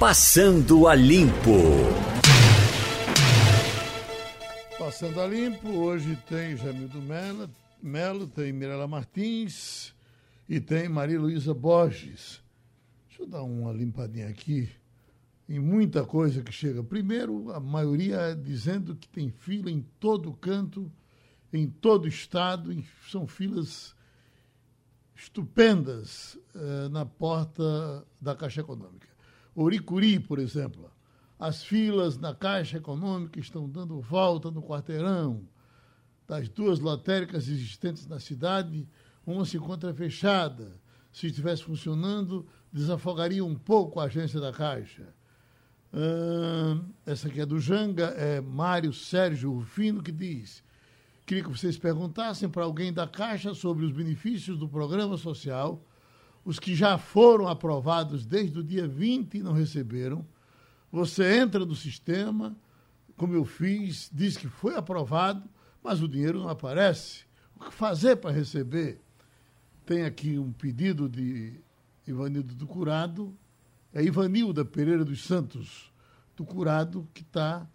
Passando 0.00 0.88
a 0.88 0.94
Limpo. 0.94 1.60
Passando 4.78 5.20
a 5.20 5.26
Limpo, 5.26 5.68
hoje 5.68 6.16
tem 6.26 6.56
Jamildo 6.56 7.02
Melo, 7.82 8.26
tem 8.26 8.50
Mirela 8.50 8.88
Martins 8.88 9.94
e 10.48 10.58
tem 10.58 10.88
Maria 10.88 11.20
Luísa 11.20 11.52
Borges. 11.52 12.42
Deixa 13.08 13.24
eu 13.24 13.26
dar 13.26 13.42
uma 13.42 13.74
limpadinha 13.74 14.30
aqui 14.30 14.70
em 15.46 15.58
muita 15.58 16.02
coisa 16.02 16.42
que 16.42 16.50
chega. 16.50 16.82
Primeiro, 16.82 17.52
a 17.52 17.60
maioria 17.60 18.34
dizendo 18.34 18.96
que 18.96 19.06
tem 19.06 19.28
fila 19.28 19.70
em 19.70 19.82
todo 20.00 20.32
canto, 20.32 20.90
em 21.52 21.68
todo 21.68 22.08
estado, 22.08 22.74
são 23.06 23.26
filas 23.26 23.94
estupendas 25.14 26.38
eh, 26.54 26.88
na 26.88 27.04
porta 27.04 28.02
da 28.18 28.34
Caixa 28.34 28.62
Econômica. 28.62 29.09
Oricuri, 29.54 30.20
por 30.20 30.38
exemplo, 30.38 30.90
as 31.38 31.62
filas 31.62 32.18
na 32.18 32.34
Caixa 32.34 32.76
Econômica 32.76 33.40
estão 33.40 33.68
dando 33.68 34.00
volta 34.00 34.50
no 34.50 34.62
quarteirão. 34.62 35.48
Das 36.28 36.48
duas 36.48 36.78
lotéricas 36.78 37.48
existentes 37.48 38.06
na 38.06 38.20
cidade, 38.20 38.86
uma 39.26 39.44
se 39.44 39.56
encontra 39.56 39.92
fechada. 39.92 40.78
Se 41.10 41.26
estivesse 41.26 41.64
funcionando, 41.64 42.46
desafogaria 42.72 43.44
um 43.44 43.56
pouco 43.56 43.98
a 43.98 44.04
agência 44.04 44.38
da 44.38 44.52
Caixa. 44.52 45.12
essa 47.04 47.26
aqui 47.26 47.40
é 47.40 47.46
do 47.46 47.58
Janga, 47.58 48.08
é 48.16 48.40
Mário 48.40 48.92
Sérgio 48.92 49.52
Rufino, 49.52 50.02
que 50.02 50.12
diz: 50.12 50.62
Queria 51.26 51.42
que 51.42 51.50
vocês 51.50 51.76
perguntassem 51.76 52.48
para 52.48 52.64
alguém 52.64 52.92
da 52.92 53.08
Caixa 53.08 53.54
sobre 53.54 53.84
os 53.84 53.92
benefícios 53.92 54.58
do 54.58 54.68
programa 54.68 55.16
social 55.16 55.84
os 56.44 56.58
que 56.58 56.74
já 56.74 56.98
foram 56.98 57.46
aprovados 57.48 58.24
desde 58.24 58.58
o 58.58 58.64
dia 58.64 58.86
20 58.88 59.38
e 59.38 59.42
não 59.42 59.52
receberam. 59.52 60.26
Você 60.90 61.38
entra 61.38 61.64
no 61.64 61.76
sistema, 61.76 62.56
como 63.16 63.34
eu 63.34 63.44
fiz, 63.44 64.10
diz 64.12 64.36
que 64.36 64.48
foi 64.48 64.76
aprovado, 64.76 65.48
mas 65.82 66.02
o 66.02 66.08
dinheiro 66.08 66.40
não 66.40 66.48
aparece. 66.48 67.24
O 67.56 67.64
que 67.64 67.72
fazer 67.72 68.16
para 68.16 68.30
receber? 68.30 69.00
Tem 69.84 70.04
aqui 70.04 70.38
um 70.38 70.52
pedido 70.52 71.08
de 71.08 71.60
Ivanildo 72.06 72.54
do 72.54 72.66
Curado, 72.66 73.36
é 73.92 74.02
Ivanilda 74.02 74.64
Pereira 74.64 75.04
dos 75.04 75.24
Santos 75.24 75.92
do 76.36 76.44
Curado, 76.44 77.06
que 77.12 77.22
está 77.22 77.66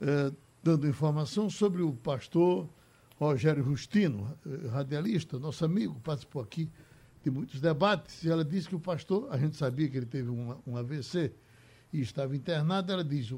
é, 0.00 0.32
dando 0.62 0.88
informação 0.88 1.50
sobre 1.50 1.82
o 1.82 1.92
pastor 1.92 2.68
Rogério 3.18 3.64
Justino, 3.64 4.32
eh, 4.46 4.68
radialista, 4.68 5.38
nosso 5.38 5.64
amigo, 5.64 5.98
participou 6.00 6.40
aqui 6.40 6.70
de 7.28 7.30
muitos 7.30 7.60
debates, 7.60 8.24
ela 8.24 8.44
disse 8.44 8.68
que 8.68 8.74
o 8.74 8.80
pastor, 8.80 9.28
a 9.30 9.36
gente 9.36 9.56
sabia 9.56 9.88
que 9.88 9.96
ele 9.96 10.06
teve 10.06 10.30
um, 10.30 10.56
um 10.66 10.76
AVC 10.76 11.32
e 11.92 12.00
estava 12.00 12.34
internado, 12.34 12.90
ela 12.90 13.04
diz, 13.04 13.34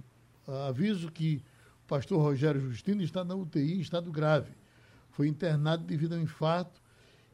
aviso 0.69 1.11
que 1.11 1.43
o 1.85 1.89
pastor 1.89 2.21
Rogério 2.21 2.61
Justino 2.61 3.03
está 3.03 3.25
na 3.25 3.35
UTI 3.35 3.75
em 3.75 3.81
estado 3.81 4.11
grave. 4.13 4.53
Foi 5.11 5.27
internado 5.27 5.85
devido 5.85 6.15
ao 6.15 6.21
infarto 6.21 6.81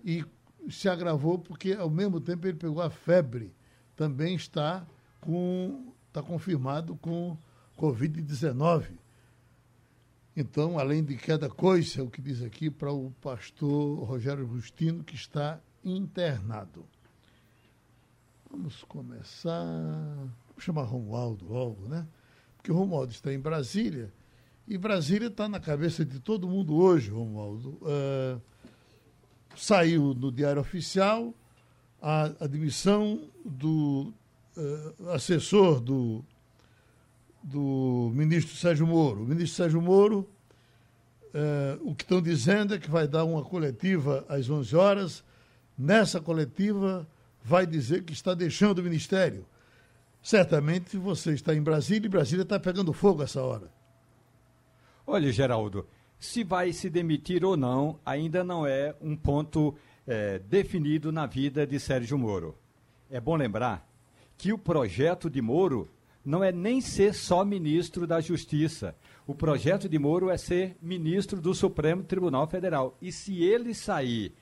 e 0.03 0.25
se 0.71 0.89
agravou 0.89 1.39
porque, 1.39 1.75
ao 1.75 1.91
mesmo 1.91 2.21
tempo, 2.21 2.47
ele 2.47 2.57
pegou 2.57 2.83
a 2.83 2.89
febre. 2.89 3.55
Também 3.95 4.35
está 4.35 4.87
com, 5.21 5.93
está 6.09 6.23
confirmado 6.23 6.97
com 6.97 7.37
Covid-19. 7.79 8.87
Então, 10.35 10.79
além 10.79 11.05
de 11.05 11.17
cada 11.17 11.49
coisa, 11.49 12.01
é 12.01 12.03
o 12.03 12.11
que 12.11 12.21
diz 12.21 12.43
aqui 12.43 12.71
para 12.71 12.93
o 12.93 13.11
pastor 13.21 14.05
Rogério 14.05 14.47
Justino, 14.47 15.05
que 15.05 15.15
está 15.15 15.61
internado. 15.87 16.85
Vamos 18.51 18.83
começar. 18.85 19.65
Vou 20.49 20.59
chamar 20.59 20.83
Romualdo 20.83 21.47
logo, 21.47 21.89
né? 21.89 22.07
Porque 22.57 22.73
o 22.73 22.75
Romualdo 22.75 23.13
está 23.13 23.33
em 23.33 23.39
Brasília 23.39 24.13
e 24.67 24.77
Brasília 24.77 25.29
está 25.29 25.49
na 25.49 25.61
cabeça 25.61 26.05
de 26.05 26.19
todo 26.19 26.49
mundo 26.49 26.75
hoje, 26.75 27.11
Romualdo. 27.11 27.79
Uh, 27.83 28.41
saiu 29.55 30.13
no 30.13 30.33
Diário 30.33 30.61
Oficial 30.61 31.33
a 32.03 32.25
admissão 32.41 33.31
do 33.45 34.13
uh, 34.57 35.11
assessor 35.11 35.81
do, 35.81 36.25
do 37.43 38.11
ministro 38.13 38.57
Sérgio 38.57 38.87
Moro. 38.87 39.23
O 39.23 39.27
ministro 39.27 39.57
Sérgio 39.57 39.81
Moro, 39.81 40.29
uh, 41.33 41.89
o 41.89 41.95
que 41.95 42.03
estão 42.03 42.21
dizendo 42.21 42.75
é 42.75 42.79
que 42.79 42.91
vai 42.91 43.07
dar 43.07 43.25
uma 43.25 43.45
coletiva 43.45 44.25
às 44.29 44.51
11 44.51 44.75
horas 44.75 45.26
nessa 45.77 46.21
coletiva, 46.21 47.07
vai 47.43 47.67
dizer 47.67 48.03
que 48.03 48.13
está 48.13 48.35
deixando 48.35 48.79
o 48.79 48.83
Ministério. 48.83 49.47
Certamente 50.23 50.97
você 50.97 51.33
está 51.33 51.55
em 51.55 51.63
Brasília 51.63 52.07
e 52.07 52.11
Brasília 52.11 52.43
está 52.43 52.59
pegando 52.59 52.93
fogo 52.93 53.23
essa 53.23 53.43
hora. 53.43 53.71
Olha, 55.07 55.31
Geraldo, 55.31 55.87
se 56.19 56.43
vai 56.43 56.73
se 56.73 56.91
demitir 56.91 57.45
ou 57.45 57.57
não, 57.57 58.01
ainda 58.05 58.43
não 58.43 58.67
é 58.67 58.95
um 59.01 59.17
ponto 59.17 59.77
é, 60.07 60.41
definido 60.41 61.13
na 61.13 61.27
vida 61.27 61.67
de 61.67 61.79
Sérgio 61.79 62.19
Moro. 62.19 62.57
É 63.09 63.21
bom 63.21 63.37
lembrar 63.37 63.89
que 64.37 64.53
o 64.53 64.59
projeto 64.59 65.31
de 65.31 65.41
Moro 65.41 65.89
não 66.25 66.43
é 66.43 66.51
nem 66.51 66.81
ser 66.81 67.15
só 67.15 67.45
ministro 67.45 68.05
da 68.05 68.21
Justiça. 68.21 68.97
O 69.27 69.35
projeto 69.35 69.89
de 69.89 69.99
Moro 69.99 70.29
é 70.29 70.37
ser 70.37 70.77
ministro 70.83 71.41
do 71.41 71.55
Supremo 71.55 72.03
Tribunal 72.03 72.49
Federal. 72.49 72.97
E 73.01 73.13
se 73.13 73.45
ele 73.45 73.73
sair 73.75 74.35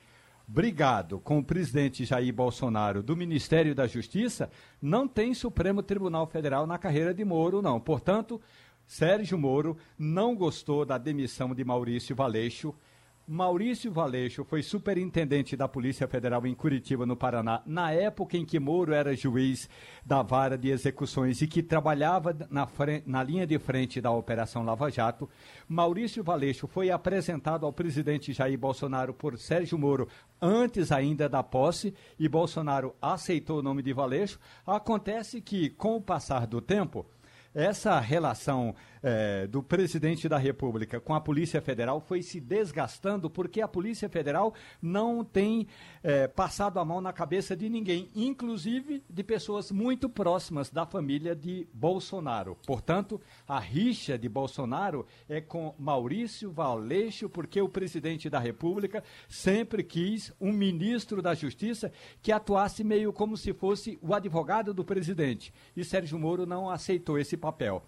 brigado 0.47 1.19
com 1.19 1.39
o 1.39 1.43
presidente 1.43 2.05
Jair 2.05 2.33
Bolsonaro 2.33 3.01
do 3.01 3.15
Ministério 3.15 3.73
da 3.73 3.87
Justiça, 3.87 4.49
não 4.81 5.07
tem 5.07 5.33
Supremo 5.33 5.81
Tribunal 5.81 6.27
Federal 6.27 6.67
na 6.67 6.77
carreira 6.77 7.13
de 7.13 7.25
Moro, 7.25 7.61
não. 7.61 7.79
Portanto, 7.79 8.39
Sérgio 8.87 9.37
Moro 9.37 9.77
não 9.97 10.35
gostou 10.35 10.85
da 10.85 10.97
demissão 10.97 11.55
de 11.55 11.63
Maurício 11.63 12.15
Valeixo 12.15 12.73
Maurício 13.27 13.91
Valeixo 13.91 14.43
foi 14.43 14.61
superintendente 14.61 15.57
da 15.57 15.67
Polícia 15.67 16.07
Federal 16.07 16.45
em 16.45 16.53
Curitiba, 16.53 17.07
no 17.07 17.17
Paraná, 17.17 17.63
na 17.65 17.91
época 17.91 18.37
em 18.37 18.45
que 18.45 18.59
Moro 18.59 18.93
era 18.93 19.15
juiz 19.15 19.67
da 20.05 20.21
vara 20.21 20.55
de 20.55 20.69
execuções 20.69 21.41
e 21.41 21.47
que 21.47 21.63
trabalhava 21.63 22.37
na, 22.51 22.67
na, 23.03 23.23
linha 23.23 23.47
de 23.47 23.57
frente 23.57 23.99
da 23.99 24.11
Operação 24.11 24.63
Lava 24.63 24.91
Jato. 24.91 25.27
Maurício 25.67 26.23
Valeixo 26.23 26.67
foi 26.67 26.91
apresentado 26.91 27.65
ao 27.65 27.73
presidente 27.73 28.31
Jair 28.31 28.59
Bolsonaro 28.59 29.11
por 29.11 29.39
Sérgio 29.39 29.79
Moro 29.79 30.07
antes 30.39 30.91
ainda 30.91 31.27
da 31.27 31.41
posse 31.41 31.95
e 32.19 32.29
Bolsonaro 32.29 32.95
aceitou 33.01 33.57
o 33.57 33.63
nome 33.63 33.81
de 33.81 33.91
Valeixo. 33.91 34.39
Acontece 34.67 35.41
que, 35.41 35.71
com 35.71 35.95
o 35.95 36.01
passar 36.01 36.45
do 36.45 36.61
tempo, 36.61 37.07
essa 37.55 37.97
relação 38.01 38.75
é, 39.01 39.45
do 39.45 39.61
presidente 39.61 40.27
da 40.27 40.37
República 40.37 40.99
com 40.99 41.13
a 41.13 41.21
Polícia 41.21 41.61
Federal 41.61 42.01
foi 42.01 42.23
se 42.23 42.41
desgastando 42.41 43.29
porque 43.29 43.61
a 43.61 43.67
Polícia 43.67 44.09
Federal 44.09 44.53
não 44.81 45.23
tem 45.23 45.67
é, 46.01 46.27
passado 46.27 46.79
a 46.79 46.85
mão 46.85 46.99
na 46.99 47.13
cabeça 47.13 47.55
de 47.55 47.69
ninguém, 47.69 48.09
inclusive 48.15 49.03
de 49.07 49.23
pessoas 49.23 49.71
muito 49.71 50.09
próximas 50.09 50.71
da 50.71 50.87
família 50.87 51.35
de 51.35 51.67
Bolsonaro. 51.71 52.57
Portanto, 52.65 53.21
a 53.47 53.59
rixa 53.59 54.17
de 54.17 54.27
Bolsonaro 54.27 55.05
é 55.29 55.39
com 55.39 55.75
Maurício 55.77 56.51
Valeixo, 56.51 57.29
porque 57.29 57.61
o 57.61 57.69
presidente 57.69 58.27
da 58.27 58.39
República 58.39 59.03
sempre 59.29 59.83
quis 59.83 60.33
um 60.41 60.51
ministro 60.51 61.21
da 61.21 61.35
Justiça 61.35 61.91
que 62.23 62.31
atuasse 62.31 62.83
meio 62.83 63.13
como 63.13 63.37
se 63.37 63.53
fosse 63.53 63.99
o 64.01 64.15
advogado 64.15 64.73
do 64.73 64.83
presidente. 64.83 65.53
E 65.77 65.85
Sérgio 65.85 66.17
Moro 66.17 66.47
não 66.47 66.69
aceitou 66.69 67.19
esse 67.19 67.37
papel. 67.45 67.83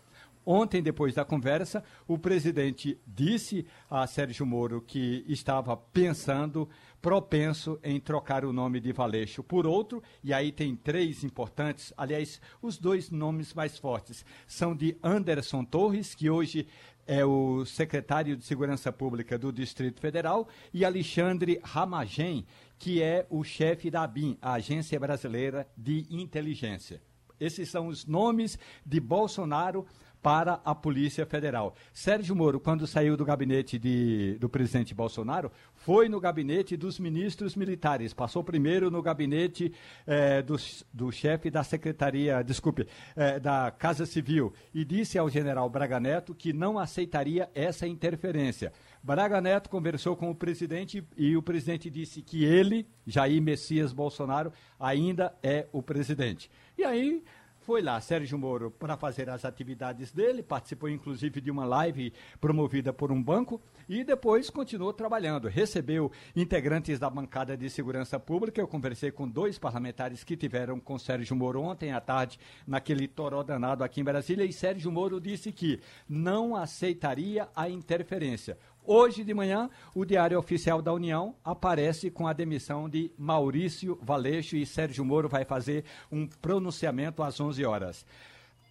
Ontem, 0.45 0.81
depois 0.81 1.13
da 1.13 1.25
conversa, 1.25 1.83
o 2.07 2.17
presidente 2.17 2.97
disse 3.05 3.65
a 3.89 4.07
Sérgio 4.07 4.45
Moro 4.45 4.79
que 4.79 5.25
estava 5.27 5.75
pensando, 5.75 6.69
propenso 7.01 7.77
em 7.83 7.99
trocar 7.99 8.45
o 8.45 8.53
nome 8.53 8.79
de 8.79 8.93
Valeixo 8.93 9.43
por 9.43 9.67
outro, 9.67 10.01
e 10.23 10.31
aí 10.31 10.53
tem 10.53 10.73
três 10.73 11.23
importantes, 11.23 11.91
aliás, 11.97 12.39
os 12.61 12.77
dois 12.77 13.11
nomes 13.11 13.53
mais 13.53 13.77
fortes 13.77 14.23
são 14.47 14.73
de 14.73 14.95
Anderson 15.03 15.65
Torres, 15.65 16.15
que 16.15 16.29
hoje 16.29 16.65
é 17.05 17.25
o 17.25 17.65
secretário 17.65 18.37
de 18.37 18.45
Segurança 18.45 18.89
Pública 18.89 19.37
do 19.37 19.51
Distrito 19.51 19.99
Federal, 19.99 20.47
e 20.73 20.85
Alexandre 20.85 21.59
Ramagem, 21.61 22.45
que 22.79 23.01
é 23.01 23.27
o 23.29 23.43
chefe 23.43 23.91
da 23.91 24.03
ABIN, 24.03 24.37
a 24.41 24.53
Agência 24.53 24.97
Brasileira 24.97 25.67
de 25.75 26.05
Inteligência. 26.09 27.01
Esses 27.39 27.69
são 27.69 27.87
os 27.87 28.05
nomes 28.05 28.57
de 28.85 28.99
Bolsonaro 28.99 29.85
para 30.21 30.59
a 30.65 30.75
Polícia 30.75 31.25
Federal. 31.25 31.75
Sérgio 31.93 32.35
Moro, 32.35 32.59
quando 32.59 32.87
saiu 32.87 33.15
do 33.15 33.23
gabinete 33.23 33.77
de, 33.77 34.35
do 34.39 34.49
presidente 34.49 34.93
Bolsonaro, 34.93 35.51
foi 35.73 36.09
no 36.09 36.19
gabinete 36.19 36.75
dos 36.75 36.99
ministros 36.99 37.55
militares. 37.55 38.13
Passou 38.13 38.43
primeiro 38.43 38.89
no 38.91 39.01
gabinete 39.01 39.71
eh, 40.05 40.41
do, 40.41 40.55
do 40.91 41.11
chefe 41.11 41.49
da 41.49 41.63
Secretaria, 41.63 42.43
desculpe, 42.43 42.87
eh, 43.15 43.39
da 43.39 43.71
Casa 43.71 44.05
Civil, 44.05 44.53
e 44.73 44.83
disse 44.83 45.17
ao 45.17 45.29
general 45.29 45.69
Braga 45.69 45.99
Neto 45.99 46.35
que 46.35 46.51
não 46.51 46.77
aceitaria 46.77 47.49
essa 47.53 47.87
interferência. 47.87 48.73
Braga 49.07 49.39
Neto 49.39 49.69
conversou 49.69 50.17
com 50.17 50.29
o 50.29 50.35
presidente 50.35 51.01
e 51.15 51.37
o 51.37 51.41
presidente 51.41 51.89
disse 51.89 52.21
que 52.21 52.43
ele, 52.43 52.85
Jair 53.05 53.41
Messias 53.41 53.93
Bolsonaro, 53.93 54.51
ainda 54.77 55.33
é 55.41 55.65
o 55.71 55.81
presidente. 55.81 56.51
E 56.77 56.83
aí 56.83 57.23
Foi 57.67 57.81
lá 57.81 57.99
Sérgio 57.99 58.37
Moro 58.37 58.71
para 58.71 58.95
fazer 58.95 59.29
as 59.29 59.43
atividades 59.43 60.09
dele, 60.09 60.41
participou 60.41 60.87
inclusive 60.87 61.41
de 61.41 61.51
uma 61.51 61.65
live 61.65 62.13
promovida 62.39 62.93
por 62.93 63.11
um 63.11 63.21
banco 63.21 63.61
e 63.89 64.05
depois 64.05 64.49
continuou 64.49 64.93
trabalhando. 64.93 65.49
Recebeu 65.49 66.09
integrantes 66.33 66.97
da 66.97 67.09
bancada 67.09 67.57
de 67.57 67.69
segurança 67.69 68.17
pública. 68.17 68.61
Eu 68.61 68.69
conversei 68.69 69.11
com 69.11 69.27
dois 69.27 69.59
parlamentares 69.59 70.23
que 70.23 70.37
tiveram 70.37 70.79
com 70.79 70.97
Sérgio 70.97 71.35
Moro 71.35 71.61
ontem 71.61 71.91
à 71.91 71.99
tarde, 71.99 72.39
naquele 72.65 73.05
toró 73.05 73.43
danado 73.43 73.83
aqui 73.83 73.99
em 73.99 74.05
Brasília, 74.05 74.45
e 74.45 74.53
Sérgio 74.53 74.89
Moro 74.89 75.19
disse 75.19 75.51
que 75.51 75.81
não 76.07 76.55
aceitaria 76.55 77.49
a 77.53 77.69
interferência. 77.69 78.57
Hoje 78.89 79.21
de 79.21 79.33
manhã, 79.33 79.69
o 79.93 80.05
Diário 80.05 80.39
Oficial 80.39 80.81
da 80.81 80.93
União 80.93 81.35
aparece 81.43 82.09
com 82.09 82.25
a 82.25 82.31
demissão 82.31 82.87
de 82.87 83.11
Maurício 83.17 83.99
Valeixo 84.01 84.55
e 84.55 84.65
Sérgio 84.65 85.03
Moro 85.03 85.27
vai 85.27 85.43
fazer 85.43 85.83
um 86.09 86.25
pronunciamento 86.25 87.21
às 87.21 87.37
11 87.37 87.65
horas. 87.65 88.05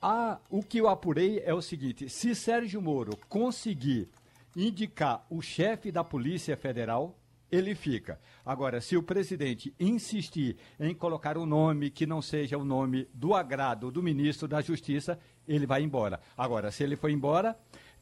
Ah, 0.01 0.39
o 0.49 0.63
que 0.63 0.79
eu 0.79 0.89
apurei 0.89 1.43
é 1.45 1.53
o 1.53 1.61
seguinte: 1.61 2.09
se 2.09 2.35
Sérgio 2.35 2.81
Moro 2.81 3.15
conseguir 3.29 4.09
indicar 4.57 5.27
o 5.29 5.43
chefe 5.43 5.93
da 5.93 6.03
Polícia 6.03 6.57
Federal, 6.57 7.15
ele 7.53 7.75
fica. 7.75 8.19
Agora, 8.43 8.81
se 8.81 8.97
o 8.97 9.03
presidente 9.03 9.75
insistir 9.79 10.57
em 10.81 10.95
colocar 10.95 11.37
um 11.37 11.45
nome 11.45 11.91
que 11.91 12.07
não 12.07 12.23
seja 12.23 12.57
o 12.57 12.65
nome 12.65 13.07
do 13.13 13.35
agrado 13.35 13.91
do 13.91 14.03
ministro 14.03 14.49
da 14.49 14.63
Justiça, 14.63 15.19
ele 15.47 15.67
vai 15.67 15.83
embora. 15.83 16.19
Agora, 16.39 16.71
se 16.71 16.83
ele 16.83 16.97
for 16.97 17.11
embora, 17.11 17.55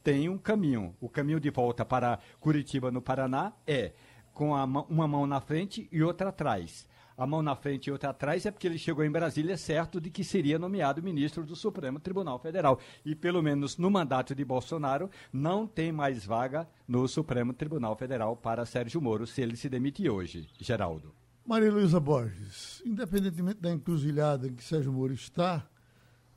tem 0.04 0.28
um 0.28 0.36
caminho. 0.36 0.94
O 1.00 1.08
caminho 1.08 1.40
de 1.40 1.48
volta 1.48 1.84
para 1.84 2.18
Curitiba, 2.38 2.90
no 2.90 3.00
Paraná, 3.00 3.54
é 3.66 3.92
com 4.34 4.54
mão, 4.66 4.86
uma 4.88 5.08
mão 5.08 5.26
na 5.26 5.40
frente 5.40 5.88
e 5.90 6.02
outra 6.02 6.28
atrás. 6.28 6.86
A 7.16 7.26
mão 7.26 7.40
na 7.40 7.54
frente 7.54 7.86
e 7.86 7.92
outra 7.92 8.10
atrás 8.10 8.44
é 8.44 8.50
porque 8.50 8.66
ele 8.66 8.76
chegou 8.76 9.04
em 9.04 9.10
Brasília 9.10 9.56
certo 9.56 10.00
de 10.00 10.10
que 10.10 10.24
seria 10.24 10.58
nomeado 10.58 11.02
ministro 11.02 11.44
do 11.44 11.56
Supremo 11.56 12.00
Tribunal 12.00 12.38
Federal. 12.38 12.78
E 13.04 13.14
pelo 13.14 13.40
menos 13.40 13.78
no 13.78 13.90
mandato 13.90 14.34
de 14.34 14.44
Bolsonaro, 14.44 15.08
não 15.32 15.66
tem 15.66 15.90
mais 15.90 16.26
vaga 16.26 16.68
no 16.86 17.06
Supremo 17.08 17.54
Tribunal 17.54 17.96
Federal 17.96 18.36
para 18.36 18.66
Sérgio 18.66 19.00
Moro, 19.00 19.26
se 19.26 19.40
ele 19.40 19.56
se 19.56 19.68
demitir 19.68 20.10
hoje. 20.10 20.48
Geraldo. 20.58 21.14
Maria 21.46 21.70
Luísa 21.70 22.00
Borges, 22.00 22.82
independentemente 22.84 23.60
da 23.60 23.70
encruzilhada 23.70 24.48
em 24.48 24.54
que 24.54 24.64
Sérgio 24.64 24.92
Moro 24.92 25.12
está, 25.12 25.64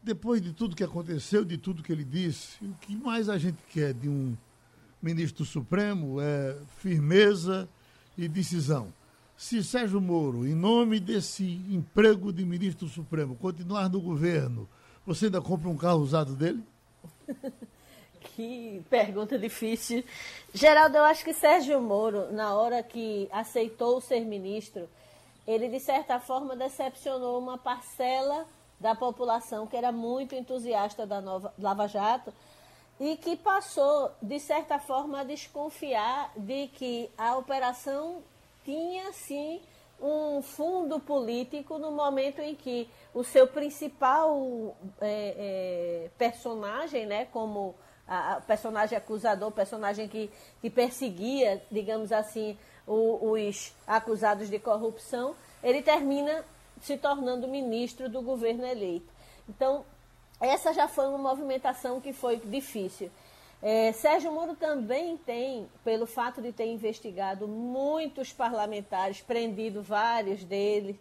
depois 0.08 0.42
de 0.42 0.54
tudo 0.54 0.74
que 0.74 0.86
aconteceu, 0.86 1.44
de 1.44 1.58
tudo 1.58 1.84
que 1.84 1.92
ele 1.92 2.06
disse, 2.06 2.64
o 2.64 2.74
que 2.76 2.96
mais 2.96 3.28
a 3.28 3.38
gente 3.38 3.58
quer 3.74 3.94
de 3.94 4.08
um 4.08 4.38
ministro 5.02 5.44
Supremo 5.44 6.22
é 6.22 6.56
firmeza 6.78 7.68
e 8.18 8.26
decisão. 8.26 8.88
Se 9.36 9.62
Sérgio 9.62 10.00
Moro, 10.00 10.48
em 10.48 10.56
nome 10.56 11.02
desse 11.02 11.44
emprego 11.70 12.32
de 12.32 12.46
ministro 12.46 12.88
Supremo, 12.88 13.36
continuar 13.36 13.90
no 13.90 14.00
governo, 14.00 14.68
você 15.06 15.26
ainda 15.26 15.42
compra 15.42 15.68
um 15.68 15.78
carro 15.78 16.00
usado 16.00 16.36
dele? 16.36 16.64
que 18.34 18.82
pergunta 18.90 19.38
difícil. 19.38 20.06
Geraldo, 20.54 20.96
eu 20.98 21.04
acho 21.04 21.24
que 21.24 21.34
Sérgio 21.34 21.82
Moro, 21.82 22.32
na 22.32 22.56
hora 22.56 22.82
que 22.82 23.28
aceitou 23.30 24.00
ser 24.00 24.22
ministro, 24.22 24.88
ele 25.46 25.68
de 25.68 25.82
certa 25.82 26.18
forma 26.18 26.56
decepcionou 26.56 27.38
uma 27.40 27.58
parcela 27.58 28.46
da 28.80 28.96
população 28.96 29.66
que 29.66 29.76
era 29.76 29.92
muito 29.92 30.36
entusiasta 30.36 31.06
da 31.06 31.20
nova 31.20 31.54
Lava 31.58 31.88
Jato 31.88 32.34
e 33.00 33.16
que 33.16 33.36
passou, 33.36 34.12
de 34.22 34.40
certa 34.40 34.80
forma, 34.80 35.22
a 35.22 35.24
desconfiar 35.24 36.32
de 36.36 36.68
que 36.68 37.10
a 37.18 37.38
operação 37.38 38.24
tinha, 38.64 39.12
sim, 39.14 39.62
um 40.00 40.42
fundo 40.42 41.00
político 41.00 41.78
no 41.78 41.92
momento 41.92 42.40
em 42.40 42.56
que 42.56 42.90
o 43.14 43.24
seu 43.24 43.48
principal 43.48 44.76
é, 45.02 45.36
é, 45.38 46.10
personagem, 46.18 47.06
né, 47.06 47.26
como 47.26 47.76
a, 48.08 48.36
a 48.36 48.42
personagem 48.42 48.98
acusador, 48.98 49.52
personagem 49.52 50.08
que, 50.08 50.30
que 50.62 50.70
perseguia, 50.70 51.62
digamos 51.72 52.12
assim, 52.12 52.58
o, 52.86 53.32
os 53.32 53.74
acusados 53.86 54.50
de 54.50 54.60
corrupção, 54.60 55.36
ele 55.64 55.82
termina 55.82 56.44
se 56.82 56.98
tornando 56.98 57.48
ministro 57.48 58.10
do 58.10 58.22
governo 58.22 58.66
eleito. 58.66 59.12
Então, 59.48 59.86
essa 60.40 60.74
já 60.74 60.88
foi 60.88 61.08
uma 61.08 61.18
movimentação 61.18 62.00
que 62.00 62.14
foi 62.14 62.38
difícil. 62.38 63.10
É, 63.62 63.92
Sérgio 63.92 64.32
Moro 64.32 64.56
também 64.56 65.18
tem, 65.18 65.68
pelo 65.84 66.06
fato 66.06 66.42
de 66.42 66.52
ter 66.52 66.68
investigado 66.68 67.48
muitos 67.48 68.32
parlamentares, 68.32 69.22
prendido 69.22 69.82
vários 69.82 70.44
deles, 70.44 70.96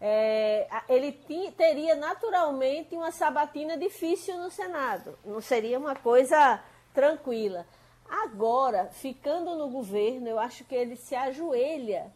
é, 0.00 0.66
ele 0.88 1.12
teria 1.56 1.94
naturalmente 1.94 2.96
uma 2.96 3.12
sabatina 3.12 3.76
difícil 3.76 4.36
no 4.38 4.50
Senado. 4.50 5.16
Não 5.24 5.40
seria 5.40 5.78
uma 5.78 5.94
coisa 5.94 6.60
tranquila. 6.92 7.64
Agora, 8.08 8.86
ficando 8.92 9.56
no 9.56 9.70
governo, 9.70 10.28
eu 10.28 10.38
acho 10.38 10.64
que 10.64 10.74
ele 10.74 10.96
se 10.96 11.14
ajoelha 11.14 12.12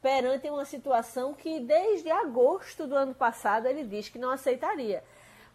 perante 0.00 0.48
uma 0.48 0.64
situação 0.64 1.34
que 1.34 1.60
desde 1.60 2.10
agosto 2.10 2.86
do 2.86 2.96
ano 2.96 3.14
passado 3.14 3.66
ele 3.66 3.84
diz 3.84 4.08
que 4.08 4.18
não 4.18 4.30
aceitaria. 4.30 5.02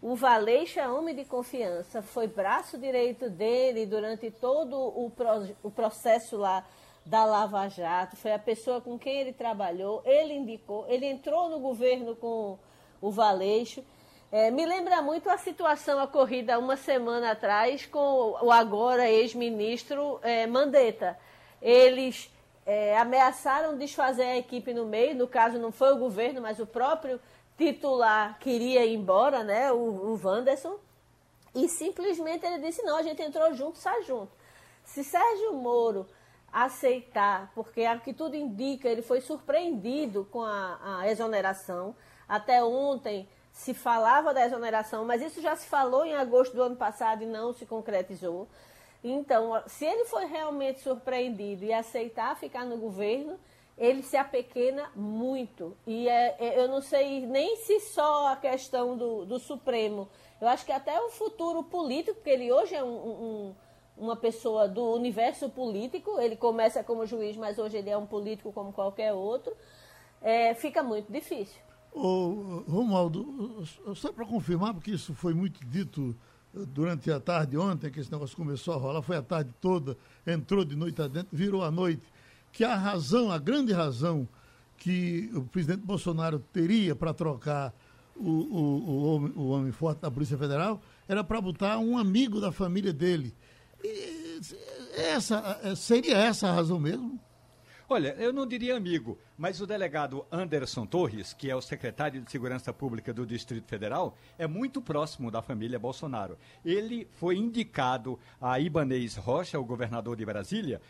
O 0.00 0.14
Valeixo 0.14 0.78
é 0.78 0.88
homem 0.88 1.14
de 1.14 1.24
confiança, 1.24 2.02
foi 2.02 2.26
braço 2.26 2.78
direito 2.78 3.30
dele 3.30 3.86
durante 3.86 4.30
todo 4.30 4.76
o, 4.76 5.10
pro, 5.10 5.56
o 5.62 5.70
processo 5.70 6.36
lá 6.36 6.64
da 7.04 7.24
Lava 7.24 7.68
Jato, 7.68 8.16
foi 8.16 8.32
a 8.32 8.38
pessoa 8.38 8.80
com 8.80 8.98
quem 8.98 9.20
ele 9.20 9.32
trabalhou, 9.32 10.02
ele 10.04 10.34
indicou, 10.34 10.84
ele 10.88 11.06
entrou 11.06 11.48
no 11.48 11.60
governo 11.60 12.14
com 12.16 12.58
o 13.00 13.10
Valeixo. 13.10 13.84
É, 14.30 14.50
me 14.50 14.66
lembra 14.66 15.00
muito 15.00 15.30
a 15.30 15.38
situação 15.38 16.02
ocorrida 16.02 16.58
uma 16.58 16.76
semana 16.76 17.30
atrás 17.30 17.86
com 17.86 18.36
o 18.42 18.50
agora 18.50 19.08
ex-ministro 19.08 20.18
é, 20.22 20.46
Mandetta. 20.48 21.16
Eles 21.62 22.28
é, 22.66 22.98
ameaçaram 22.98 23.78
desfazer 23.78 24.24
a 24.24 24.36
equipe 24.36 24.74
no 24.74 24.84
meio, 24.84 25.14
no 25.14 25.28
caso 25.28 25.58
não 25.58 25.70
foi 25.70 25.92
o 25.92 25.98
governo, 25.98 26.42
mas 26.42 26.58
o 26.58 26.66
próprio 26.66 27.20
titular 27.56 28.38
queria 28.40 28.84
ir 28.84 28.96
embora, 28.96 29.44
né, 29.44 29.72
o, 29.72 29.76
o 29.76 30.20
Wanderson, 30.22 30.76
e 31.54 31.68
simplesmente 31.68 32.44
ele 32.44 32.58
disse, 32.58 32.82
não, 32.82 32.96
a 32.98 33.02
gente 33.02 33.22
entrou 33.22 33.54
junto, 33.54 33.78
sai 33.78 34.02
junto. 34.02 34.32
Se 34.84 35.02
Sérgio 35.02 35.54
Moro 35.54 36.06
aceitar, 36.52 37.50
porque 37.54 37.84
a 37.84 37.98
que 37.98 38.12
tudo 38.12 38.34
indica, 38.34 38.88
ele 38.88 39.02
foi 39.02 39.20
surpreendido 39.20 40.26
com 40.30 40.42
a, 40.42 41.00
a 41.00 41.10
exoneração, 41.10 41.94
até 42.28 42.62
ontem 42.62 43.28
se 43.52 43.72
falava 43.72 44.34
da 44.34 44.44
exoneração, 44.44 45.04
mas 45.04 45.22
isso 45.22 45.40
já 45.40 45.56
se 45.56 45.66
falou 45.66 46.04
em 46.04 46.14
agosto 46.14 46.54
do 46.54 46.62
ano 46.62 46.76
passado 46.76 47.22
e 47.22 47.26
não 47.26 47.54
se 47.54 47.64
concretizou. 47.64 48.48
Então, 49.02 49.62
se 49.66 49.84
ele 49.84 50.04
for 50.06 50.22
realmente 50.22 50.80
surpreendido 50.80 51.64
e 51.64 51.72
aceitar 51.72 52.36
ficar 52.36 52.64
no 52.64 52.76
governo, 52.76 53.38
ele 53.76 54.02
se 54.02 54.16
apequena 54.16 54.90
muito. 54.94 55.76
E 55.86 56.08
é, 56.08 56.36
é, 56.38 56.58
eu 56.58 56.68
não 56.68 56.80
sei 56.80 57.26
nem 57.26 57.56
se 57.56 57.78
só 57.80 58.28
a 58.28 58.36
questão 58.36 58.96
do, 58.96 59.24
do, 59.24 59.38
Supremo. 59.38 60.08
Eu 60.40 60.48
acho 60.48 60.64
que 60.64 60.72
até 60.72 60.98
o 61.00 61.10
futuro 61.10 61.62
político, 61.62 62.14
porque 62.14 62.30
ele 62.30 62.50
hoje 62.50 62.74
é 62.74 62.82
um, 62.82 62.88
um, 62.88 63.54
uma 63.96 64.16
pessoa 64.16 64.66
do 64.66 64.82
universo 64.94 65.48
político, 65.50 66.18
ele 66.18 66.36
começa 66.36 66.82
como 66.82 67.06
juiz, 67.06 67.36
mas 67.36 67.58
hoje 67.58 67.76
ele 67.76 67.90
é 67.90 67.96
um 67.96 68.06
político 68.06 68.52
como 68.52 68.72
qualquer 68.72 69.12
outro, 69.12 69.54
é, 70.22 70.54
fica 70.54 70.82
muito 70.82 71.12
difícil. 71.12 71.60
Ô, 71.92 72.62
Romualdo, 72.68 73.64
só 73.94 74.12
para 74.12 74.26
confirmar, 74.26 74.74
porque 74.74 74.90
isso 74.90 75.14
foi 75.14 75.32
muito 75.32 75.64
dito 75.66 76.14
durante 76.72 77.10
a 77.10 77.20
tarde 77.20 77.56
ontem, 77.56 77.90
que 77.90 78.00
esse 78.00 78.10
negócio 78.10 78.36
começou 78.36 78.74
a 78.74 78.76
rolar, 78.76 79.02
foi 79.02 79.16
a 79.16 79.22
tarde 79.22 79.50
toda, 79.60 79.96
entrou 80.26 80.64
de 80.64 80.74
noite 80.76 81.02
adentro, 81.02 81.28
virou 81.36 81.62
a 81.62 81.70
noite, 81.70 82.02
que 82.52 82.64
a 82.64 82.74
razão, 82.74 83.30
a 83.30 83.38
grande 83.38 83.72
razão 83.72 84.26
que 84.76 85.30
o 85.34 85.42
presidente 85.42 85.80
Bolsonaro 85.80 86.38
teria 86.38 86.94
para 86.94 87.12
trocar 87.12 87.74
o, 88.14 88.30
o, 88.30 88.90
o, 88.90 89.04
homem, 89.04 89.32
o 89.36 89.48
homem 89.48 89.72
forte 89.72 90.00
da 90.00 90.10
Polícia 90.10 90.38
Federal 90.38 90.80
era 91.06 91.22
para 91.22 91.40
botar 91.40 91.78
um 91.78 91.98
amigo 91.98 92.40
da 92.40 92.50
família 92.50 92.92
dele. 92.92 93.34
E 93.84 94.40
essa, 94.96 95.74
seria 95.76 96.16
essa 96.16 96.48
a 96.48 96.54
razão 96.54 96.78
mesmo? 96.78 97.20
Olha, 97.88 98.16
eu 98.18 98.32
não 98.32 98.48
diria 98.48 98.76
amigo, 98.76 99.16
mas 99.38 99.60
o 99.60 99.66
delegado 99.66 100.26
Anderson 100.32 100.84
Torres, 100.84 101.32
que 101.32 101.48
é 101.48 101.54
o 101.54 101.60
secretário 101.60 102.20
de 102.20 102.28
Segurança 102.28 102.72
Pública 102.72 103.14
do 103.14 103.24
Distrito 103.24 103.68
Federal, 103.68 104.18
é 104.36 104.44
muito 104.44 104.82
próximo 104.82 105.30
da 105.30 105.40
família 105.40 105.78
Bolsonaro. 105.78 106.36
Ele 106.64 107.06
foi 107.12 107.36
indicado 107.36 108.18
a 108.40 108.58
Ibanez 108.58 109.14
Rocha, 109.14 109.60
o 109.60 109.64
governador 109.64 110.16
de 110.16 110.26
Brasília, 110.26 110.80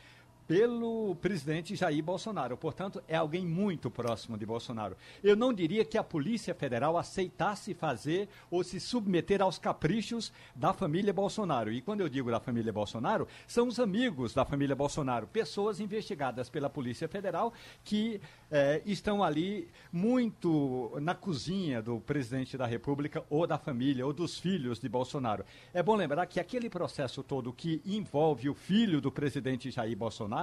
pelo 0.47 1.15
presidente 1.17 1.75
Jair 1.75 2.03
Bolsonaro. 2.03 2.57
Portanto, 2.57 3.03
é 3.09 3.17
alguém 3.17 3.45
muito 3.45 3.91
próximo 3.91 4.39
de 4.39 4.47
Bolsonaro. 4.47 4.97
Eu 5.23 5.35
não 5.37 5.53
diria 5.53 5.85
que 5.85 5.99
a 5.99 6.05
Polícia 6.05 6.55
Federal 6.55 6.97
aceitasse 6.97 7.75
fazer 7.75 8.29
ou 8.51 8.63
se 8.63 8.79
submeter 8.79 9.43
aos 9.43 9.59
caprichos 9.59 10.33
da 10.55 10.73
família 10.73 11.13
Bolsonaro. 11.13 11.73
E 11.73 11.81
quando 11.81 12.01
eu 12.01 12.09
digo 12.09 12.31
da 12.31 12.41
família 12.41 12.73
Bolsonaro, 12.73 13.27
são 13.47 13.69
os 13.69 13.81
amigos 13.81 14.33
da 14.33 14.45
família 14.45 14.77
Bolsonaro, 14.77 15.27
pessoas 15.27 15.81
investigadas 15.81 16.49
pela 16.49 16.71
Polícia 16.71 17.09
Federal 17.09 17.53
que 17.85 18.21
é, 18.51 18.83
estão 18.87 19.23
ali 19.23 19.69
muito 19.93 20.97
na 21.01 21.15
cozinha 21.15 21.83
do 21.83 22.01
presidente 22.01 22.57
da 22.57 22.67
República 22.67 23.25
ou 23.29 23.47
da 23.47 23.59
família 23.59 24.07
ou 24.07 24.13
dos 24.13 24.39
filhos 24.39 24.79
de 24.79 24.89
Bolsonaro. 24.89 25.45
É 25.75 25.83
bom 25.83 25.97
lembrar 25.97 26.27
que 26.27 26.39
aquele 26.39 26.71
processo 26.71 27.23
todo 27.23 27.53
que 27.53 27.83
envolve 27.85 28.49
o 28.49 28.55
filho 28.55 29.01
do 29.01 29.11
presidente 29.11 29.71
Jair 29.71 29.97
Bolsonaro, 29.97 30.36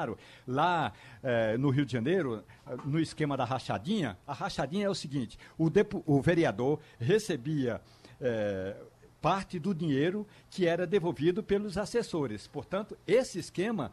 lá 0.47 0.91
é, 1.21 1.57
no 1.57 1.69
Rio 1.69 1.85
de 1.85 1.93
Janeiro, 1.93 2.43
no 2.85 2.99
esquema 2.99 3.37
da 3.37 3.45
rachadinha, 3.45 4.17
a 4.25 4.33
rachadinha 4.33 4.85
é 4.85 4.89
o 4.89 4.95
seguinte: 4.95 5.37
o, 5.57 5.69
o 6.05 6.21
vereador 6.21 6.79
recebia. 6.99 7.81
É, 8.21 8.75
parte 9.23 9.57
do 9.57 9.73
dinheiro 9.73 10.27
que 10.49 10.67
era 10.67 10.85
devolvido 10.85 11.41
pelos 11.41 11.77
assessores. 11.77 12.45
Portanto, 12.45 12.97
esse 13.07 13.39
esquema 13.39 13.89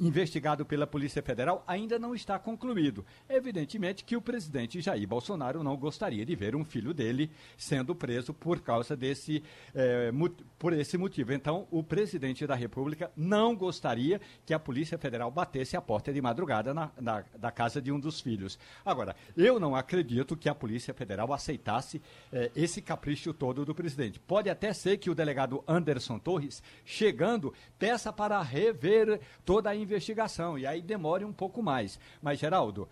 investigado 0.00 0.64
pela 0.64 0.86
Polícia 0.86 1.22
Federal 1.22 1.62
ainda 1.66 1.98
não 1.98 2.14
está 2.14 2.38
concluído. 2.38 3.04
Evidentemente 3.28 4.04
que 4.04 4.16
o 4.16 4.22
presidente 4.22 4.80
Jair 4.80 5.06
Bolsonaro 5.06 5.62
não 5.62 5.76
gostaria 5.76 6.24
de 6.24 6.34
ver 6.34 6.56
um 6.56 6.64
filho 6.64 6.94
dele 6.94 7.30
sendo 7.56 7.94
preso 7.94 8.32
por 8.32 8.60
causa 8.60 8.96
desse, 8.96 9.42
eh, 9.74 10.10
por 10.58 10.72
esse 10.72 10.96
motivo. 10.96 11.32
Então, 11.32 11.66
o 11.70 11.82
presidente 11.82 12.46
da 12.46 12.54
República 12.54 13.10
não 13.16 13.54
gostaria 13.54 14.20
que 14.44 14.54
a 14.54 14.58
Polícia 14.58 14.98
Federal 14.98 15.30
batesse 15.30 15.76
a 15.76 15.80
porta 15.80 16.12
de 16.12 16.20
madrugada 16.20 16.72
na, 16.72 16.90
na, 17.00 17.24
da 17.38 17.50
casa 17.50 17.80
de 17.80 17.92
um 17.92 18.00
dos 18.00 18.20
filhos. 18.20 18.58
Agora, 18.84 19.14
eu 19.36 19.60
não 19.60 19.74
acredito 19.76 20.36
que 20.36 20.48
a 20.48 20.54
Polícia 20.54 20.94
Federal 20.94 21.32
aceitasse 21.32 22.00
eh, 22.32 22.50
esse 22.54 22.80
capricho 22.80 23.32
todo 23.34 23.64
do 23.64 23.74
presidente. 23.74 24.18
Pode 24.20 24.48
até 24.48 24.72
ser 24.72 24.96
que 24.98 25.10
o 25.10 25.14
delegado 25.14 25.62
Anderson 25.66 26.18
Torres, 26.18 26.62
chegando, 26.84 27.52
peça 27.78 28.12
para 28.12 28.40
rever 28.42 29.20
toda 29.44 29.65
a 29.70 29.76
investigação 29.76 30.58
e 30.58 30.66
aí 30.66 30.80
demore 30.80 31.24
um 31.24 31.32
pouco 31.32 31.62
mais. 31.62 31.98
Mas, 32.22 32.38
Geraldo, 32.38 32.88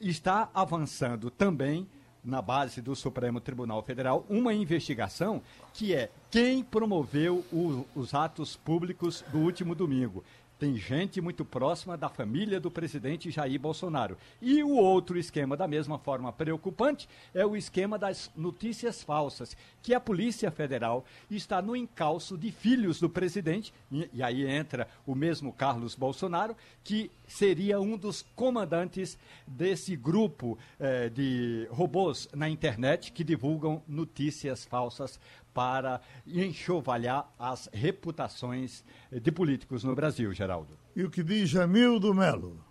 está 0.00 0.50
avançando 0.54 1.30
também 1.30 1.88
na 2.24 2.42
base 2.42 2.82
do 2.82 2.94
Supremo 2.94 3.40
Tribunal 3.40 3.82
Federal 3.82 4.26
uma 4.28 4.52
investigação 4.52 5.40
que 5.72 5.94
é 5.94 6.10
quem 6.30 6.62
promoveu 6.62 7.44
o, 7.52 7.86
os 7.94 8.12
atos 8.12 8.56
públicos 8.56 9.24
do 9.32 9.38
último 9.38 9.74
domingo 9.74 10.24
tem 10.58 10.76
gente 10.76 11.20
muito 11.20 11.44
próxima 11.44 11.96
da 11.96 12.08
família 12.08 12.58
do 12.58 12.70
presidente 12.70 13.30
Jair 13.30 13.60
Bolsonaro. 13.60 14.16
E 14.42 14.62
o 14.62 14.70
outro 14.70 15.16
esquema, 15.16 15.56
da 15.56 15.68
mesma 15.68 15.98
forma 15.98 16.32
preocupante, 16.32 17.08
é 17.32 17.46
o 17.46 17.56
esquema 17.56 17.98
das 17.98 18.30
notícias 18.36 19.02
falsas, 19.02 19.56
que 19.82 19.94
a 19.94 20.00
Polícia 20.00 20.50
Federal 20.50 21.04
está 21.30 21.62
no 21.62 21.76
encalço 21.76 22.36
de 22.36 22.50
filhos 22.50 22.98
do 22.98 23.08
presidente, 23.08 23.72
e, 23.90 24.22
aí 24.22 24.46
entra 24.46 24.88
o 25.06 25.14
mesmo 25.14 25.52
Carlos 25.52 25.94
Bolsonaro, 25.94 26.56
que 26.82 27.10
seria 27.26 27.80
um 27.80 27.96
dos 27.96 28.22
comandantes 28.34 29.16
desse 29.46 29.94
grupo 29.94 30.58
eh, 30.80 31.08
de 31.08 31.68
robôs 31.70 32.28
na 32.34 32.48
internet 32.48 33.12
que 33.12 33.22
divulgam 33.22 33.82
notícias 33.86 34.64
falsas 34.64 35.20
para 35.58 36.00
enxovalhar 36.24 37.28
as 37.36 37.68
reputações 37.72 38.84
de 39.10 39.32
políticos 39.32 39.82
no 39.82 39.92
Brasil, 39.92 40.32
Geraldo. 40.32 40.78
E 40.94 41.02
o 41.02 41.10
que 41.10 41.20
diz 41.20 41.48
Jamildo 41.48 42.14
Melo? 42.14 42.64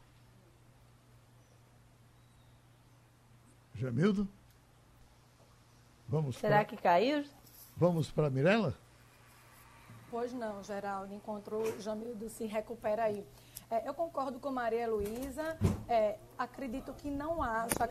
Jamildo? 3.76 4.26
Vamos 6.08 6.38
Será 6.38 6.60
pra... 6.60 6.66
que 6.66 6.78
caiu? 6.78 7.26
Vamos 7.76 8.10
para 8.10 8.30
Mirella? 8.30 8.74
Pois 10.10 10.32
não, 10.32 10.64
Geraldo. 10.64 11.14
Encontrou 11.14 11.78
Jamildo, 11.82 12.30
se 12.30 12.46
recupera 12.46 13.04
aí. 13.04 13.28
É, 13.70 13.86
eu 13.86 13.94
concordo 13.94 14.40
com 14.40 14.50
Maria 14.50 14.88
Luísa. 14.88 15.58
É, 15.90 16.18
acredito 16.38 16.94
que 16.94 17.10
não 17.10 17.44
haja 17.44 17.86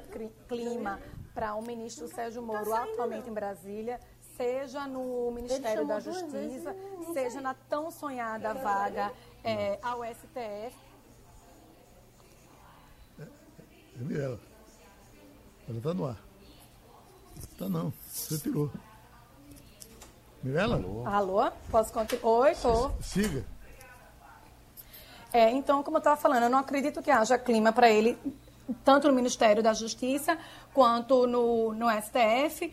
clima 0.49 0.99
para 1.35 1.55
o 1.55 1.61
ministro 1.61 2.09
Sérgio 2.09 2.43
Moro 2.43 2.73
atualmente 2.73 3.29
em 3.29 3.35
Brasília 3.35 4.01
seja 4.37 4.87
no 4.87 5.31
Ministério 5.33 5.87
da 5.87 5.99
Justiça, 5.99 6.77
seja 7.13 7.41
na 7.41 7.55
tão 7.55 7.91
sonhada 7.91 8.53
vaga 8.55 9.13
é, 9.43 9.79
ao 9.83 10.05
STF. 10.05 10.77
É, 13.19 13.23
é 13.23 13.99
Mirella. 13.99 14.41
Ela 15.69 15.79
está 15.79 15.95
no 15.95 16.07
ar. 16.07 16.19
Está 17.37 17.69
não. 17.69 17.93
Você 18.07 18.39
tirou. 18.39 18.71
Mirella? 20.43 20.77
Alô? 20.77 21.07
Alô? 21.07 21.53
Posso 21.71 21.93
continuar? 21.93 22.41
Oi, 22.41 22.55
tô. 22.57 22.91
Siga. 23.01 23.45
É, 25.33 25.51
então, 25.51 25.83
como 25.83 25.97
eu 25.97 25.99
estava 25.99 26.17
falando, 26.17 26.45
eu 26.45 26.51
não 26.51 26.59
acredito 26.59 27.03
que 27.03 27.11
haja 27.11 27.37
clima 27.37 27.73
para 27.73 27.91
ele, 27.91 28.17
tanto 28.85 29.09
no 29.09 29.15
Ministério 29.15 29.63
da 29.63 29.75
Justiça 29.75 30.39
quanto 30.73 31.27
no, 31.27 31.75
no 31.75 31.87
STF 31.91 32.73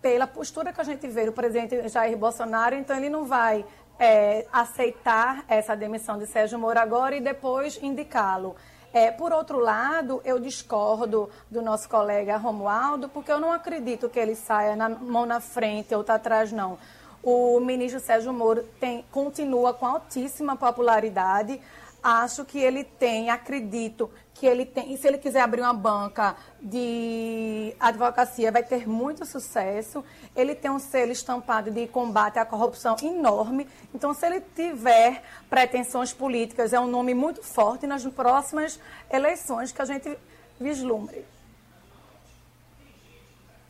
pela 0.00 0.26
postura 0.26 0.72
que 0.72 0.80
a 0.80 0.84
gente 0.84 1.06
vê 1.08 1.26
do 1.26 1.32
presidente 1.32 1.88
Jair 1.88 2.16
Bolsonaro, 2.16 2.74
então 2.74 2.96
ele 2.96 3.08
não 3.08 3.24
vai 3.24 3.64
é, 3.98 4.46
aceitar 4.52 5.44
essa 5.48 5.74
demissão 5.76 6.18
de 6.18 6.26
Sérgio 6.26 6.58
Moro 6.58 6.78
agora 6.78 7.16
e 7.16 7.20
depois 7.20 7.78
indicá-lo. 7.82 8.56
É, 8.92 9.10
por 9.10 9.32
outro 9.32 9.58
lado, 9.58 10.22
eu 10.24 10.38
discordo 10.38 11.28
do 11.50 11.60
nosso 11.60 11.88
colega 11.88 12.36
Romualdo, 12.36 13.08
porque 13.08 13.30
eu 13.30 13.38
não 13.38 13.52
acredito 13.52 14.08
que 14.08 14.18
ele 14.18 14.34
saia 14.34 14.74
na 14.74 14.88
mão 14.88 15.26
na 15.26 15.40
frente 15.40 15.94
ou 15.94 16.02
tá 16.02 16.14
atrás, 16.14 16.52
não. 16.52 16.78
O 17.22 17.60
ministro 17.60 18.00
Sérgio 18.00 18.32
Moro 18.32 18.64
tem, 18.80 19.04
continua 19.10 19.74
com 19.74 19.84
altíssima 19.84 20.56
popularidade. 20.56 21.60
Acho 22.02 22.44
que 22.44 22.58
ele 22.58 22.84
tem, 22.84 23.28
acredito 23.28 24.08
que 24.38 24.46
ele 24.46 24.64
tem, 24.64 24.92
e 24.92 24.96
se 24.96 25.08
ele 25.08 25.18
quiser 25.18 25.40
abrir 25.40 25.60
uma 25.62 25.74
banca 25.74 26.36
de 26.62 27.74
advocacia, 27.80 28.52
vai 28.52 28.62
ter 28.62 28.88
muito 28.88 29.26
sucesso. 29.26 30.04
Ele 30.34 30.54
tem 30.54 30.70
um 30.70 30.78
selo 30.78 31.10
estampado 31.10 31.72
de 31.72 31.88
combate 31.88 32.38
à 32.38 32.46
corrupção 32.46 32.94
enorme. 33.02 33.66
Então, 33.92 34.14
se 34.14 34.24
ele 34.24 34.40
tiver 34.40 35.24
pretensões 35.50 36.12
políticas, 36.12 36.72
é 36.72 36.78
um 36.78 36.86
nome 36.86 37.14
muito 37.14 37.42
forte 37.42 37.84
nas 37.86 38.06
próximas 38.06 38.78
eleições 39.10 39.72
que 39.72 39.82
a 39.82 39.84
gente 39.84 40.16
vislumbre. 40.60 41.24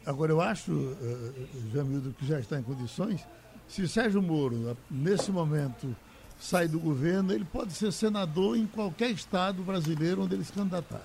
Agora, 0.05 0.33
eu 0.33 0.41
acho, 0.41 0.73
uh, 0.73 1.49
Jamildo, 1.73 2.13
que 2.13 2.27
já 2.27 2.39
está 2.39 2.59
em 2.59 2.63
condições, 2.63 3.27
se 3.67 3.89
Sérgio 3.89 4.23
Moro, 4.23 4.77
nesse 4.91 5.31
momento, 5.31 5.95
sai 6.39 6.69
do 6.69 6.79
governo, 6.79 7.33
ele 7.33 7.45
pode 7.45 7.73
ser 7.73 7.93
senador 7.93 8.57
em 8.57 8.67
qualquer 8.67 9.11
estado 9.11 9.63
brasileiro 9.63 10.23
onde 10.23 10.35
ele 10.35 10.45
se 10.45 10.53
candidatar. 10.53 11.03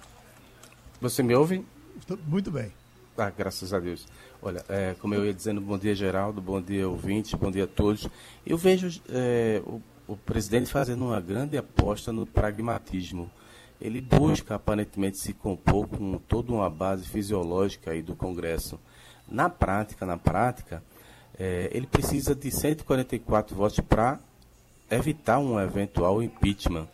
Você 1.01 1.23
me 1.23 1.35
ouve? 1.35 1.65
Estou, 1.97 2.17
muito 2.27 2.51
bem. 2.51 2.71
Ah, 3.17 3.29
graças 3.29 3.73
a 3.73 3.79
Deus. 3.79 4.07
Olha, 4.41 4.63
é, 4.67 4.95
como 4.99 5.13
eu 5.13 5.25
ia 5.25 5.33
dizendo, 5.33 5.61
bom 5.61 5.77
dia 5.77 5.93
Geraldo, 5.93 6.41
bom 6.41 6.61
dia 6.61 6.87
ouvintes, 6.87 7.33
bom 7.33 7.51
dia 7.51 7.65
a 7.65 7.67
todos. 7.67 8.07
Eu 8.45 8.57
vejo 8.57 9.01
é, 9.09 9.61
o, 9.65 9.81
o 10.07 10.17
presidente 10.17 10.69
fazendo 10.69 11.05
uma 11.05 11.21
grande 11.21 11.57
aposta 11.57 12.11
no 12.11 12.25
pragmatismo. 12.25 13.29
Ele 13.79 14.01
busca 14.01 14.55
aparentemente 14.55 15.17
se 15.17 15.33
compor 15.33 15.87
com 15.87 16.17
toda 16.17 16.51
uma 16.51 16.69
base 16.69 17.07
fisiológica 17.07 17.91
aí 17.91 18.01
do 18.01 18.15
Congresso. 18.15 18.79
Na 19.27 19.49
prática, 19.49 20.05
na 20.05 20.17
prática, 20.17 20.83
é, 21.37 21.69
ele 21.71 21.87
precisa 21.87 22.33
de 22.33 22.49
144 22.49 23.55
votos 23.55 23.79
para 23.81 24.19
evitar 24.89 25.39
um 25.39 25.59
eventual 25.59 26.21
impeachment, 26.21 26.87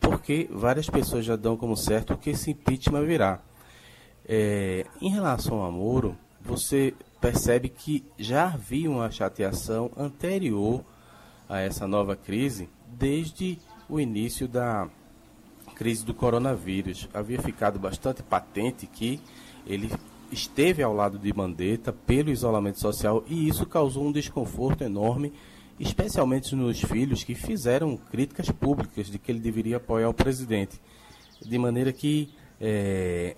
porque 0.00 0.48
várias 0.50 0.88
pessoas 0.88 1.24
já 1.24 1.36
dão 1.36 1.56
como 1.56 1.76
certo 1.76 2.16
que 2.16 2.30
esse 2.30 2.50
impeachment 2.50 3.04
virá. 3.04 3.40
É, 4.26 4.86
em 5.00 5.10
relação 5.10 5.62
ao 5.62 5.70
Moro, 5.70 6.16
você 6.40 6.94
percebe 7.20 7.68
que 7.68 8.04
já 8.18 8.46
havia 8.46 8.90
uma 8.90 9.10
chateação 9.10 9.90
anterior 9.96 10.84
a 11.48 11.60
essa 11.60 11.86
nova 11.86 12.16
crise, 12.16 12.68
desde 12.86 13.58
o 13.88 14.00
início 14.00 14.48
da 14.48 14.88
crise 15.74 16.04
do 16.04 16.14
coronavírus. 16.14 17.08
Havia 17.12 17.40
ficado 17.40 17.78
bastante 17.78 18.22
patente 18.22 18.86
que 18.86 19.20
ele 19.66 19.90
esteve 20.30 20.82
ao 20.82 20.94
lado 20.94 21.18
de 21.18 21.32
Mandetta 21.32 21.92
pelo 21.92 22.30
isolamento 22.30 22.80
social 22.80 23.24
e 23.26 23.48
isso 23.48 23.66
causou 23.66 24.06
um 24.06 24.12
desconforto 24.12 24.82
enorme 24.82 25.32
especialmente 25.78 26.54
nos 26.54 26.80
filhos 26.80 27.24
que 27.24 27.34
fizeram 27.34 27.96
críticas 27.96 28.50
públicas 28.50 29.06
de 29.06 29.18
que 29.18 29.32
ele 29.32 29.40
deveria 29.40 29.76
apoiar 29.78 30.08
o 30.08 30.14
presidente. 30.14 30.80
De 31.40 31.58
maneira 31.58 31.92
que 31.92 32.32
é, 32.60 33.36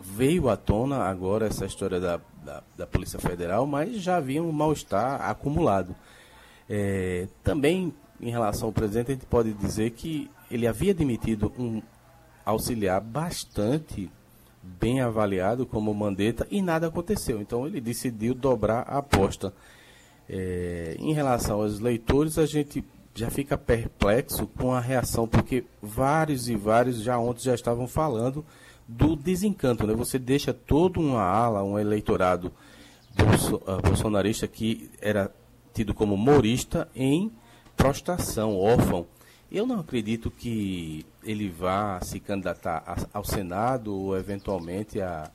veio 0.00 0.48
à 0.48 0.56
tona 0.56 1.04
agora 1.04 1.46
essa 1.46 1.66
história 1.66 2.00
da, 2.00 2.20
da, 2.44 2.62
da, 2.76 2.86
Polícia 2.86 3.18
Federal, 3.18 3.66
mas 3.66 4.00
já 4.00 4.16
havia 4.16 4.42
um 4.42 4.52
mal-estar 4.52 5.20
acumulado. 5.22 5.94
É, 6.68 7.28
também, 7.44 7.94
em 8.20 8.30
relação 8.30 8.68
ao 8.68 8.72
presidente, 8.72 9.12
a 9.12 9.14
gente 9.14 9.26
pode 9.26 9.52
dizer 9.52 9.90
que 9.90 10.30
ele 10.50 10.66
havia 10.66 10.94
demitido 10.94 11.52
um 11.58 11.82
auxiliar 12.44 13.00
bastante 13.00 14.10
bem 14.62 15.00
avaliado 15.00 15.64
como 15.66 15.94
Mandetta 15.94 16.46
e 16.50 16.60
nada 16.60 16.88
aconteceu. 16.88 17.40
Então 17.40 17.66
ele 17.66 17.80
decidiu 17.80 18.34
dobrar 18.34 18.80
a 18.88 18.98
aposta. 18.98 19.52
É, 20.28 20.96
em 20.98 21.12
relação 21.12 21.62
aos 21.62 21.80
leitores, 21.80 22.38
a 22.38 22.46
gente 22.46 22.84
já 23.14 23.30
fica 23.30 23.56
perplexo 23.56 24.46
com 24.46 24.72
a 24.72 24.80
reação, 24.80 25.26
porque 25.26 25.64
vários 25.80 26.48
e 26.48 26.54
vários 26.54 27.02
já 27.02 27.18
ontem 27.18 27.44
já 27.44 27.54
estavam 27.54 27.86
falando 27.86 28.44
do 28.86 29.16
desencanto. 29.16 29.86
Né? 29.86 29.94
Você 29.94 30.18
deixa 30.18 30.52
toda 30.52 31.00
uma 31.00 31.22
ala, 31.22 31.64
um 31.64 31.78
eleitorado 31.78 32.52
uh, 33.18 33.82
bolsonarista 33.82 34.46
que 34.46 34.90
era 35.00 35.30
tido 35.72 35.94
como 35.94 36.16
morista 36.16 36.88
em 36.94 37.32
prostração, 37.76 38.56
órfão. 38.56 39.06
Eu 39.50 39.66
não 39.66 39.80
acredito 39.80 40.30
que 40.30 41.06
ele 41.22 41.48
vá 41.48 42.00
se 42.02 42.18
candidatar 42.18 43.08
ao 43.12 43.24
Senado 43.24 43.94
ou 43.94 44.16
eventualmente 44.16 45.00
a, 45.00 45.30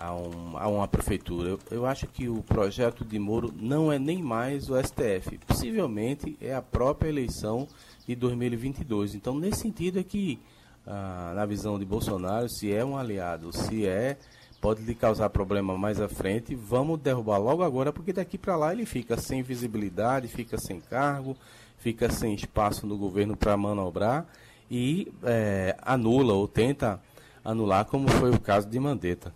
a, 0.00 0.14
um, 0.14 0.56
a 0.56 0.66
uma 0.66 0.88
prefeitura. 0.88 1.50
Eu, 1.50 1.58
eu, 1.70 1.86
acho 1.86 2.06
que 2.06 2.26
o 2.28 2.42
projeto 2.42 3.04
de 3.04 3.18
Moro 3.18 3.52
não 3.54 3.92
é 3.92 3.98
nem 3.98 4.22
mais 4.22 4.70
o 4.70 4.82
STF. 4.82 5.38
Possivelmente 5.46 6.36
é 6.40 6.54
a 6.54 6.62
própria 6.62 7.10
eleição 7.10 7.68
de 8.06 8.16
2022. 8.16 9.14
Então, 9.14 9.38
nesse 9.38 9.60
sentido 9.60 10.00
é 10.00 10.02
que, 10.02 10.40
ah, 10.86 11.32
na 11.36 11.44
visão 11.44 11.78
de 11.78 11.84
Bolsonaro, 11.84 12.48
se 12.48 12.72
é 12.72 12.82
um 12.82 12.96
aliado, 12.96 13.52
se 13.52 13.86
é 13.86 14.16
pode 14.58 14.82
lhe 14.82 14.94
causar 14.94 15.30
problema 15.30 15.76
mais 15.76 16.00
à 16.00 16.08
frente, 16.08 16.54
vamos 16.54 17.00
derrubar 17.00 17.38
logo 17.38 17.62
agora, 17.62 17.92
porque 17.92 18.12
daqui 18.12 18.36
para 18.36 18.56
lá 18.56 18.72
ele 18.72 18.84
fica 18.84 19.16
sem 19.16 19.42
visibilidade, 19.42 20.28
fica 20.28 20.58
sem 20.58 20.80
cargo, 20.80 21.34
fica 21.78 22.10
sem 22.10 22.34
espaço 22.34 22.86
no 22.86 22.98
governo 22.98 23.34
para 23.34 23.56
manobrar 23.56 24.26
e 24.70 25.10
é, 25.24 25.74
anula 25.80 26.34
ou 26.34 26.46
tenta 26.46 27.00
anular, 27.42 27.86
como 27.86 28.06
foi 28.08 28.30
o 28.30 28.38
caso 28.38 28.68
de 28.68 28.78
Mandetta. 28.78 29.32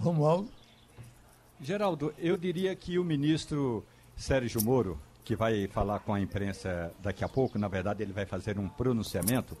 Romualdo? 0.00 0.48
Geraldo, 1.60 2.14
eu 2.18 2.36
diria 2.38 2.74
que 2.74 2.98
o 2.98 3.04
ministro 3.04 3.84
Sérgio 4.16 4.62
Moro, 4.62 4.98
que 5.22 5.36
vai 5.36 5.68
falar 5.68 6.00
com 6.00 6.14
a 6.14 6.20
imprensa 6.20 6.90
daqui 7.00 7.22
a 7.22 7.28
pouco, 7.28 7.58
na 7.58 7.68
verdade 7.68 8.02
ele 8.02 8.12
vai 8.12 8.24
fazer 8.24 8.58
um 8.58 8.66
pronunciamento, 8.66 9.54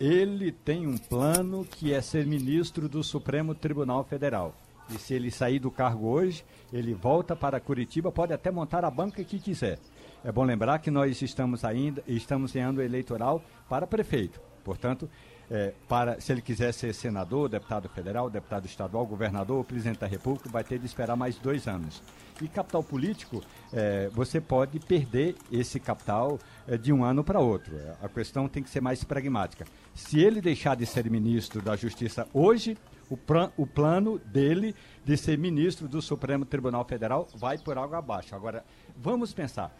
ele 0.00 0.50
tem 0.50 0.86
um 0.86 0.96
plano 0.96 1.62
que 1.62 1.92
é 1.92 2.00
ser 2.00 2.26
ministro 2.26 2.88
do 2.88 3.04
Supremo 3.04 3.54
Tribunal 3.54 4.02
Federal. 4.02 4.54
E 4.88 4.98
se 4.98 5.12
ele 5.12 5.30
sair 5.30 5.58
do 5.58 5.70
cargo 5.70 6.08
hoje, 6.08 6.42
ele 6.72 6.94
volta 6.94 7.36
para 7.36 7.60
Curitiba, 7.60 8.10
pode 8.10 8.32
até 8.32 8.50
montar 8.50 8.82
a 8.82 8.90
banca 8.90 9.22
que 9.22 9.38
quiser. 9.38 9.78
É 10.24 10.32
bom 10.32 10.42
lembrar 10.42 10.78
que 10.78 10.90
nós 10.90 11.20
estamos 11.20 11.66
ainda 11.66 12.02
estamos 12.06 12.56
em 12.56 12.60
ano 12.60 12.80
eleitoral 12.80 13.42
para 13.68 13.86
prefeito. 13.86 14.40
Portanto, 14.64 15.08
é, 15.50 15.74
para, 15.88 16.20
se 16.20 16.30
ele 16.32 16.40
quiser 16.40 16.72
ser 16.72 16.94
senador, 16.94 17.48
deputado 17.48 17.88
federal, 17.88 18.30
deputado 18.30 18.66
estadual, 18.66 19.04
governador 19.04 19.64
presidente 19.64 19.98
da 19.98 20.06
República, 20.06 20.48
vai 20.48 20.62
ter 20.62 20.78
de 20.78 20.86
esperar 20.86 21.16
mais 21.16 21.36
dois 21.36 21.66
anos. 21.66 22.02
E 22.40 22.48
capital 22.48 22.82
político, 22.82 23.42
é, 23.72 24.08
você 24.12 24.40
pode 24.40 24.78
perder 24.78 25.36
esse 25.50 25.80
capital 25.80 26.38
é, 26.66 26.78
de 26.78 26.92
um 26.92 27.04
ano 27.04 27.24
para 27.24 27.40
outro. 27.40 27.76
A 28.00 28.08
questão 28.08 28.48
tem 28.48 28.62
que 28.62 28.70
ser 28.70 28.80
mais 28.80 29.02
pragmática. 29.02 29.66
Se 29.94 30.20
ele 30.20 30.40
deixar 30.40 30.76
de 30.76 30.86
ser 30.86 31.10
ministro 31.10 31.60
da 31.60 31.76
Justiça 31.76 32.26
hoje, 32.32 32.78
o, 33.10 33.18
o 33.56 33.66
plano 33.66 34.18
dele 34.20 34.74
de 35.04 35.16
ser 35.16 35.36
ministro 35.36 35.88
do 35.88 36.00
Supremo 36.00 36.44
Tribunal 36.44 36.84
Federal 36.84 37.28
vai 37.34 37.58
por 37.58 37.76
água 37.76 37.98
abaixo. 37.98 38.34
Agora, 38.36 38.64
vamos 38.96 39.32
pensar. 39.34 39.76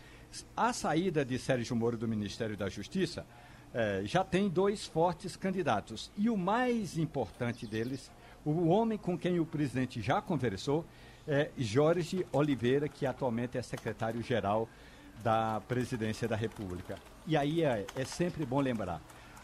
A 0.57 0.73
saída 0.73 1.25
de 1.25 1.39
Sérgio 1.39 1.75
Moro 1.75 1.97
do 1.97 2.07
Ministério 2.07 2.57
da 2.57 2.69
Justiça 2.69 3.25
é, 3.73 4.03
já 4.05 4.25
tem 4.25 4.49
dois 4.49 4.87
fortes 4.87 5.37
candidatos. 5.37 6.11
E 6.17 6.29
o 6.29 6.37
mais 6.37 6.99
importante 6.99 7.67
deles, 7.67 8.11
o 8.45 8.69
homem 8.69 8.99
com 8.99 9.17
quem 9.17 9.39
o 9.39 9.47
presidente 9.47 10.01
já 10.01 10.21
conversou, 10.21 10.85
é 11.27 11.51
Jorge 11.57 12.27
Oliveira, 12.33 12.89
que 12.89 13.07
atualmente 13.07 13.57
é 13.57 13.63
secretário-geral 13.63 14.69
da 15.23 15.61
Presidência 15.69 16.27
da 16.27 16.37
República. 16.37 16.97
E 17.27 17.37
aí 17.37 17.63
é, 17.63 17.87
é 17.95 18.05
sempre 18.05 18.45
bom 18.45 18.61
lembrar. 18.61 19.01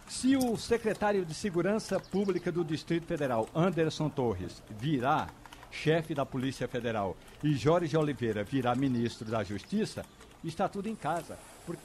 Se 0.08 0.36
o 0.36 0.56
secretário 0.56 1.24
de 1.24 1.34
Segurança 1.34 1.98
Pública 1.98 2.50
do 2.50 2.64
Distrito 2.64 3.06
Federal, 3.06 3.48
Anderson 3.54 4.08
Torres, 4.08 4.62
virar 4.70 5.32
chefe 5.70 6.14
da 6.14 6.24
Polícia 6.24 6.66
Federal 6.66 7.16
e 7.42 7.54
Jorge 7.54 7.96
Oliveira 7.96 8.42
virar 8.44 8.76
ministro 8.76 9.30
da 9.30 9.44
Justiça, 9.44 10.04
está 10.42 10.68
tudo 10.68 10.88
em 10.88 10.94
casa. 10.94 11.36
Porque 11.66 11.82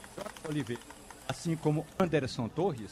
Oliveira, 0.48 0.82
assim 1.28 1.56
como 1.56 1.86
Anderson 1.98 2.48
Torres, 2.48 2.90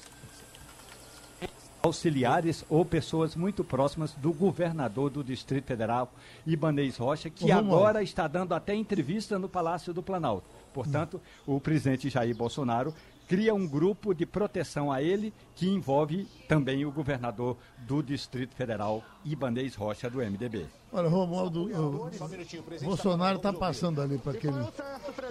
auxiliares 1.82 2.64
ou 2.68 2.84
pessoas 2.84 3.34
muito 3.34 3.64
próximas 3.64 4.12
do 4.14 4.32
governador 4.32 5.10
do 5.10 5.24
Distrito 5.24 5.64
Federal, 5.64 6.12
Ibanez 6.46 6.96
Rocha, 6.96 7.30
que 7.30 7.50
agora 7.50 8.02
está 8.02 8.28
dando 8.28 8.54
até 8.54 8.74
entrevista 8.74 9.38
no 9.38 9.48
Palácio 9.48 9.94
do 9.94 10.02
Planalto. 10.02 10.46
Portanto, 10.74 11.20
o 11.46 11.58
presidente 11.58 12.10
Jair 12.10 12.36
Bolsonaro 12.36 12.94
cria 13.26 13.54
um 13.54 13.66
grupo 13.66 14.12
de 14.12 14.26
proteção 14.26 14.90
a 14.90 15.00
ele 15.00 15.32
que 15.54 15.68
envolve 15.68 16.26
também 16.48 16.84
o 16.84 16.90
governador 16.90 17.56
do 17.78 18.02
Distrito 18.02 18.54
Federal, 18.54 19.02
Ibanez 19.24 19.74
Rocha, 19.74 20.10
do 20.10 20.18
MDB. 20.18 20.66
Olha, 20.92 21.08
Romualdo, 21.08 21.70
o 21.72 22.10
Bolsonaro 22.82 23.36
está 23.36 23.52
passando 23.52 24.02
ali 24.02 24.18
para 24.18 24.32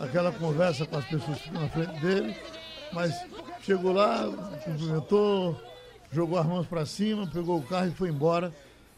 aquela 0.04 0.32
conversa 0.32 0.86
com 0.86 0.98
as 0.98 1.06
pessoas 1.06 1.42
que 1.42 1.52
na 1.52 1.68
frente 1.68 2.00
dele, 2.00 2.36
mas 2.94 3.14
chegou 3.62 3.92
lá, 3.92 4.26
cumprimentou, 4.64 5.60
jogou 6.12 6.40
as 6.40 6.46
mãos 6.46 6.68
para 6.68 6.86
cima, 6.86 7.28
pegou 7.28 7.58
o 7.58 7.64
carro 7.64 7.88
e 7.88 7.92
foi 7.92 8.10
embora. 8.10 8.54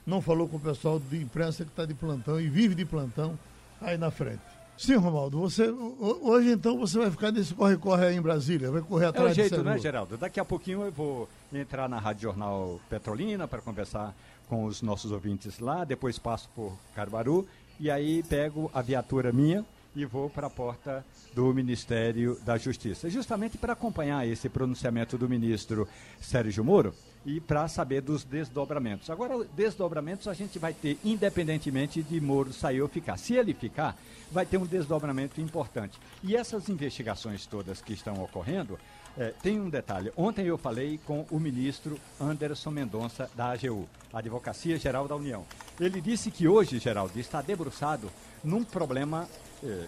Não 0.05 0.21
falou 0.21 0.47
com 0.47 0.57
o 0.57 0.59
pessoal 0.59 0.99
de 0.99 1.21
imprensa 1.21 1.63
que 1.63 1.69
está 1.69 1.85
de 1.85 1.93
plantão 1.93 2.39
e 2.39 2.49
vive 2.49 2.73
de 2.73 2.85
plantão 2.85 3.37
aí 3.79 3.97
na 3.97 4.09
frente. 4.09 4.41
Sim, 4.77 4.95
Romaldo, 4.95 5.39
você, 5.39 5.69
hoje 5.69 6.53
então 6.53 6.75
você 6.75 6.97
vai 6.97 7.11
ficar 7.11 7.31
nesse 7.31 7.53
corre-corre 7.53 8.07
aí 8.07 8.15
em 8.15 8.21
Brasília, 8.21 8.71
vai 8.71 8.81
correr 8.81 9.05
atrás 9.05 9.29
É 9.29 9.31
o 9.31 9.35
jeito, 9.35 9.63
né, 9.63 9.77
Geraldo? 9.77 10.17
Daqui 10.17 10.39
a 10.39 10.45
pouquinho 10.45 10.81
eu 10.81 10.91
vou 10.91 11.29
entrar 11.53 11.87
na 11.87 11.99
Rádio 11.99 12.23
Jornal 12.23 12.79
Petrolina 12.89 13.47
para 13.47 13.61
conversar 13.61 14.15
com 14.49 14.65
os 14.65 14.81
nossos 14.81 15.11
ouvintes 15.11 15.59
lá, 15.59 15.83
depois 15.83 16.17
passo 16.17 16.49
por 16.55 16.73
Caruaru 16.95 17.47
e 17.79 17.91
aí 17.91 18.23
pego 18.23 18.71
a 18.73 18.81
viatura 18.81 19.31
minha 19.31 19.63
e 19.95 20.05
vou 20.05 20.29
para 20.29 20.47
a 20.47 20.49
porta 20.49 21.05
do 21.33 21.53
Ministério 21.53 22.37
da 22.45 22.57
Justiça, 22.57 23.09
justamente 23.09 23.57
para 23.57 23.73
acompanhar 23.73 24.27
esse 24.27 24.49
pronunciamento 24.49 25.17
do 25.17 25.27
ministro 25.27 25.87
Sérgio 26.19 26.63
Moro 26.63 26.93
e 27.25 27.39
para 27.39 27.67
saber 27.67 28.01
dos 28.01 28.23
desdobramentos. 28.23 29.09
Agora, 29.09 29.45
desdobramentos 29.55 30.27
a 30.27 30.33
gente 30.33 30.57
vai 30.57 30.73
ter 30.73 30.97
independentemente 31.03 32.01
de 32.01 32.19
Moro 32.19 32.51
sair 32.51 32.81
ou 32.81 32.87
ficar. 32.87 33.17
Se 33.17 33.35
ele 33.35 33.53
ficar, 33.53 33.97
vai 34.31 34.45
ter 34.45 34.57
um 34.57 34.65
desdobramento 34.65 35.39
importante. 35.39 35.99
E 36.23 36.35
essas 36.35 36.69
investigações 36.69 37.45
todas 37.45 37.81
que 37.81 37.93
estão 37.93 38.23
ocorrendo, 38.23 38.79
é, 39.17 39.33
tem 39.43 39.59
um 39.59 39.69
detalhe. 39.69 40.11
Ontem 40.15 40.45
eu 40.45 40.57
falei 40.57 40.99
com 41.05 41.25
o 41.29 41.39
ministro 41.39 41.99
Anderson 42.19 42.71
Mendonça, 42.71 43.29
da 43.35 43.51
AGU, 43.51 43.87
Advocacia 44.13 44.77
Geral 44.77 45.07
da 45.07 45.15
União. 45.15 45.45
Ele 45.79 45.99
disse 45.99 46.31
que 46.31 46.47
hoje, 46.47 46.79
Geraldo, 46.79 47.19
está 47.19 47.41
debruçado 47.41 48.09
num 48.43 48.63
problema 48.63 49.27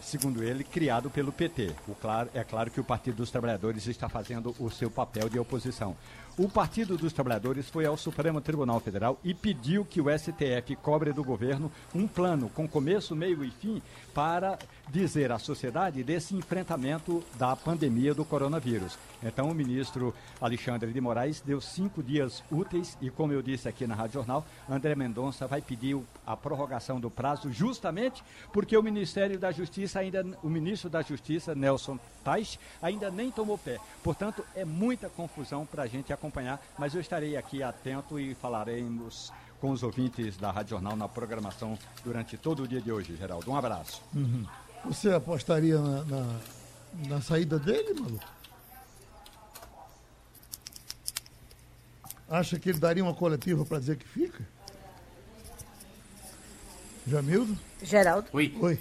segundo 0.01 0.43
ele, 0.43 0.63
criado 0.63 1.09
pelo 1.09 1.31
PT. 1.31 1.71
O 1.87 1.95
claro, 1.95 2.29
é 2.33 2.43
claro 2.43 2.69
que 2.69 2.79
o 2.79 2.83
Partido 2.83 3.17
dos 3.17 3.31
Trabalhadores 3.31 3.87
está 3.87 4.07
fazendo 4.07 4.55
o 4.59 4.69
seu 4.69 4.89
papel 4.89 5.29
de 5.29 5.39
oposição. 5.39 5.95
O 6.35 6.49
Partido 6.49 6.97
dos 6.97 7.13
Trabalhadores 7.13 7.69
foi 7.69 7.85
ao 7.85 7.95
Supremo 7.95 8.41
Tribunal 8.41 8.79
Federal 8.79 9.19
e 9.23 9.35
pediu 9.35 9.85
que 9.85 10.01
o 10.01 10.05
STF 10.09 10.75
cobre 10.81 11.13
do 11.13 11.23
governo 11.23 11.71
um 11.93 12.07
plano 12.07 12.49
com 12.49 12.67
começo, 12.67 13.15
meio 13.15 13.43
e 13.43 13.51
fim 13.51 13.79
para 14.15 14.57
dizer 14.89 15.31
à 15.31 15.37
sociedade 15.37 16.03
desse 16.03 16.35
enfrentamento 16.35 17.23
da 17.37 17.55
pandemia 17.55 18.15
do 18.15 18.25
coronavírus. 18.25 18.97
Então, 19.21 19.49
o 19.49 19.53
ministro 19.53 20.13
Alexandre 20.41 20.91
de 20.91 20.99
Moraes 20.99 21.39
deu 21.39 21.61
cinco 21.61 22.03
dias 22.03 22.43
úteis 22.51 22.97
e, 22.99 23.09
como 23.09 23.31
eu 23.31 23.41
disse 23.41 23.69
aqui 23.69 23.87
na 23.87 23.95
Rádio 23.95 24.15
Jornal, 24.15 24.45
André 24.69 24.95
Mendonça 24.95 25.47
vai 25.47 25.61
pedir 25.61 25.97
a 26.25 26.35
prorrogação 26.35 26.99
do 26.99 27.09
prazo 27.09 27.51
justamente 27.51 28.23
porque 28.51 28.75
o 28.75 28.83
Ministério 28.83 29.39
da 29.39 29.51
Justiça 29.51 29.99
ainda, 29.99 30.25
o 30.41 30.49
ministro 30.49 30.89
da 30.89 31.01
Justiça, 31.01 31.55
Nelson 31.55 31.97
Tais, 32.23 32.59
ainda 32.81 33.09
nem 33.09 33.31
tomou 33.31 33.57
pé. 33.57 33.79
Portanto, 34.01 34.43
é 34.55 34.65
muita 34.65 35.09
confusão 35.09 35.65
para 35.65 35.83
a 35.83 35.87
gente 35.87 36.11
acompanhar, 36.11 36.22
mas 36.77 36.93
eu 36.93 37.01
estarei 37.01 37.35
aqui 37.35 37.63
atento 37.63 38.19
e 38.19 38.35
falaremos 38.35 39.31
com 39.59 39.71
os 39.71 39.81
ouvintes 39.81 40.37
da 40.37 40.51
Rádio 40.51 40.71
Jornal 40.71 40.95
na 40.95 41.07
programação 41.07 41.79
durante 42.03 42.37
todo 42.37 42.63
o 42.63 42.67
dia 42.67 42.81
de 42.81 42.91
hoje, 42.91 43.15
Geraldo. 43.15 43.49
Um 43.49 43.55
abraço. 43.55 44.01
Uhum. 44.13 44.45
Você 44.85 45.09
apostaria 45.09 45.79
na, 45.79 46.03
na, 46.03 46.39
na 47.07 47.21
saída 47.21 47.57
dele, 47.57 47.93
maluco? 47.99 48.25
Acha 52.29 52.59
que 52.59 52.69
ele 52.69 52.79
daria 52.79 53.03
uma 53.03 53.13
coletiva 53.13 53.63
para 53.63 53.79
dizer 53.79 53.97
que 53.97 54.07
fica? 54.07 54.45
Jamildo? 57.07 57.57
Geraldo? 57.81 58.27
Oi. 58.33 58.57
Oi. 58.59 58.79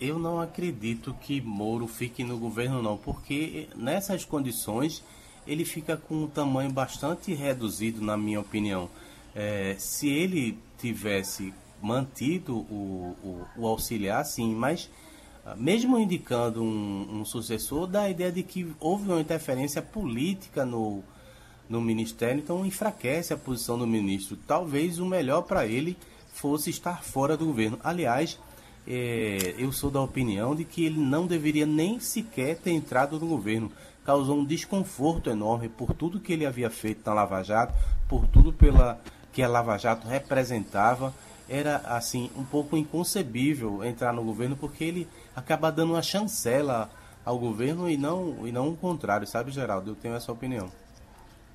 Eu 0.00 0.18
não 0.18 0.40
acredito 0.40 1.14
que 1.20 1.40
Moro 1.40 1.86
fique 1.86 2.22
no 2.22 2.38
governo, 2.38 2.82
não, 2.82 2.96
porque 2.96 3.68
nessas 3.74 4.24
condições 4.24 5.02
ele 5.46 5.64
fica 5.64 5.96
com 5.96 6.24
um 6.24 6.26
tamanho 6.26 6.70
bastante 6.70 7.32
reduzido, 7.34 8.02
na 8.02 8.16
minha 8.16 8.40
opinião. 8.40 8.88
É, 9.34 9.76
se 9.78 10.08
ele 10.08 10.58
tivesse 10.78 11.52
mantido 11.80 12.56
o, 12.56 13.16
o, 13.22 13.46
o, 13.58 13.66
auxiliar, 13.66 14.24
sim, 14.24 14.54
mas 14.54 14.90
ah, 15.44 15.54
mesmo 15.56 15.98
indicando 15.98 16.62
um, 16.62 17.20
um, 17.20 17.24
sucessor, 17.24 17.86
dá 17.86 18.02
a 18.02 18.10
ideia 18.10 18.32
de 18.32 18.42
que 18.42 18.74
houve 18.80 19.08
uma 19.08 19.20
interferência 19.20 19.82
política 19.82 20.64
no, 20.64 21.02
no 21.68 21.80
ministério, 21.80 22.40
então 22.40 22.64
enfraquece 22.64 23.32
a 23.32 23.36
posição 23.36 23.78
do 23.78 23.86
ministro. 23.86 24.36
Talvez 24.46 24.98
o 24.98 25.06
melhor 25.06 25.42
para 25.42 25.66
ele 25.66 25.96
fosse 26.32 26.70
estar 26.70 27.02
fora 27.02 27.36
do 27.36 27.46
governo. 27.46 27.78
Aliás, 27.82 28.38
é, 28.86 29.54
eu 29.58 29.72
sou 29.72 29.90
da 29.90 30.00
opinião 30.00 30.54
de 30.54 30.64
que 30.64 30.84
ele 30.84 31.00
não 31.00 31.26
deveria 31.26 31.66
nem 31.66 31.98
sequer 31.98 32.56
ter 32.56 32.70
entrado 32.70 33.18
no 33.18 33.26
governo. 33.26 33.70
Causou 34.06 34.38
um 34.38 34.44
desconforto 34.44 35.28
enorme 35.28 35.68
por 35.68 35.92
tudo 35.92 36.20
que 36.20 36.32
ele 36.32 36.46
havia 36.46 36.70
feito 36.70 37.04
na 37.04 37.12
Lava 37.12 37.42
Jato, 37.42 37.74
por 38.08 38.24
tudo 38.28 38.52
pela 38.52 39.00
que 39.32 39.42
a 39.42 39.48
Lava 39.48 39.76
Jato 39.76 40.06
representava. 40.06 41.12
Era 41.48 41.78
assim 41.78 42.30
um 42.36 42.44
pouco 42.44 42.76
inconcebível 42.76 43.84
entrar 43.84 44.12
no 44.12 44.22
governo 44.22 44.56
porque 44.56 44.84
ele 44.84 45.08
acaba 45.34 45.70
dando 45.72 45.94
uma 45.94 46.02
chancela 46.02 46.88
ao 47.24 47.36
governo 47.36 47.90
e 47.90 47.96
não 47.96 48.46
e 48.46 48.52
não 48.52 48.68
o 48.68 48.76
contrário, 48.76 49.26
sabe, 49.26 49.50
Geraldo? 49.50 49.90
Eu 49.90 49.96
tenho 49.96 50.14
essa 50.14 50.30
opinião. 50.30 50.70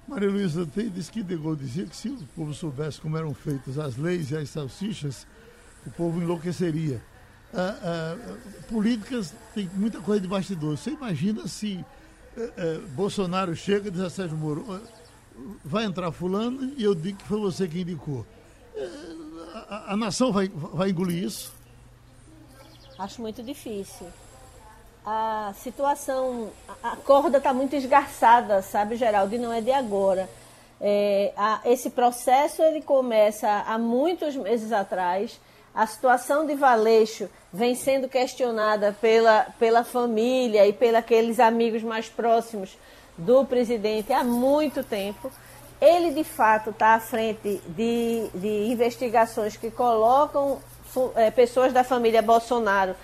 Maria 0.06 0.30
Luísa 0.30 0.68
disse 0.94 1.10
que 1.10 1.24
De 1.24 1.38
Gaulle 1.38 1.58
dizia 1.58 1.86
que 1.86 1.96
se 1.96 2.10
o 2.10 2.18
povo 2.36 2.54
soubesse 2.54 3.00
como 3.00 3.18
eram 3.18 3.34
feitas 3.34 3.80
as 3.80 3.96
leis 3.96 4.30
e 4.30 4.36
as 4.36 4.50
salsichas, 4.50 5.26
o 5.88 5.92
povo 5.92 6.22
enlouqueceria. 6.22 7.02
Ah, 7.54 7.78
ah, 7.82 8.18
políticas 8.70 9.34
tem 9.56 9.70
muita 9.74 10.02
coisa 10.02 10.22
de 10.22 10.28
bastidor. 10.28 10.78
Você 10.78 10.92
imagina 10.92 11.48
se 11.48 11.84
eh, 12.38 12.52
eh, 12.58 12.78
Bolsonaro 12.96 13.56
chega 13.56 13.88
e 13.88 13.91
diz 13.91 14.02
a 14.02 14.10
Sérgio 14.10 14.38
Moro, 14.38 14.82
vai 15.63 15.86
entrar 15.86 16.12
fulano 16.12 16.74
e 16.78 16.84
eu 16.84 16.94
digo 16.94 17.17
que 17.17 17.26
foi 17.26 17.39
você 17.39 17.67
que 17.67 17.82
indicou. 17.82 18.26
Eh, 18.76 18.89
a, 19.70 19.94
a, 19.94 19.98
nação 19.98 20.32
vai, 20.32 20.50
vai 20.50 20.89
engolir 20.89 21.24
isso? 21.24 21.54
Acho 22.98 23.22
muito 23.22 23.41
difícil 23.41 24.08
a 25.06 25.54
situação, 25.56 26.52
a 26.84 26.96
corda 26.96 27.39
está 27.39 27.54
muito 27.54 27.76
esgarçada, 27.76 28.62
sabe, 28.62 28.96
Geraldo, 28.96 29.34
e 29.34 29.39
não 29.39 29.52
é 29.52 29.62
de 29.62 29.72
agora. 29.72 30.30
É, 30.80 31.34
a, 31.36 31.62
esse 31.65 31.89
processo 31.89 32.62
ele 32.62 32.82
começa 32.82 33.48
há 33.50 33.78
muitos 33.78 34.36
meses 34.36 34.72
atrás. 34.72 35.39
A 35.74 35.88
situação 35.88 36.46
de 36.46 36.56
Valeixo 36.56 37.30
vem 37.54 37.76
sendo 37.76 38.08
questionada 38.08 38.96
pela, 39.02 39.48
pela 39.60 39.84
família 39.84 40.66
e 40.66 40.74
pelos 40.74 41.40
amigos 41.40 41.84
mais 41.84 42.08
próximos 42.08 42.78
do 43.18 43.44
presidente 43.46 44.14
há 44.14 44.24
muito 44.24 44.84
tempo. 44.84 45.32
Ele, 45.82 46.12
de 46.12 46.24
fato, 46.24 46.70
está 46.70 46.96
à 46.96 47.00
frente 47.00 47.62
de, 47.68 48.30
de 48.34 48.72
investigações 48.72 49.58
que 49.58 49.72
colocam 49.72 50.60
é, 51.16 51.32
pessoas 51.32 51.74
da 51.74 51.84
família 51.84 52.22
Bolsonaro 52.22 52.96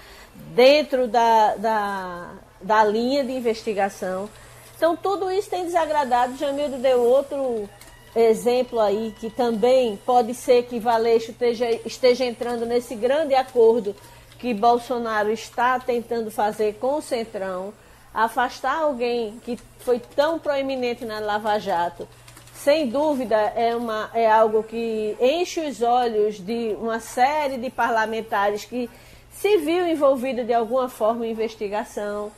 dentro 0.54 1.08
da, 1.08 1.56
da, 1.56 2.32
da 2.62 2.84
linha 2.84 3.24
de 3.24 3.32
investigação. 3.32 4.30
Então, 4.76 4.96
tudo 4.96 5.32
isso 5.32 5.50
tem 5.50 5.66
desagradado. 5.66 6.38
Jamildo 6.38 6.78
deu 6.78 7.02
outro 7.02 7.68
exemplo 8.16 8.80
aí, 8.80 9.14
que 9.20 9.30
também 9.30 9.98
pode 10.06 10.34
ser 10.36 10.64
que 10.64 10.80
Valeixo 10.80 11.32
esteja, 11.32 11.70
esteja 11.84 12.26
entrando 12.26 12.66
nesse 12.66 12.96
grande 12.96 13.34
acordo 13.34 13.96
que 14.40 14.54
Bolsonaro 14.54 15.32
está 15.32 15.80
tentando 15.80 16.30
fazer 16.30 16.76
com 16.76 16.96
o 16.98 17.02
Centrão, 17.02 17.74
afastar 18.14 18.82
alguém 18.82 19.40
que 19.44 19.60
foi 19.80 20.00
tão 20.00 20.40
proeminente 20.40 21.06
na 21.06 21.20
Lava 21.20 21.60
Jato, 21.60 22.08
sem 22.54 22.90
dúvida 22.90 23.36
é, 23.36 23.76
uma, 23.76 24.10
é 24.14 24.30
algo 24.30 24.64
que 24.64 25.16
enche 25.22 25.62
os 25.62 25.82
olhos 25.82 26.40
de 26.40 26.76
uma 26.80 27.00
série 27.00 27.58
de 27.58 27.70
parlamentares 27.70 28.66
que 28.66 28.90
se 29.32 29.58
viu 29.58 29.88
envolvido 29.88 30.44
de 30.44 30.54
alguma 30.54 30.90
forma 30.90 31.26
em 31.26 31.32
investigação. 31.32 32.32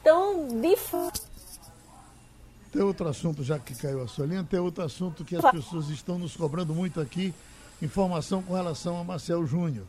Então, 0.00 0.48
de 0.48 0.76
Tem 2.72 2.82
outro 2.82 3.08
assunto, 3.08 3.42
já 3.44 3.58
que 3.58 3.74
caiu 3.74 4.02
a 4.02 4.08
sua 4.08 4.26
linha, 4.26 4.44
tem 4.44 4.58
outro 4.58 4.84
assunto 4.84 5.24
que 5.24 5.36
as 5.36 5.50
pessoas 5.50 5.88
estão 5.88 6.18
nos 6.18 6.36
cobrando 6.36 6.74
muito 6.74 7.00
aqui, 7.00 7.32
informação 7.80 8.42
com 8.42 8.54
relação 8.54 9.00
a 9.00 9.04
Marcel 9.04 9.46
Júnior, 9.46 9.86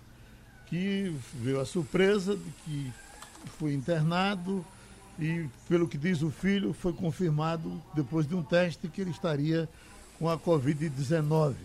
que 0.67 1.15
veio 1.33 1.59
a 1.59 1.65
surpresa 1.65 2.35
de 2.35 2.51
que 2.63 2.93
foi 3.59 3.73
internado 3.73 4.65
e, 5.19 5.47
pelo 5.69 5.87
que 5.87 5.97
diz 5.97 6.21
o 6.21 6.29
filho, 6.29 6.73
foi 6.73 6.93
confirmado 6.93 7.81
depois 7.93 8.27
de 8.27 8.35
um 8.35 8.43
teste 8.43 8.87
que 8.87 9.01
ele 9.01 9.11
estaria 9.11 9.69
com 10.17 10.29
a 10.29 10.37
Covid-19 10.37 11.55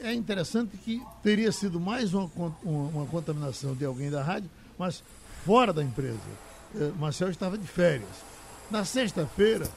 é 0.00 0.12
interessante 0.12 0.76
que 0.76 1.02
teria 1.22 1.50
sido 1.50 1.80
mais 1.80 2.12
uma, 2.12 2.30
uma, 2.62 3.06
contaminação 3.06 3.74
de 3.74 3.84
alguém 3.84 4.10
da 4.10 4.22
rádio, 4.22 4.50
mas 4.78 5.02
fora 5.44 5.72
da 5.72 5.82
empresa. 5.82 6.18
É, 6.74 6.90
Marcel 6.98 7.30
estava 7.30 7.56
de 7.56 7.66
férias. 7.66 8.08
Na 8.70 8.84
sexta-feira, 8.84 9.68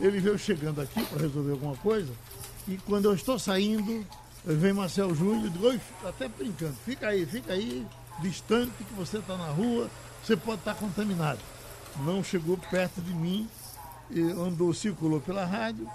ele 0.00 0.20
veio 0.20 0.38
chegando 0.38 0.80
aqui 0.80 1.04
para 1.06 1.22
resolver 1.22 1.52
alguma 1.52 1.76
coisa, 1.76 2.12
e 2.68 2.76
quando 2.78 3.06
eu 3.06 3.14
estou 3.14 3.38
saindo, 3.38 4.06
vem 4.44 4.72
Marcel 4.72 5.14
Júnior 5.14 5.80
até 6.04 6.28
brincando, 6.28 6.74
fica 6.84 7.08
aí, 7.08 7.26
fica 7.26 7.52
aí, 7.52 7.84
distante 8.20 8.84
que 8.84 8.94
você 8.94 9.18
está 9.18 9.36
na 9.36 9.48
rua, 9.48 9.90
você 10.22 10.36
pode 10.36 10.60
estar 10.60 10.74
tá 10.74 10.80
contaminado. 10.80 11.40
Não 12.04 12.22
chegou 12.22 12.56
perto 12.56 13.00
de 13.00 13.12
mim, 13.12 13.48
andou, 14.38 14.72
circulou 14.72 15.20
pela 15.20 15.44
rádio, 15.44 15.88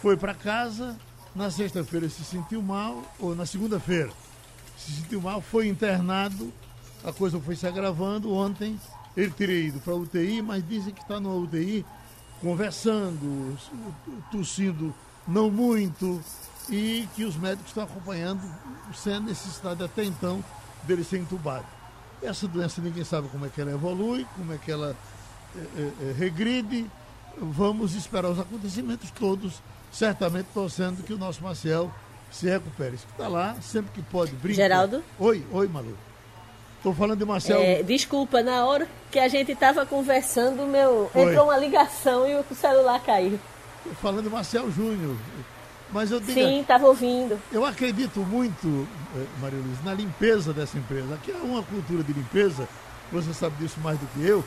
foi 0.00 0.16
para 0.16 0.34
casa, 0.34 0.96
na 1.34 1.50
sexta-feira 1.50 2.08
se 2.08 2.24
sentiu 2.24 2.62
mal, 2.62 3.02
ou 3.18 3.34
na 3.34 3.46
segunda-feira 3.46 4.10
se 4.76 4.92
sentiu 4.92 5.20
mal, 5.20 5.40
foi 5.40 5.68
internado, 5.68 6.52
a 7.04 7.12
coisa 7.12 7.40
foi 7.40 7.56
se 7.56 7.66
agravando. 7.66 8.32
Ontem 8.32 8.78
ele 9.16 9.30
teria 9.30 9.68
ido 9.68 9.80
para 9.80 9.94
UTI, 9.94 10.42
mas 10.42 10.66
dizem 10.66 10.94
que 10.94 11.00
está 11.00 11.20
na 11.20 11.28
UTI 11.30 11.84
conversando, 12.40 13.58
tossindo 14.30 14.94
não 15.26 15.50
muito, 15.50 16.22
e 16.70 17.08
que 17.14 17.24
os 17.24 17.36
médicos 17.36 17.68
estão 17.68 17.84
acompanhando 17.84 18.40
sem 18.94 19.18
necessidade 19.20 19.82
até 19.82 20.04
então 20.04 20.42
dele 20.88 21.04
ser 21.04 21.18
entubado. 21.18 21.66
Essa 22.20 22.48
doença 22.48 22.80
ninguém 22.80 23.04
sabe 23.04 23.28
como 23.28 23.46
é 23.46 23.48
que 23.48 23.60
ela 23.60 23.70
evolui, 23.70 24.26
como 24.34 24.52
é 24.52 24.58
que 24.58 24.72
ela 24.72 24.96
é, 25.54 25.60
é, 25.80 26.12
regride. 26.12 26.90
Vamos 27.40 27.94
esperar 27.94 28.28
os 28.28 28.40
acontecimentos 28.40 29.10
todos 29.12 29.62
certamente 29.92 30.48
torcendo 30.52 31.04
que 31.04 31.12
o 31.12 31.18
nosso 31.18 31.42
Marcel 31.42 31.90
se 32.30 32.48
recupere. 32.48 32.96
Está 32.96 33.28
lá, 33.28 33.56
sempre 33.62 33.92
que 33.92 34.02
pode, 34.02 34.32
brinca. 34.32 34.56
Geraldo? 34.56 35.04
Oi, 35.18 35.46
oi, 35.52 35.68
Malu. 35.68 35.96
Estou 36.76 36.94
falando 36.94 37.18
de 37.18 37.24
Marcel. 37.24 37.60
É, 37.60 37.82
desculpa, 37.82 38.42
na 38.42 38.64
hora 38.64 38.88
que 39.10 39.18
a 39.18 39.28
gente 39.28 39.52
estava 39.52 39.84
conversando, 39.84 40.66
meu, 40.66 41.10
entrou 41.14 41.44
uma 41.44 41.56
ligação 41.56 42.28
e 42.28 42.34
o 42.34 42.44
celular 42.54 43.00
caiu. 43.00 43.38
Tô 43.84 43.90
falando 43.94 44.24
de 44.24 44.30
Marcel 44.30 44.70
Júnior. 44.70 45.16
Mas 45.92 46.10
eu 46.10 46.20
digo, 46.20 46.32
Sim, 46.32 46.60
estava 46.60 46.86
ouvindo. 46.86 47.40
Eu 47.50 47.64
acredito 47.64 48.20
muito, 48.20 48.86
eh, 49.16 49.26
Maria 49.40 49.58
Luiz, 49.58 49.82
na 49.84 49.94
limpeza 49.94 50.52
dessa 50.52 50.76
empresa. 50.76 51.14
Aqui 51.14 51.32
há 51.32 51.42
uma 51.42 51.62
cultura 51.62 52.02
de 52.02 52.12
limpeza, 52.12 52.68
você 53.10 53.32
sabe 53.32 53.56
disso 53.56 53.80
mais 53.80 53.98
do 53.98 54.06
que 54.08 54.26
eu. 54.26 54.44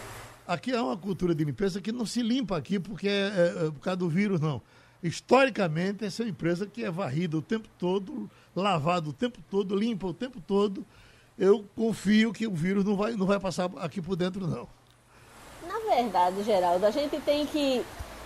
Aqui 0.47 0.75
há 0.75 0.83
uma 0.83 0.97
cultura 0.97 1.33
de 1.33 1.43
limpeza 1.43 1.81
que 1.81 1.91
não 1.91 2.05
se 2.05 2.21
limpa 2.21 2.57
aqui 2.57 2.79
porque 2.79 3.07
é, 3.07 3.11
é, 3.11 3.65
é 3.67 3.71
por 3.71 3.79
causa 3.79 3.97
do 3.97 4.09
vírus, 4.09 4.39
não 4.39 4.61
historicamente, 5.03 6.05
essa 6.05 6.21
é 6.21 6.25
uma 6.25 6.29
empresa 6.29 6.65
que 6.67 6.83
é 6.83 6.91
varrida 6.91 7.37
o 7.37 7.41
tempo 7.41 7.67
todo, 7.77 8.29
lavada 8.55 9.09
o 9.09 9.13
tempo 9.13 9.39
todo, 9.49 9.75
limpa 9.75 10.07
o 10.07 10.13
tempo 10.13 10.39
todo. 10.39 10.85
Eu 11.37 11.65
confio 11.75 12.31
que 12.31 12.45
o 12.45 12.53
vírus 12.53 12.85
não 12.85 12.95
vai, 12.95 13.13
não 13.13 13.25
vai 13.25 13.39
passar 13.39 13.69
aqui 13.77 14.01
por 14.01 14.15
dentro, 14.15 14.45
não. 14.45 14.67
Na 15.67 15.95
verdade, 15.95 16.43
Geraldo, 16.43 16.85
a 16.85 16.91
gente 16.91 17.19
tem 17.21 17.45
que 17.45 17.83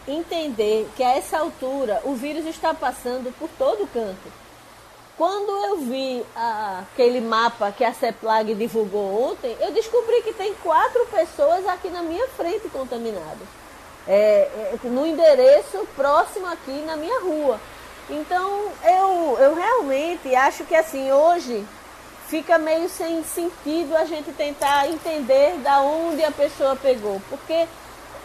entender 0.07 0.89
que 0.95 1.03
a 1.03 1.17
essa 1.17 1.37
altura 1.37 2.01
o 2.03 2.15
vírus 2.15 2.45
está 2.45 2.73
passando 2.73 3.33
por 3.37 3.49
todo 3.57 3.87
canto. 3.91 4.45
Quando 5.17 5.49
eu 5.65 5.77
vi 5.77 6.25
aquele 6.35 7.21
mapa 7.21 7.71
que 7.71 7.85
a 7.85 7.93
CEPLAG 7.93 8.53
divulgou 8.53 9.31
ontem, 9.31 9.55
eu 9.61 9.71
descobri 9.71 10.21
que 10.23 10.33
tem 10.33 10.53
quatro 10.55 11.05
pessoas 11.05 11.65
aqui 11.67 11.89
na 11.89 12.01
minha 12.01 12.27
frente 12.29 12.67
contaminadas 12.67 13.47
é, 14.07 14.49
é, 14.73 14.79
no 14.83 15.05
endereço 15.05 15.87
próximo 15.95 16.47
aqui 16.47 16.83
na 16.85 16.95
minha 16.95 17.19
rua. 17.21 17.59
Então 18.09 18.71
eu, 18.83 19.37
eu 19.39 19.55
realmente 19.55 20.35
acho 20.35 20.63
que 20.63 20.75
assim, 20.75 21.11
hoje 21.11 21.65
fica 22.27 22.57
meio 22.57 22.87
sem 22.89 23.23
sentido 23.23 23.95
a 23.95 24.05
gente 24.05 24.31
tentar 24.31 24.87
entender 24.87 25.57
da 25.59 25.81
onde 25.81 26.23
a 26.23 26.31
pessoa 26.31 26.75
pegou, 26.75 27.21
porque 27.29 27.67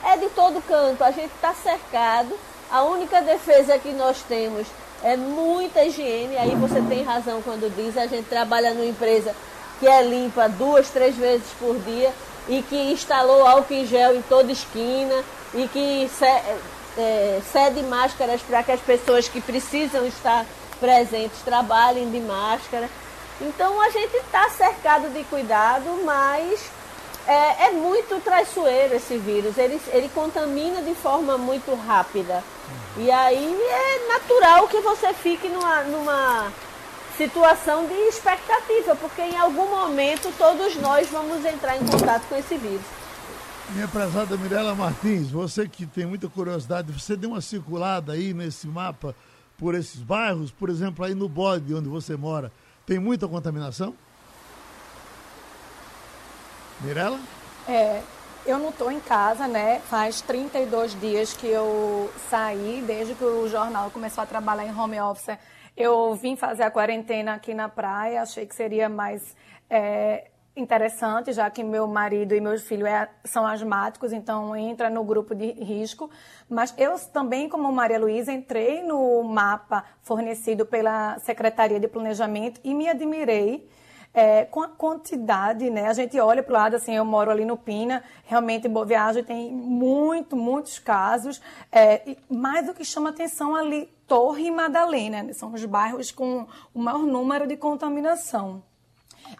é 0.04 0.16
de 0.16 0.28
todo 0.30 0.62
canto, 0.66 1.02
a 1.04 1.10
gente 1.10 1.32
está 1.34 1.54
cercado, 1.54 2.36
a 2.70 2.82
única 2.82 3.20
defesa 3.20 3.78
que 3.78 3.92
nós 3.92 4.22
temos 4.28 4.66
é 5.02 5.16
muita 5.16 5.84
higiene, 5.84 6.36
aí 6.36 6.54
você 6.54 6.80
tem 6.82 7.02
razão 7.02 7.42
quando 7.42 7.74
diz, 7.74 7.96
a 7.96 8.06
gente 8.06 8.28
trabalha 8.28 8.72
numa 8.74 8.86
empresa 8.86 9.34
que 9.78 9.88
é 9.88 10.02
limpa 10.02 10.48
duas, 10.48 10.90
três 10.90 11.16
vezes 11.16 11.46
por 11.58 11.78
dia 11.80 12.12
e 12.48 12.62
que 12.62 12.76
instalou 12.92 13.46
álcool 13.46 13.74
em 13.74 13.86
gel 13.86 14.14
em 14.14 14.22
toda 14.22 14.50
esquina, 14.50 15.24
e 15.54 15.66
que 15.68 16.10
é, 16.96 17.40
cede 17.52 17.82
máscaras 17.82 18.40
para 18.42 18.62
que 18.62 18.72
as 18.72 18.80
pessoas 18.80 19.28
que 19.28 19.40
precisam 19.40 20.06
estar 20.06 20.44
presentes 20.78 21.40
trabalhem 21.44 22.10
de 22.10 22.20
máscara. 22.20 22.88
Então 23.40 23.80
a 23.80 23.90
gente 23.90 24.16
está 24.16 24.48
cercado 24.50 25.08
de 25.12 25.24
cuidado, 25.24 26.02
mas 26.04 26.60
é, 27.26 27.66
é, 27.66 27.70
muito 27.72 28.20
traiçoeiro 28.22 28.94
esse 28.94 29.16
vírus. 29.18 29.56
Ele, 29.58 29.80
ele 29.88 30.08
contamina 30.10 30.82
de 30.82 30.94
forma 30.94 31.36
muito 31.36 31.74
rápida. 31.74 32.42
E 32.96 33.10
aí 33.10 33.58
é 33.62 34.08
natural 34.08 34.66
que 34.68 34.80
você 34.80 35.12
fique 35.14 35.48
numa, 35.48 35.82
numa 35.84 36.52
situação 37.16 37.86
de 37.86 37.94
expectativa, 38.08 38.96
porque 38.96 39.22
em 39.22 39.36
algum 39.36 39.68
momento 39.68 40.32
todos 40.36 40.74
nós 40.76 41.08
vamos 41.08 41.44
entrar 41.44 41.76
em 41.76 41.86
contato 41.86 42.26
com 42.28 42.36
esse 42.36 42.56
vírus. 42.56 42.84
Minha 43.70 43.86
prezada 43.86 44.36
Mirela 44.36 44.74
Martins, 44.74 45.30
você 45.30 45.68
que 45.68 45.86
tem 45.86 46.04
muita 46.04 46.28
curiosidade, 46.28 46.90
você 46.90 47.14
deu 47.16 47.30
uma 47.30 47.40
circulada 47.40 48.14
aí 48.14 48.34
nesse 48.34 48.66
mapa 48.66 49.14
por 49.56 49.74
esses 49.74 50.00
bairros, 50.00 50.50
por 50.50 50.68
exemplo, 50.68 51.04
aí 51.04 51.14
no 51.14 51.28
bode 51.28 51.72
onde 51.72 51.88
você 51.88 52.16
mora, 52.16 52.50
tem 52.84 52.98
muita 52.98 53.28
contaminação? 53.28 53.94
Mirela? 56.80 57.18
É, 57.68 58.00
eu 58.46 58.58
não 58.58 58.70
estou 58.70 58.90
em 58.90 59.00
casa, 59.00 59.46
né? 59.46 59.80
Faz 59.80 60.22
32 60.22 60.98
dias 60.98 61.34
que 61.34 61.46
eu 61.46 62.10
saí, 62.30 62.82
desde 62.86 63.14
que 63.14 63.24
o 63.24 63.46
jornal 63.48 63.90
começou 63.90 64.24
a 64.24 64.26
trabalhar 64.26 64.64
em 64.64 64.74
home 64.74 64.98
office. 65.00 65.36
Eu 65.76 66.14
vim 66.14 66.36
fazer 66.36 66.62
a 66.62 66.70
quarentena 66.70 67.34
aqui 67.34 67.52
na 67.52 67.68
praia, 67.68 68.22
achei 68.22 68.46
que 68.46 68.54
seria 68.54 68.88
mais 68.88 69.36
é, 69.68 70.30
interessante, 70.56 71.32
já 71.32 71.50
que 71.50 71.62
meu 71.62 71.86
marido 71.86 72.34
e 72.34 72.40
meus 72.40 72.62
filhos 72.62 72.88
é, 72.88 73.08
são 73.24 73.46
asmáticos, 73.46 74.12
então 74.12 74.56
entra 74.56 74.88
no 74.88 75.04
grupo 75.04 75.34
de 75.34 75.52
risco. 75.52 76.10
Mas 76.48 76.74
eu 76.78 76.98
também, 77.12 77.48
como 77.48 77.70
Maria 77.70 77.98
Luísa, 77.98 78.32
entrei 78.32 78.82
no 78.82 79.22
mapa 79.22 79.84
fornecido 80.02 80.64
pela 80.64 81.18
Secretaria 81.20 81.78
de 81.78 81.86
Planejamento 81.86 82.58
e 82.64 82.74
me 82.74 82.88
admirei 82.88 83.68
é, 84.12 84.44
com 84.44 84.62
a 84.62 84.68
quantidade, 84.68 85.70
né? 85.70 85.86
A 85.86 85.92
gente 85.92 86.18
olha 86.18 86.42
para 86.42 86.50
o 86.52 86.56
lado, 86.56 86.76
assim, 86.76 86.94
eu 86.94 87.04
moro 87.04 87.30
ali 87.30 87.44
no 87.44 87.56
Pina, 87.56 88.02
realmente 88.24 88.66
em 88.66 88.70
Boa 88.70 88.84
Viagem 88.84 89.22
tem 89.22 89.52
muito, 89.52 90.36
muitos 90.36 90.78
casos, 90.78 91.40
é, 91.70 92.16
mas 92.28 92.68
o 92.68 92.74
que 92.74 92.84
chama 92.84 93.10
atenção 93.10 93.54
ali, 93.54 93.88
Torre 94.06 94.46
e 94.46 94.50
Madalena, 94.50 95.22
né? 95.22 95.32
são 95.32 95.52
os 95.52 95.64
bairros 95.64 96.10
com 96.10 96.46
o 96.74 96.80
maior 96.80 96.98
número 96.98 97.46
de 97.46 97.56
contaminação. 97.56 98.62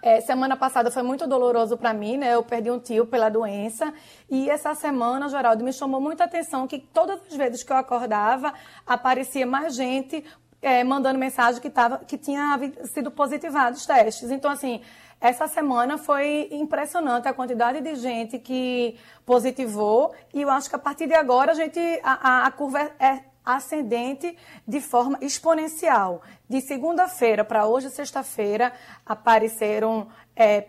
É, 0.03 0.21
semana 0.21 0.57
passada 0.57 0.91
foi 0.91 1.03
muito 1.03 1.27
doloroso 1.27 1.77
para 1.77 1.93
mim, 1.93 2.17
né? 2.17 2.35
Eu 2.35 2.43
perdi 2.45 2.71
um 2.71 2.79
tio 2.79 3.07
pela 3.07 3.29
doença. 3.29 3.93
E 4.31 4.49
essa 4.49 4.73
semana, 4.75 5.29
Geraldo, 5.29 5.65
me 5.65 5.73
chamou 5.73 6.01
muita 6.01 6.25
atenção 6.25 6.69
que 6.69 6.79
todas 6.79 7.21
as 7.29 7.35
vezes 7.35 7.65
que 7.65 7.73
eu 7.73 7.77
acordava, 7.77 8.55
aparecia 8.87 9.45
mais 9.45 9.75
gente 9.75 10.25
é, 10.63 10.85
mandando 10.85 11.19
mensagem 11.19 11.61
que, 11.61 11.71
tava, 11.71 11.99
que 11.99 12.19
tinha 12.19 12.59
sido 12.85 13.11
positivados 13.11 13.81
os 13.81 13.87
testes. 13.87 14.31
Então, 14.31 14.51
assim, 14.51 14.81
essa 15.21 15.47
semana 15.47 15.99
foi 15.99 16.49
impressionante 16.51 17.29
a 17.29 17.33
quantidade 17.33 17.81
de 17.81 17.95
gente 17.95 18.39
que 18.39 18.99
positivou 19.27 20.15
e 20.33 20.43
eu 20.43 20.51
acho 20.51 20.69
que 20.69 20.77
a 20.77 20.79
partir 20.79 21.07
de 21.07 21.15
agora 21.15 21.53
a 21.53 21.55
gente 21.55 21.79
a, 22.03 22.29
a, 22.29 22.47
a 22.47 22.51
curva 22.51 22.81
é, 22.81 22.93
é 22.99 23.25
ascendente 23.45 24.37
de 24.67 24.81
forma 24.81 25.19
exponencial. 25.21 26.23
De 26.49 26.61
segunda-feira 26.61 27.45
para 27.45 27.67
hoje, 27.67 27.91
sexta-feira, 27.91 28.73
apareceram 29.05 30.09
é, 30.35 30.67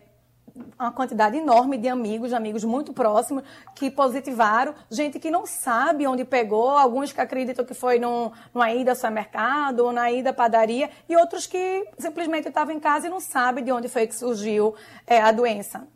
uma 0.80 0.92
quantidade 0.92 1.38
enorme 1.38 1.78
de 1.78 1.88
amigos, 1.88 2.34
amigos 2.34 2.64
muito 2.64 2.94
próximos, 2.94 3.44
que 3.76 3.90
positivaram, 3.90 4.74
gente 4.90 5.20
que 5.20 5.30
não 5.30 5.46
sabe 5.46 6.08
onde 6.08 6.26
pegou, 6.26 6.70
alguns 6.70 7.12
que 7.12 7.22
acreditam 7.22 7.64
que 7.64 7.74
foi 7.74 8.00
num, 8.00 8.32
numa 8.54 8.72
ida 8.72 8.92
ao 8.92 8.96
supermercado 8.96 9.82
ou 9.82 9.92
na 9.92 10.12
ida 10.12 10.32
à 10.32 10.34
padaria, 10.34 10.90
e 11.08 11.16
outros 11.16 11.48
que 11.48 11.88
simplesmente 11.98 12.48
estavam 12.48 12.74
em 12.74 12.80
casa 12.80 13.08
e 13.08 13.10
não 13.10 13.20
sabem 13.20 13.64
de 13.64 13.72
onde 13.72 13.88
foi 13.88 14.08
que 14.08 14.16
surgiu 14.16 14.76
é, 15.06 15.22
a 15.22 15.32
doença. 15.32 15.88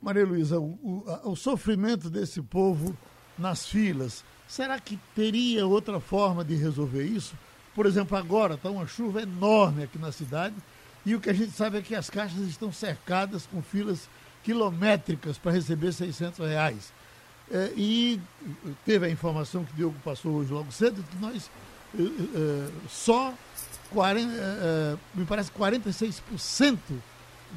Maria 0.00 0.24
Luísa, 0.24 0.58
o, 0.58 0.78
o, 0.82 1.30
o 1.32 1.36
sofrimento 1.36 2.08
desse 2.08 2.40
povo 2.40 2.96
nas 3.36 3.66
filas, 3.66 4.24
será 4.48 4.78
que 4.78 4.98
teria 5.14 5.66
outra 5.66 6.00
forma 6.00 6.44
de 6.44 6.54
resolver 6.54 7.04
isso? 7.04 7.34
Por 7.74 7.86
exemplo, 7.86 8.16
agora 8.16 8.54
está 8.54 8.70
uma 8.70 8.86
chuva 8.86 9.22
enorme 9.22 9.84
aqui 9.84 9.98
na 9.98 10.10
cidade 10.10 10.54
e 11.04 11.14
o 11.14 11.20
que 11.20 11.30
a 11.30 11.32
gente 11.32 11.52
sabe 11.52 11.78
é 11.78 11.82
que 11.82 11.94
as 11.94 12.10
caixas 12.10 12.40
estão 12.40 12.72
cercadas 12.72 13.46
com 13.46 13.62
filas 13.62 14.08
quilométricas 14.42 15.38
para 15.38 15.52
receber 15.52 15.92
600 15.92 16.38
reais. 16.40 16.92
É, 17.50 17.72
e 17.76 18.20
teve 18.84 19.06
a 19.06 19.10
informação 19.10 19.64
que 19.64 19.72
o 19.72 19.76
Diogo 19.76 19.96
passou 20.04 20.32
hoje 20.34 20.52
logo 20.52 20.70
cedo, 20.70 21.02
que 21.02 21.16
nós 21.16 21.50
é, 21.98 22.02
é, 22.02 22.68
só 22.88 23.34
40, 23.90 24.32
é, 24.32 24.96
me 25.14 25.24
parece 25.24 25.50
46% 25.50 26.78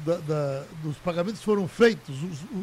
da, 0.04 0.16
da, 0.16 0.64
dos 0.82 0.96
pagamentos 0.96 1.40
foram 1.42 1.68
feitos, 1.68 2.16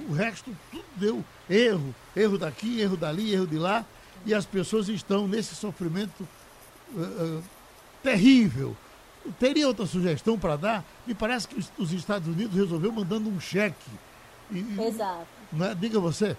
o 0.10 0.12
resto 0.12 0.54
tudo 0.70 0.84
deu 0.98 1.24
erro, 1.50 1.96
erro 2.14 2.38
daqui, 2.38 2.82
erro 2.82 2.98
dali, 2.98 3.34
erro 3.34 3.48
de 3.48 3.58
lá, 3.58 3.86
e 4.26 4.34
as 4.34 4.46
pessoas 4.46 4.90
estão 4.90 5.26
nesse 5.26 5.56
sofrimento 5.56 6.28
terrível. 8.04 8.76
Teria 9.40 9.68
outra 9.68 9.86
sugestão 9.86 10.38
para 10.38 10.56
dar? 10.56 10.84
Me 11.06 11.14
parece 11.14 11.48
que 11.48 11.64
os 11.78 11.92
Estados 11.92 12.28
Unidos 12.28 12.56
resolveu 12.56 12.92
mandando 12.92 13.30
um 13.30 13.40
cheque. 13.40 13.90
E, 14.50 14.82
Exato. 14.82 15.28
Né? 15.52 15.76
Diga 15.80 16.00
você. 16.00 16.36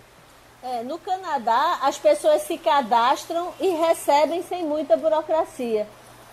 É, 0.62 0.82
no 0.82 0.98
Canadá, 0.98 1.78
as 1.82 1.98
pessoas 1.98 2.42
se 2.42 2.56
cadastram 2.56 3.52
e 3.60 3.68
recebem 3.68 4.42
sem 4.42 4.64
muita 4.64 4.96
burocracia. 4.96 5.86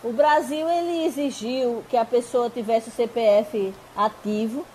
O 0.03 0.13
Brasil 0.13 0.69
ele 0.69 1.05
exigiu 1.05 1.83
que 1.89 1.97
a 1.97 2.05
pessoa 2.05 2.49
tivesse 2.49 2.89
o 2.89 2.91
CPF 2.91 3.73
ativo. 3.95 4.65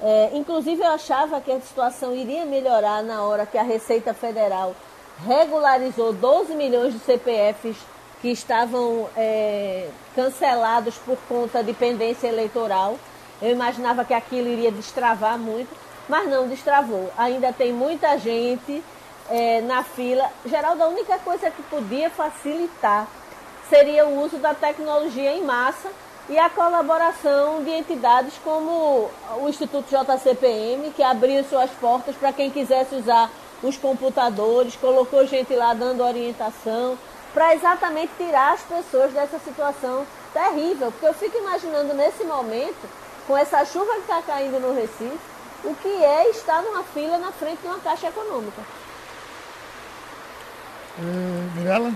É, 0.00 0.30
inclusive, 0.34 0.82
eu 0.82 0.90
achava 0.90 1.40
que 1.40 1.50
a 1.50 1.60
situação 1.60 2.14
iria 2.14 2.44
melhorar 2.44 3.02
na 3.02 3.22
hora 3.22 3.46
que 3.46 3.56
a 3.56 3.62
Receita 3.62 4.12
Federal 4.12 4.74
regularizou 5.24 6.12
12 6.12 6.54
milhões 6.54 6.92
de 6.92 6.98
CPFs 6.98 7.76
que 8.24 8.30
estavam 8.30 9.06
é, 9.14 9.86
cancelados 10.14 10.94
por 10.96 11.18
conta 11.28 11.62
de 11.62 11.74
pendência 11.74 12.26
eleitoral. 12.26 12.98
Eu 13.42 13.50
imaginava 13.50 14.02
que 14.02 14.14
aquilo 14.14 14.48
iria 14.48 14.72
destravar 14.72 15.38
muito, 15.38 15.68
mas 16.08 16.26
não 16.26 16.48
destravou. 16.48 17.12
Ainda 17.18 17.52
tem 17.52 17.70
muita 17.70 18.16
gente 18.16 18.82
é, 19.28 19.60
na 19.60 19.82
fila. 19.82 20.26
Geraldo, 20.46 20.84
a 20.84 20.88
única 20.88 21.18
coisa 21.18 21.50
que 21.50 21.62
podia 21.64 22.08
facilitar 22.08 23.06
seria 23.68 24.06
o 24.06 24.22
uso 24.24 24.38
da 24.38 24.54
tecnologia 24.54 25.32
em 25.32 25.42
massa 25.42 25.90
e 26.26 26.38
a 26.38 26.48
colaboração 26.48 27.62
de 27.62 27.72
entidades 27.72 28.32
como 28.42 29.10
o 29.38 29.48
Instituto 29.50 29.84
JCPM, 29.90 30.92
que 30.92 31.02
abriu 31.02 31.44
suas 31.44 31.70
portas 31.72 32.16
para 32.16 32.32
quem 32.32 32.50
quisesse 32.50 32.94
usar 32.94 33.30
os 33.62 33.76
computadores, 33.76 34.76
colocou 34.76 35.26
gente 35.26 35.54
lá 35.54 35.74
dando 35.74 36.02
orientação 36.02 36.96
para 37.34 37.54
exatamente 37.54 38.12
tirar 38.16 38.54
as 38.54 38.62
pessoas 38.62 39.12
dessa 39.12 39.38
situação 39.40 40.06
terrível. 40.32 40.90
Porque 40.92 41.06
eu 41.06 41.14
fico 41.14 41.36
imaginando 41.36 41.92
nesse 41.92 42.24
momento, 42.24 42.88
com 43.26 43.36
essa 43.36 43.64
chuva 43.64 43.92
que 43.94 44.00
está 44.02 44.22
caindo 44.22 44.60
no 44.60 44.72
Recife, 44.72 45.18
o 45.64 45.74
que 45.74 45.88
é 45.88 46.30
estar 46.30 46.62
numa 46.62 46.84
fila 46.84 47.18
na 47.18 47.32
frente 47.32 47.60
de 47.60 47.66
uma 47.66 47.80
caixa 47.80 48.08
econômica. 48.08 48.62
É, 50.98 51.58
Mirella? 51.58 51.92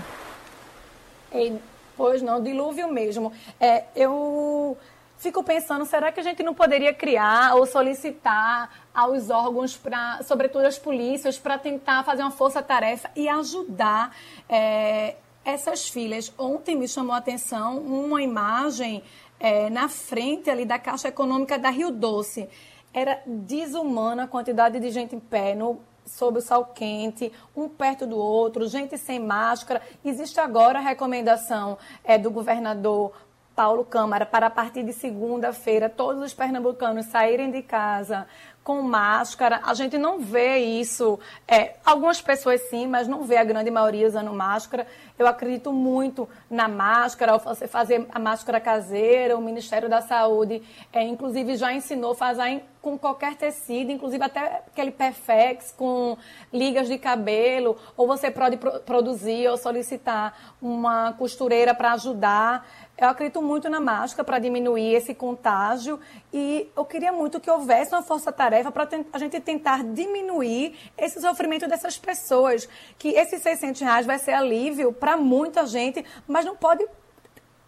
Ei, 1.31 1.61
pois 1.95 2.21
não, 2.21 2.43
dilúvio 2.43 2.91
mesmo. 2.91 3.31
É, 3.59 3.85
eu 3.95 4.77
fico 5.19 5.43
pensando, 5.43 5.85
será 5.85 6.11
que 6.11 6.19
a 6.19 6.23
gente 6.23 6.41
não 6.43 6.53
poderia 6.53 6.93
criar 6.93 7.55
ou 7.55 7.65
solicitar 7.65 8.69
aos 8.93 9.29
órgãos, 9.29 9.77
pra, 9.77 10.19
sobretudo 10.23 10.65
as 10.65 10.79
polícias, 10.79 11.37
para 11.37 11.57
tentar 11.57 12.03
fazer 12.03 12.23
uma 12.23 12.31
força-tarefa 12.31 13.09
e 13.15 13.29
ajudar 13.29 14.15
é, 14.49 15.15
essas 15.43 15.87
filhas. 15.87 16.33
Ontem 16.37 16.75
me 16.75 16.87
chamou 16.87 17.13
a 17.13 17.17
atenção 17.17 17.79
uma 17.79 18.21
imagem 18.21 19.03
é, 19.39 19.69
na 19.69 19.87
frente 19.87 20.49
ali 20.49 20.65
da 20.65 20.77
Caixa 20.77 21.07
Econômica 21.07 21.57
da 21.57 21.69
Rio 21.69 21.91
Doce. 21.91 22.49
Era 22.93 23.21
desumana 23.25 24.23
a 24.23 24.27
quantidade 24.27 24.79
de 24.79 24.89
gente 24.91 25.15
em 25.15 25.19
pé, 25.19 25.55
no, 25.55 25.79
sob 26.05 26.39
o 26.39 26.41
sol 26.41 26.65
quente, 26.65 27.31
um 27.55 27.69
perto 27.69 28.05
do 28.05 28.17
outro, 28.17 28.67
gente 28.67 28.97
sem 28.97 29.19
máscara. 29.19 29.81
Existe 30.03 30.39
agora 30.39 30.79
a 30.79 30.81
recomendação 30.81 31.77
é, 32.03 32.17
do 32.17 32.31
governador 32.31 33.13
Paulo 33.55 33.83
Câmara 33.83 34.25
para 34.25 34.47
a 34.47 34.49
partir 34.49 34.83
de 34.83 34.93
segunda-feira 34.93 35.89
todos 35.89 36.23
os 36.23 36.33
pernambucanos 36.33 37.07
saírem 37.07 37.51
de 37.51 37.61
casa 37.61 38.25
com 38.63 38.81
máscara. 38.81 39.61
A 39.63 39.73
gente 39.73 39.97
não 39.97 40.19
vê 40.19 40.57
isso. 40.57 41.19
É, 41.47 41.75
algumas 41.85 42.21
pessoas 42.21 42.61
sim, 42.69 42.87
mas 42.87 43.07
não 43.07 43.23
vê 43.23 43.37
a 43.37 43.43
grande 43.43 43.71
maioria 43.71 44.07
usando 44.07 44.31
máscara. 44.31 44.85
Eu 45.17 45.27
acredito 45.27 45.73
muito 45.73 46.29
na 46.49 46.67
máscara, 46.67 47.37
você 47.37 47.67
fazer 47.67 48.07
a 48.11 48.19
máscara 48.19 48.59
caseira. 48.59 49.37
O 49.37 49.41
Ministério 49.41 49.89
da 49.89 50.01
Saúde, 50.01 50.61
é, 50.93 51.03
inclusive, 51.03 51.55
já 51.55 51.73
ensinou 51.73 52.13
fazer 52.13 52.63
com 52.81 52.97
qualquer 52.97 53.35
tecido, 53.35 53.91
inclusive 53.91 54.23
até 54.23 54.63
aquele 54.67 54.91
perfex 54.91 55.73
com 55.75 56.17
ligas 56.51 56.87
de 56.87 56.97
cabelo, 56.97 57.77
ou 57.97 58.07
você 58.07 58.31
pode 58.31 58.57
produzir 58.85 59.49
ou 59.49 59.57
solicitar 59.57 60.55
uma 60.61 61.11
costureira 61.13 61.73
para 61.73 61.93
ajudar. 61.93 62.65
Eu 62.99 63.07
acredito 63.07 63.41
muito 63.41 63.69
na 63.69 63.79
máscara 63.79 64.25
para 64.25 64.39
diminuir 64.39 64.93
esse 64.93 65.13
contágio 65.13 65.97
e 66.33 66.69
eu 66.75 66.83
queria 66.83 67.13
muito 67.13 67.39
que 67.39 67.49
houvesse 67.49 67.93
uma 67.93 68.01
força-tarefa 68.01 68.73
para 68.73 68.89
a 69.13 69.17
gente 69.17 69.39
tentar 69.39 69.85
diminuir 69.85 70.75
esse 70.97 71.21
sofrimento 71.21 71.65
dessas 71.65 71.97
pessoas. 71.97 72.67
Que 72.97 73.09
esses 73.09 73.41
600 73.41 73.79
reais 73.79 74.05
vai 74.05 74.19
ser 74.19 74.33
alívio 74.33 74.91
para 74.91 75.15
muita 75.15 75.65
gente, 75.65 76.03
mas 76.27 76.43
não 76.43 76.57
pode 76.57 76.85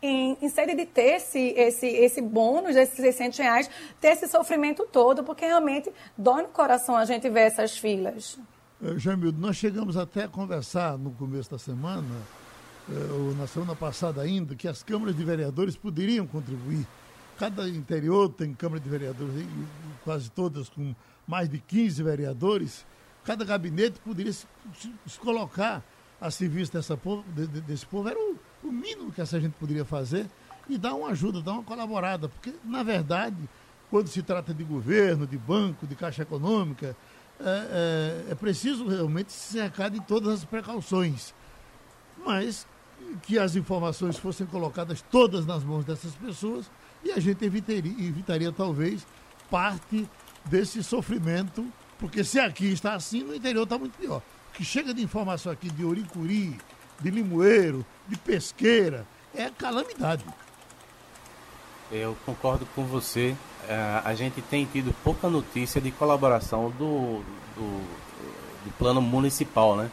em, 0.02 0.38
em 0.41 0.50
sede 0.50 0.76
de 0.76 0.86
ter 0.86 1.15
esse, 1.15 1.39
esse, 1.39 1.88
esse 1.88 2.22
bônus, 2.22 2.76
esses 2.76 2.96
600 2.96 3.39
reais, 3.39 3.70
ter 4.02 4.10
esse 4.10 4.28
sofrimento 4.28 4.86
todo, 4.91 5.24
porque 5.24 5.46
realmente 5.46 5.89
dói 6.17 6.41
no 6.41 6.50
coração 6.50 6.98
a 6.98 7.06
gente 7.06 7.30
ver 7.30 7.41
essas 7.41 7.78
filas. 7.78 8.38
Eh, 8.84 8.98
Jamildo, 8.98 9.39
nós 9.39 9.56
chegamos 9.56 9.96
até 9.96 10.26
a 10.26 10.28
conversar 10.28 10.98
no 10.98 11.12
começo 11.12 11.50
da 11.50 11.58
semana 11.58 12.17
na 13.38 13.48
semana 13.48 13.76
passada 13.76 14.22
ainda, 14.22 14.56
que 14.56 14.67
as 14.67 14.84
câmaras 14.84 15.15
de 15.15 15.24
vereadores 15.24 15.76
poderiam 15.76 16.26
contribuir. 16.28 16.86
Cada 17.38 17.67
interior 17.67 18.30
tem 18.30 18.54
Câmara 18.54 18.80
de 18.80 18.89
Vereadores, 18.89 19.46
quase 20.04 20.30
todas 20.30 20.70
com 20.70 20.94
mais 21.28 21.50
de 21.50 21.60
15 21.60 22.04
vereadores. 22.04 22.86
Cada 23.24 23.44
gabinete 23.44 24.00
poderia 24.00 24.34
se, 24.34 24.46
se 25.08 25.20
colocar 25.20 25.84
a 26.20 26.30
serviço 26.30 26.74
dessa 26.74 26.96
povo, 26.96 27.24
de, 27.34 27.48
desse 27.48 27.86
povo. 27.86 28.08
Era 28.08 28.20
o, 28.20 28.38
o 28.63 28.72
mínimo 28.72 29.12
que 29.12 29.22
essa 29.22 29.39
gente 29.39 29.54
poderia 29.54 29.84
fazer 29.84 30.28
e 30.70 30.78
dar 30.78 30.94
uma 30.94 31.10
ajuda, 31.10 31.41
dar 31.41 31.54
uma 31.54 31.63
colaborada. 31.63 32.30
Porque, 32.30 32.54
na 32.63 32.84
verdade, 32.84 33.38
quando 33.89 34.08
se 34.08 34.22
trata 34.22 34.54
de 34.54 34.63
governo, 34.63 35.26
de 35.26 35.38
banco, 35.38 35.88
de 35.88 35.96
caixa 35.96 36.22
econômica, 36.22 36.96
é, 37.39 38.26
é, 38.30 38.32
é 38.32 38.36
preciso 38.36 38.88
realmente 38.88 39.32
se 39.32 39.54
cercar 39.54 39.89
de 39.89 40.00
todas 40.02 40.34
as 40.34 40.46
precauções. 40.46 41.34
Mas 42.24 42.67
que 43.24 43.38
as 43.38 43.56
informações 43.56 44.18
fossem 44.18 44.46
colocadas 44.48 45.04
todas 45.12 45.46
nas 45.46 45.64
mãos 45.64 45.86
dessas 45.86 46.14
pessoas 46.16 46.70
e 47.04 47.12
a 47.12 47.20
gente 47.20 47.44
evitaria, 47.44 47.92
evitaria 47.92 48.52
talvez 48.52 49.06
parte 49.50 50.08
desse 50.46 50.84
sofrimento, 50.84 51.66
porque 52.00 52.24
se 52.24 52.40
aqui 52.40 52.72
está 52.72 52.94
assim, 52.94 53.24
no 53.24 53.36
interior 53.36 53.64
está 53.64 53.78
muito 53.78 53.98
pior. 53.98 54.22
Que 54.54 54.64
chega 54.64 54.94
de 54.94 55.02
informação 55.02 55.52
aqui 55.52 55.70
de 55.70 55.86
Oricuri, 55.86 56.58
de 57.00 57.10
Limoeiro, 57.10 57.86
de 58.08 58.18
Pesqueira, 58.18 59.06
é 59.34 59.50
calamidade. 59.50 60.24
Eu 61.92 62.16
concordo 62.26 62.66
com 62.76 62.86
você. 62.86 63.36
É, 63.68 64.02
a 64.04 64.14
gente 64.16 64.42
tem 64.42 64.66
tido 64.66 64.94
pouca 65.04 65.30
notícia 65.30 65.80
de 65.80 65.92
colaboração 65.92 66.70
do, 66.72 67.22
do, 67.56 67.82
do 68.66 68.72
plano 68.78 69.02
municipal, 69.02 69.76
né? 69.76 69.92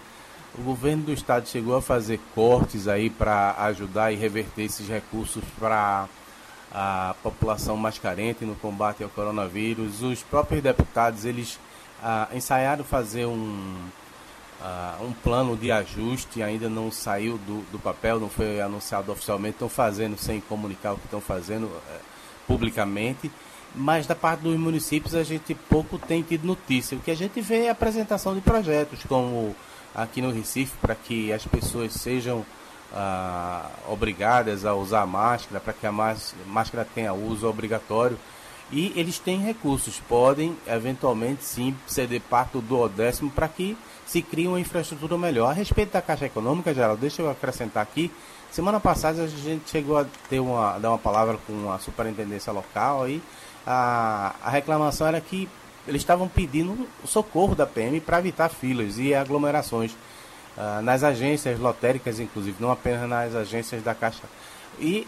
O 0.56 0.62
governo 0.62 1.04
do 1.04 1.12
estado 1.12 1.48
chegou 1.48 1.76
a 1.76 1.82
fazer 1.82 2.20
cortes 2.34 2.88
aí 2.88 3.10
para 3.10 3.54
ajudar 3.66 4.12
e 4.12 4.16
reverter 4.16 4.62
esses 4.62 4.88
recursos 4.88 5.42
para 5.58 6.08
a 6.72 7.14
população 7.22 7.76
mais 7.76 7.98
carente 7.98 8.44
no 8.44 8.54
combate 8.54 9.02
ao 9.02 9.08
coronavírus. 9.08 10.02
Os 10.02 10.22
próprios 10.22 10.62
deputados 10.62 11.24
eles 11.24 11.58
ah, 12.02 12.28
ensaiaram 12.32 12.84
fazer 12.84 13.26
um 13.26 13.88
ah, 14.60 14.98
um 15.00 15.12
plano 15.12 15.56
de 15.56 15.70
ajuste, 15.70 16.42
ainda 16.42 16.68
não 16.68 16.90
saiu 16.90 17.38
do, 17.38 17.62
do 17.70 17.78
papel, 17.78 18.18
não 18.18 18.28
foi 18.28 18.60
anunciado 18.60 19.12
oficialmente, 19.12 19.54
estão 19.54 19.68
fazendo 19.68 20.18
sem 20.18 20.40
comunicar 20.40 20.94
o 20.94 20.96
que 20.96 21.04
estão 21.04 21.20
fazendo 21.20 21.70
eh, 21.88 21.98
publicamente. 22.46 23.30
Mas 23.74 24.06
da 24.06 24.16
parte 24.16 24.40
dos 24.40 24.58
municípios 24.58 25.14
a 25.14 25.22
gente 25.22 25.54
pouco 25.54 25.98
tem 25.98 26.22
tido 26.22 26.44
notícia. 26.44 26.96
O 26.96 27.00
que 27.00 27.10
a 27.10 27.14
gente 27.14 27.40
vê 27.40 27.66
é 27.66 27.68
a 27.68 27.72
apresentação 27.72 28.34
de 28.34 28.40
projetos 28.40 29.04
como 29.04 29.54
aqui 30.02 30.22
no 30.22 30.30
Recife 30.30 30.76
para 30.80 30.94
que 30.94 31.32
as 31.32 31.44
pessoas 31.46 31.92
sejam 31.92 32.44
ah, 32.92 33.68
obrigadas 33.88 34.64
a 34.64 34.74
usar 34.74 35.06
máscara, 35.06 35.60
para 35.60 35.72
que 35.72 35.86
a 35.86 35.92
máscara 35.92 36.86
tenha 36.94 37.12
uso 37.12 37.48
obrigatório. 37.48 38.18
E 38.70 38.92
eles 38.94 39.18
têm 39.18 39.40
recursos, 39.40 39.98
podem 40.08 40.54
eventualmente 40.66 41.42
sim 41.42 41.74
ceder 41.86 42.20
parte 42.20 42.52
do 42.52 42.60
duodécimo 42.60 43.30
para 43.30 43.48
que 43.48 43.76
se 44.06 44.20
crie 44.20 44.46
uma 44.46 44.60
infraestrutura 44.60 45.16
melhor. 45.16 45.50
A 45.50 45.54
respeito 45.54 45.92
da 45.92 46.02
Caixa 46.02 46.26
Econômica, 46.26 46.74
Geraldo, 46.74 47.00
deixa 47.00 47.22
eu 47.22 47.30
acrescentar 47.30 47.82
aqui. 47.82 48.12
Semana 48.50 48.78
passada 48.78 49.22
a 49.22 49.26
gente 49.26 49.70
chegou 49.70 49.98
a 49.98 50.06
ter 50.28 50.40
uma, 50.40 50.78
dar 50.78 50.90
uma 50.90 50.98
palavra 50.98 51.38
com 51.46 51.72
a 51.72 51.78
superintendência 51.78 52.52
local 52.52 53.08
e 53.08 53.22
a, 53.66 54.34
a 54.42 54.50
reclamação 54.50 55.06
era 55.06 55.20
que 55.20 55.48
eles 55.88 56.02
estavam 56.02 56.28
pedindo 56.28 56.86
socorro 57.04 57.54
da 57.54 57.66
PM 57.66 58.00
para 58.00 58.18
evitar 58.18 58.48
filas 58.48 58.98
e 58.98 59.14
aglomerações 59.14 59.92
uh, 60.56 60.82
nas 60.82 61.02
agências 61.02 61.58
lotéricas, 61.58 62.20
inclusive, 62.20 62.56
não 62.60 62.70
apenas 62.70 63.08
nas 63.08 63.34
agências 63.34 63.82
da 63.82 63.94
Caixa. 63.94 64.24
E 64.78 65.06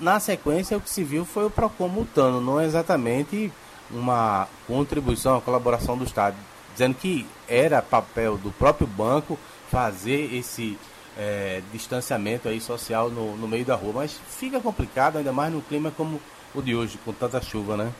na 0.00 0.20
sequência 0.20 0.76
o 0.76 0.80
que 0.80 0.88
se 0.88 1.04
viu 1.04 1.24
foi 1.24 1.46
o 1.46 1.50
PROCON 1.50 1.88
multando, 1.88 2.40
não 2.40 2.60
é 2.60 2.64
exatamente 2.64 3.52
uma 3.90 4.48
contribuição, 4.66 5.32
uma 5.32 5.40
colaboração 5.40 5.98
do 5.98 6.04
Estado, 6.04 6.36
dizendo 6.72 6.94
que 6.94 7.26
era 7.46 7.82
papel 7.82 8.38
do 8.38 8.50
próprio 8.52 8.86
banco 8.86 9.38
fazer 9.70 10.34
esse 10.34 10.78
é, 11.16 11.62
distanciamento 11.72 12.48
aí 12.48 12.60
social 12.60 13.10
no, 13.10 13.36
no 13.36 13.48
meio 13.48 13.64
da 13.64 13.74
rua. 13.74 13.92
Mas 13.96 14.18
fica 14.28 14.60
complicado, 14.60 15.18
ainda 15.18 15.32
mais 15.32 15.52
num 15.52 15.60
clima 15.60 15.90
como 15.90 16.20
o 16.54 16.62
de 16.62 16.74
hoje, 16.74 16.98
com 17.04 17.12
tanta 17.12 17.40
chuva, 17.40 17.76
né? 17.76 17.92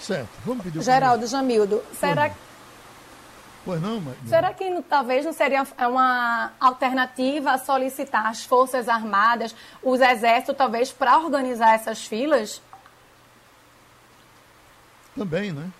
Certo. 0.00 0.28
Vamos 0.44 0.64
pedir 0.64 0.82
Geraldo, 0.82 1.26
Jamildo, 1.26 1.82
será 1.94 2.30
que. 2.30 2.36
Pois 3.64 3.82
não, 3.82 4.00
mas... 4.00 4.16
Será 4.26 4.54
que 4.54 4.82
talvez 4.88 5.24
não 5.26 5.32
seria 5.32 5.66
uma 5.90 6.52
alternativa 6.58 7.50
a 7.50 7.58
solicitar 7.58 8.26
as 8.26 8.44
Forças 8.44 8.88
Armadas, 8.88 9.54
os 9.82 10.00
Exércitos, 10.00 10.56
talvez, 10.56 10.90
para 10.90 11.18
organizar 11.18 11.74
essas 11.74 12.06
filas? 12.06 12.62
Também, 15.14 15.52
né? 15.52 15.70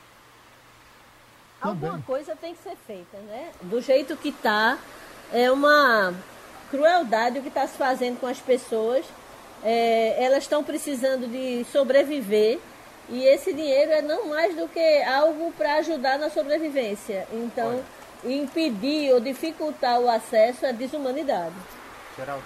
Também. 1.61 1.89
Alguma 1.89 2.03
coisa 2.03 2.37
tem 2.37 2.55
que 2.55 2.63
ser 2.63 2.77
feita, 2.87 3.17
né? 3.19 3.51
Do 3.63 3.81
jeito 3.81 4.17
que 4.17 4.29
está, 4.29 4.77
é 5.33 5.51
uma 5.51 6.13
crueldade 6.71 7.39
o 7.39 7.43
que 7.43 7.49
está 7.49 7.67
se 7.67 7.79
fazendo 7.79 8.21
com 8.21 8.27
as 8.27 8.39
pessoas. 8.39 9.07
É, 9.65 10.23
elas 10.23 10.45
estão 10.45 10.63
precisando 10.63 11.27
de 11.27 11.65
sobreviver 11.73 12.61
e 13.09 13.25
esse 13.25 13.53
dinheiro 13.53 13.91
é 13.91 14.03
não 14.03 14.29
mais 14.29 14.55
do 14.55 14.69
que 14.69 15.03
algo 15.03 15.53
para 15.53 15.77
ajudar 15.77 16.19
na 16.19 16.31
sobrevivência. 16.31 17.27
Então, 17.33 17.83
Olha. 18.25 18.35
impedir 18.35 19.13
ou 19.13 19.21
dificultar 19.21 19.99
o 20.01 20.09
acesso 20.09 20.67
é 20.67 20.73
desumanidade. 20.73 21.55
Geraldo, 22.17 22.45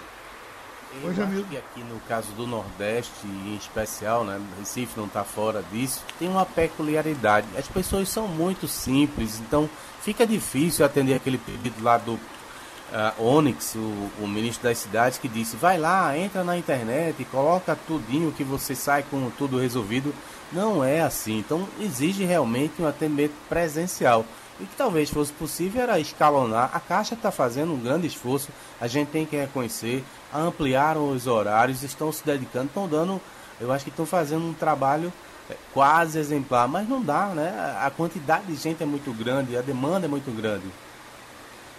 eu 1.01 1.09
Oi, 1.09 1.11
acho 1.11 1.49
que 1.49 1.57
aqui 1.57 1.83
no 1.83 1.99
caso 2.01 2.31
do 2.33 2.45
Nordeste, 2.45 3.25
em 3.25 3.55
especial, 3.55 4.23
né, 4.23 4.39
Recife 4.59 4.93
não 4.95 5.07
está 5.07 5.23
fora 5.23 5.63
disso, 5.71 6.03
tem 6.19 6.29
uma 6.29 6.45
peculiaridade. 6.45 7.47
As 7.57 7.67
pessoas 7.67 8.07
são 8.09 8.27
muito 8.27 8.67
simples, 8.67 9.39
então 9.39 9.69
fica 10.01 10.25
difícil 10.25 10.85
atender 10.85 11.15
aquele 11.15 11.39
pedido 11.39 11.83
lá 11.83 11.97
do 11.97 12.13
uh, 12.13 13.23
Onyx, 13.23 13.75
o, 13.75 14.11
o, 14.21 14.27
ministro 14.27 14.63
das 14.63 14.77
cidades, 14.77 15.17
que 15.17 15.27
disse: 15.27 15.55
vai 15.55 15.79
lá, 15.79 16.15
entra 16.17 16.43
na 16.43 16.55
internet, 16.57 17.25
coloca 17.25 17.75
tudinho 17.87 18.31
que 18.31 18.43
você 18.43 18.75
sai 18.75 19.03
com 19.03 19.31
tudo 19.31 19.57
resolvido. 19.57 20.13
Não 20.53 20.83
é 20.83 21.01
assim. 21.01 21.39
Então 21.39 21.67
exige 21.79 22.23
realmente 22.23 22.81
um 22.81 22.87
atendimento 22.87 23.33
presencial. 23.49 24.25
E 24.59 24.65
que 24.65 24.75
talvez 24.75 25.09
fosse 25.09 25.33
possível 25.33 25.81
era 25.81 25.99
escalonar. 25.99 26.69
A 26.73 26.79
Caixa 26.79 27.15
está 27.15 27.31
fazendo 27.31 27.73
um 27.73 27.79
grande 27.79 28.05
esforço, 28.05 28.49
a 28.79 28.87
gente 28.87 29.09
tem 29.09 29.25
que 29.25 29.35
reconhecer. 29.35 30.03
Ampliaram 30.33 31.09
os 31.09 31.25
horários, 31.25 31.81
estão 31.81 32.11
se 32.11 32.23
dedicando, 32.23 32.67
estão 32.67 32.87
dando. 32.87 33.19
Eu 33.59 33.71
acho 33.71 33.83
que 33.83 33.89
estão 33.89 34.05
fazendo 34.05 34.45
um 34.45 34.53
trabalho 34.53 35.11
é, 35.49 35.55
quase 35.73 36.19
exemplar, 36.19 36.67
mas 36.67 36.87
não 36.87 37.01
dá, 37.01 37.27
né? 37.27 37.77
A 37.81 37.89
quantidade 37.89 38.45
de 38.45 38.55
gente 38.55 38.83
é 38.83 38.85
muito 38.85 39.11
grande, 39.11 39.57
a 39.57 39.61
demanda 39.61 40.05
é 40.05 40.09
muito 40.09 40.31
grande. 40.31 40.65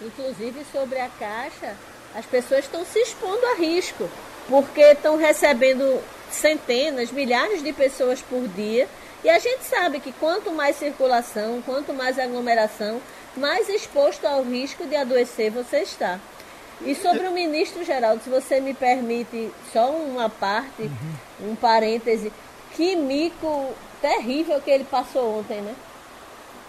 Inclusive 0.02 0.64
sobre 0.72 0.98
a 1.00 1.08
Caixa, 1.08 1.76
as 2.14 2.26
pessoas 2.26 2.64
estão 2.64 2.84
se 2.84 2.98
expondo 2.98 3.44
a 3.46 3.54
risco, 3.54 4.08
porque 4.48 4.80
estão 4.80 5.16
recebendo 5.16 6.00
centenas, 6.35 7.11
milhares 7.11 7.62
de 7.62 7.73
pessoas 7.73 8.20
por 8.20 8.47
dia. 8.49 8.88
E 9.23 9.31
a 9.31 9.38
gente 9.38 9.64
sabe 9.64 10.01
que 10.01 10.12
quanto 10.12 10.53
mais 10.53 10.77
circulação, 10.77 11.62
quanto 11.62 11.94
mais 11.94 12.18
aglomeração, 12.18 13.01
mais 13.37 13.68
exposto 13.68 14.27
ao 14.27 14.42
risco 14.42 14.87
de 14.87 14.97
adoecer 14.97 15.51
você 15.51 15.79
está. 15.79 16.20
E 16.83 16.94
sobre 16.94 17.27
o 17.27 17.33
ministro 17.33 17.85
Geraldo, 17.85 18.23
se 18.23 18.29
você 18.29 18.61
me 18.61 18.75
permite 18.75 19.51
só 19.73 19.90
uma 19.90 20.29
parte, 20.29 20.83
uhum. 20.83 21.52
um 21.52 21.56
parêntese, 21.56 22.33
que 22.75 22.96
mico 22.96 23.73
terrível 24.00 24.61
que 24.61 24.71
ele 24.71 24.85
passou 24.85 25.38
ontem, 25.38 25.61
né? 25.61 25.75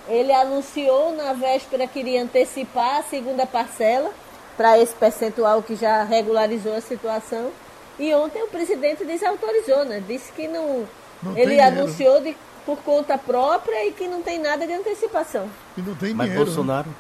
Ele 0.08 0.32
anunciou 0.32 1.14
na 1.16 1.34
véspera 1.34 1.88
que 1.88 2.00
iria 2.00 2.22
antecipar 2.22 3.00
a 3.00 3.04
segunda 3.04 3.46
parcela 3.46 4.12
para 4.56 4.80
esse 4.80 4.94
percentual 4.94 5.62
que 5.64 5.76
já 5.76 6.04
regularizou 6.04 6.76
a 6.76 6.82
situação. 6.82 7.52
E 8.00 8.14
ontem 8.14 8.44
o 8.44 8.48
presidente 8.48 9.06
desautorizou, 9.06 9.86
né? 9.86 10.04
Disse 10.08 10.32
que 10.32 10.48
não. 10.48 10.86
Não 11.24 11.38
ele 11.38 11.60
anunciou 11.60 12.22
de, 12.22 12.36
por 12.66 12.78
conta 12.80 13.18
própria 13.18 13.88
e 13.88 13.92
que 13.92 14.08
não 14.08 14.22
tem 14.22 14.40
nada 14.40 14.68
de 14.68 14.74
antecipação. 14.74 15.50
E 15.78 15.82
não 15.82 15.96
tem 15.96 16.14
Mas 16.14 16.28
dinheiro. 16.28 16.46
né? 16.46 16.56
Bolsonaro. 16.56 16.96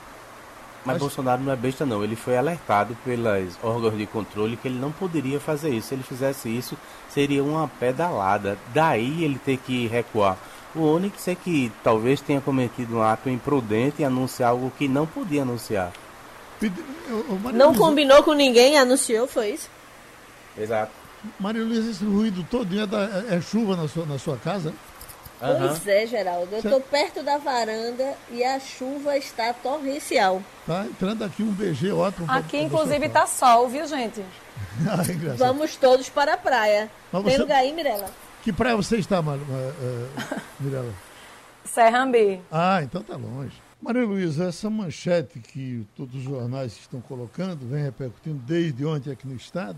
Mas 0.86 0.96
Acho- 0.98 1.06
Bolsonaro 1.06 1.42
não 1.42 1.52
é 1.52 1.56
besta 1.56 1.86
não. 1.86 2.04
Ele 2.04 2.16
foi 2.16 2.38
alertado 2.38 2.96
pelas 3.04 3.58
órgãos 3.64 3.98
de 3.98 4.06
controle 4.06 4.56
que 4.56 4.68
ele 4.68 4.80
não 4.80 4.92
poderia 4.92 5.40
fazer 5.40 5.70
isso. 5.72 5.88
Se 5.90 5.96
ele 5.96 6.04
fizesse 6.04 6.48
isso, 6.48 6.78
seria 7.10 7.44
uma 7.44 7.68
pedalada. 7.68 8.58
Daí 8.74 9.24
ele 9.24 9.40
ter 9.44 9.58
que 9.58 9.88
recuar. 9.88 10.38
O 10.76 10.82
Onyx 10.84 11.28
é 11.28 11.36
que 11.36 11.72
talvez 11.84 12.22
tenha 12.22 12.40
cometido 12.40 12.98
um 12.98 13.02
ato 13.02 13.30
imprudente 13.30 14.02
e 14.02 14.06
anunciar 14.06 14.50
algo 14.52 14.72
que 14.78 14.88
não 14.88 15.06
podia 15.08 15.42
anunciar. 15.42 15.92
Não 17.54 17.74
combinou 17.74 18.24
com 18.24 18.34
ninguém, 18.34 18.78
anunciou, 18.78 19.28
foi 19.28 19.52
isso? 19.52 19.70
Exato. 20.58 20.92
Maria 21.40 21.64
Luísa, 21.64 21.90
esse 21.92 22.04
ruído 22.06 22.46
todo 22.50 22.80
é, 22.80 22.86
da- 22.86 23.24
é 23.30 23.42
chuva 23.42 23.76
na 23.76 23.88
sua, 23.88 24.06
na 24.06 24.20
sua 24.20 24.38
casa? 24.38 24.74
Pois 25.40 25.86
é, 25.88 26.08
Geraldo. 26.08 26.48
Eu 26.54 26.60
estou 26.60 26.80
perto 26.82 27.22
da 27.22 27.38
varanda 27.38 28.16
e 28.32 28.44
a 28.44 28.60
chuva 28.60 29.18
está 29.18 29.54
torrencial. 29.54 30.42
Tá 30.66 30.86
entrando 30.86 31.24
aqui 31.24 31.44
um 31.44 31.52
BG 31.52 31.92
ótimo. 31.92 32.26
Aqui, 32.32 32.58
inclusive, 32.58 33.00
você. 33.08 33.10
tá 33.10 33.28
sol, 33.28 33.68
viu, 33.68 33.86
gente? 33.88 34.22
Ah, 34.90 35.02
engraçado. 35.12 35.38
Vamos 35.38 35.76
todos 35.76 36.10
para 36.10 36.34
a 36.34 36.38
praia. 36.38 36.90
Mas 37.12 37.24
Tem 37.24 37.34
você- 37.34 37.42
lugar 37.42 37.58
aí, 37.60 37.74
Mirella? 37.74 38.10
Que 38.44 38.52
praia 38.54 38.76
você 38.76 38.98
está, 38.98 39.22
Mar... 39.22 39.38
eh, 39.38 40.40
Mirella? 40.60 40.94
Serrambi. 41.64 42.42
Ah, 42.52 42.82
então 42.84 43.02
tá 43.02 43.16
longe. 43.18 43.54
Maria 43.82 44.06
Luísa, 44.06 44.46
essa 44.46 44.70
manchete 44.70 45.40
que 45.40 45.86
todos 45.96 46.16
os 46.16 46.24
jornais 46.24 46.74
estão 46.74 47.02
colocando, 47.02 47.68
vem 47.70 47.84
repercutindo 47.84 48.38
desde 48.46 48.86
ontem 48.86 49.12
aqui 49.12 49.28
no 49.28 49.36
Estado, 49.36 49.78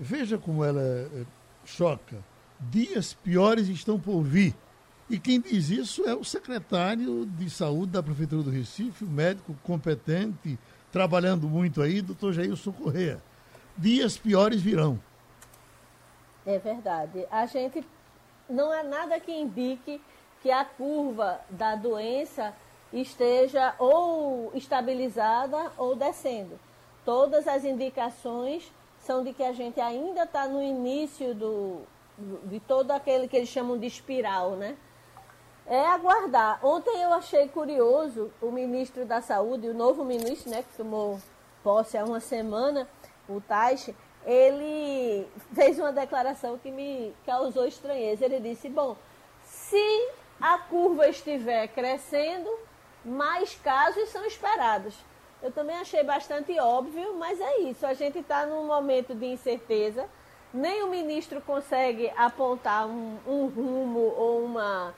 veja 0.00 0.38
como 0.38 0.64
ela 0.64 0.80
eh, 0.80 1.24
choca. 1.64 2.16
Dias 2.58 3.14
piores 3.14 3.68
estão 3.68 3.98
por 3.98 4.22
vir. 4.22 4.54
E 5.08 5.18
quem 5.18 5.40
diz 5.40 5.70
isso 5.70 6.04
é 6.08 6.14
o 6.14 6.24
secretário 6.24 7.26
de 7.26 7.48
Saúde 7.48 7.92
da 7.92 8.02
Prefeitura 8.02 8.42
do 8.42 8.50
Recife, 8.50 9.04
o 9.04 9.08
médico 9.08 9.54
competente, 9.62 10.58
trabalhando 10.90 11.48
muito 11.48 11.80
aí, 11.80 12.02
doutor 12.02 12.32
Jailson 12.32 12.72
Corrêa. 12.72 13.22
Dias 13.76 14.16
piores 14.16 14.60
virão. 14.60 14.98
É 16.44 16.58
verdade. 16.58 17.26
A 17.30 17.46
gente 17.46 17.84
não 18.48 18.72
há 18.72 18.82
nada 18.82 19.20
que 19.20 19.32
indique 19.32 20.00
que 20.42 20.50
a 20.50 20.64
curva 20.64 21.40
da 21.50 21.74
doença 21.74 22.54
esteja 22.92 23.74
ou 23.78 24.50
estabilizada 24.54 25.72
ou 25.76 25.94
descendo. 25.94 26.58
Todas 27.04 27.46
as 27.46 27.64
indicações 27.64 28.72
de 29.22 29.32
que 29.32 29.42
a 29.42 29.52
gente 29.52 29.80
ainda 29.80 30.24
está 30.24 30.48
no 30.48 30.62
início 30.62 31.34
do, 31.34 31.82
de 32.44 32.58
todo 32.60 32.90
aquele 32.90 33.28
que 33.28 33.36
eles 33.36 33.48
chamam 33.48 33.78
de 33.78 33.86
espiral, 33.86 34.52
né? 34.52 34.76
É 35.66 35.86
aguardar. 35.86 36.64
Ontem 36.64 37.02
eu 37.02 37.12
achei 37.12 37.48
curioso 37.48 38.30
o 38.40 38.50
ministro 38.50 39.04
da 39.04 39.20
Saúde, 39.20 39.68
o 39.68 39.74
novo 39.74 40.04
ministro, 40.04 40.50
né, 40.50 40.62
que 40.62 40.76
tomou 40.76 41.20
posse 41.62 41.98
há 41.98 42.04
uma 42.04 42.20
semana, 42.20 42.88
o 43.28 43.40
Taixe, 43.40 43.94
ele 44.24 45.26
fez 45.54 45.78
uma 45.78 45.92
declaração 45.92 46.58
que 46.58 46.70
me 46.70 47.14
causou 47.24 47.66
estranheza. 47.66 48.24
Ele 48.24 48.40
disse: 48.40 48.68
Bom, 48.68 48.96
se 49.44 50.08
a 50.40 50.58
curva 50.58 51.08
estiver 51.08 51.68
crescendo, 51.68 52.50
mais 53.04 53.54
casos 53.56 54.08
são 54.08 54.24
esperados. 54.24 54.94
Eu 55.42 55.52
também 55.52 55.76
achei 55.76 56.02
bastante 56.02 56.58
óbvio, 56.58 57.16
mas 57.18 57.40
é 57.40 57.60
isso. 57.60 57.86
A 57.86 57.94
gente 57.94 58.18
está 58.18 58.46
num 58.46 58.66
momento 58.66 59.14
de 59.14 59.26
incerteza. 59.26 60.06
Nem 60.52 60.82
o 60.82 60.90
ministro 60.90 61.40
consegue 61.40 62.10
apontar 62.16 62.86
um, 62.86 63.18
um 63.26 63.46
rumo 63.46 64.00
ou 64.16 64.44
uma, 64.44 64.94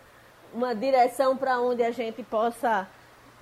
uma 0.55 0.75
direção 0.75 1.37
para 1.37 1.61
onde 1.61 1.83
a 1.83 1.91
gente 1.91 2.23
possa 2.23 2.89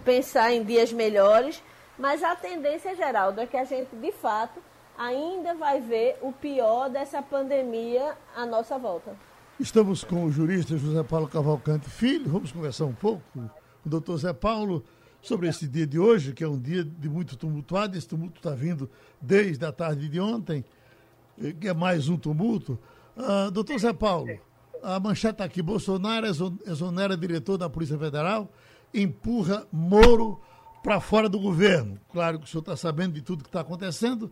pensar 0.04 0.52
em 0.52 0.64
dias 0.64 0.92
melhores. 0.92 1.62
Mas 1.98 2.22
a 2.22 2.34
tendência, 2.34 2.94
Geraldo, 2.94 3.40
é 3.40 3.46
que 3.46 3.56
a 3.56 3.64
gente, 3.64 3.94
de 3.94 4.12
fato, 4.12 4.60
ainda 4.96 5.54
vai 5.54 5.80
ver 5.80 6.18
o 6.22 6.32
pior 6.32 6.88
dessa 6.88 7.22
pandemia 7.22 8.16
à 8.34 8.46
nossa 8.46 8.78
volta. 8.78 9.14
Estamos 9.58 10.04
com 10.04 10.24
o 10.24 10.30
jurista 10.30 10.76
José 10.76 11.02
Paulo 11.02 11.28
Cavalcante 11.28 11.88
Filho. 11.88 12.30
Vamos 12.30 12.52
conversar 12.52 12.84
um 12.84 12.94
pouco 12.94 13.22
o 13.84 13.88
doutor 13.88 14.18
Zé 14.18 14.32
Paulo 14.32 14.84
sobre 15.26 15.48
esse 15.48 15.66
dia 15.66 15.86
de 15.86 15.98
hoje, 15.98 16.32
que 16.32 16.44
é 16.44 16.48
um 16.48 16.58
dia 16.58 16.84
de 16.84 17.08
muito 17.08 17.36
tumultuado. 17.36 17.96
Esse 17.98 18.06
tumulto 18.06 18.36
está 18.36 18.50
vindo 18.54 18.88
desde 19.20 19.64
a 19.64 19.72
tarde 19.72 20.08
de 20.08 20.20
ontem, 20.20 20.64
eh, 21.42 21.52
que 21.52 21.68
é 21.68 21.74
mais 21.74 22.08
um 22.08 22.16
tumulto. 22.16 22.78
Ah, 23.16 23.50
doutor 23.50 23.78
Zé 23.78 23.92
Paulo, 23.92 24.28
a 24.82 25.00
manchete 25.00 25.32
está 25.34 25.44
aqui. 25.44 25.60
Bolsonaro 25.62 26.26
exon- 26.26 26.58
exonera 26.66 27.16
diretor 27.16 27.58
da 27.58 27.68
Polícia 27.68 27.98
Federal, 27.98 28.52
empurra 28.94 29.66
Moro 29.72 30.40
para 30.82 31.00
fora 31.00 31.28
do 31.28 31.40
governo. 31.40 31.98
Claro 32.12 32.38
que 32.38 32.44
o 32.44 32.48
senhor 32.48 32.60
está 32.60 32.76
sabendo 32.76 33.14
de 33.14 33.22
tudo 33.22 33.42
que 33.42 33.48
está 33.48 33.60
acontecendo, 33.62 34.30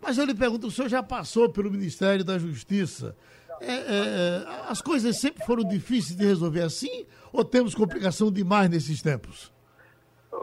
mas 0.00 0.16
eu 0.16 0.24
lhe 0.24 0.34
pergunto, 0.34 0.68
o 0.68 0.70
senhor 0.70 0.88
já 0.88 1.02
passou 1.02 1.48
pelo 1.50 1.70
Ministério 1.70 2.24
da 2.24 2.38
Justiça. 2.38 3.16
É, 3.60 3.72
é, 3.72 4.46
as 4.68 4.80
coisas 4.82 5.18
sempre 5.18 5.44
foram 5.44 5.64
difíceis 5.66 6.14
de 6.16 6.24
resolver 6.24 6.60
assim 6.62 7.04
ou 7.32 7.42
temos 7.42 7.74
complicação 7.74 8.30
demais 8.30 8.68
nesses 8.70 9.00
tempos? 9.02 9.50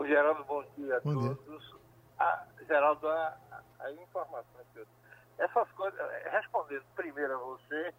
Geraldo, 0.06 0.44
bom 0.46 0.64
dia 0.76 0.98
a 0.98 1.02
Bom 1.02 1.16
dia. 1.16 1.36
todos. 1.36 1.76
Ah, 2.20 2.46
Geraldo, 2.68 3.08
a, 3.10 3.38
a 3.80 3.92
informação 3.92 4.62
que 4.74 4.80
eu... 4.80 4.88
Essas 5.40 5.70
coisas, 5.72 6.00
respondendo 6.32 6.86
primeiro 6.96 7.34
a 7.34 7.38
você, 7.38 7.94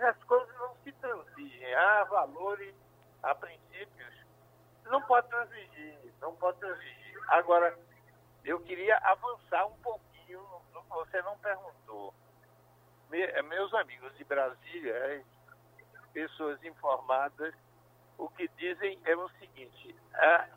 as 0.00 0.24
coisas 0.24 0.54
não 0.56 0.74
se 0.76 0.92
transigem. 0.92 1.74
Há 1.74 2.04
valores, 2.04 2.74
há 3.22 3.34
princípios. 3.34 4.14
Não 4.86 5.02
pode 5.02 5.28
transigir, 5.28 6.14
não 6.20 6.34
pode 6.36 6.58
transigir. 6.58 7.18
Agora, 7.28 7.76
eu 8.44 8.58
queria 8.60 8.96
avançar 8.98 9.66
um 9.66 9.76
pouquinho 9.82 10.40
no 10.72 10.82
que 10.82 10.88
você 10.88 11.22
não 11.22 11.36
perguntou. 11.38 12.14
Me- 13.10 13.42
meus 13.42 13.72
amigos 13.74 14.16
de 14.16 14.24
Brasília, 14.24 14.94
eh, 14.94 15.24
pessoas 16.12 16.62
informadas, 16.64 17.54
o 18.18 18.28
que 18.30 18.48
dizem 18.56 18.98
é 19.04 19.14
o 19.14 19.28
seguinte: 19.38 19.94
a, 20.14 20.48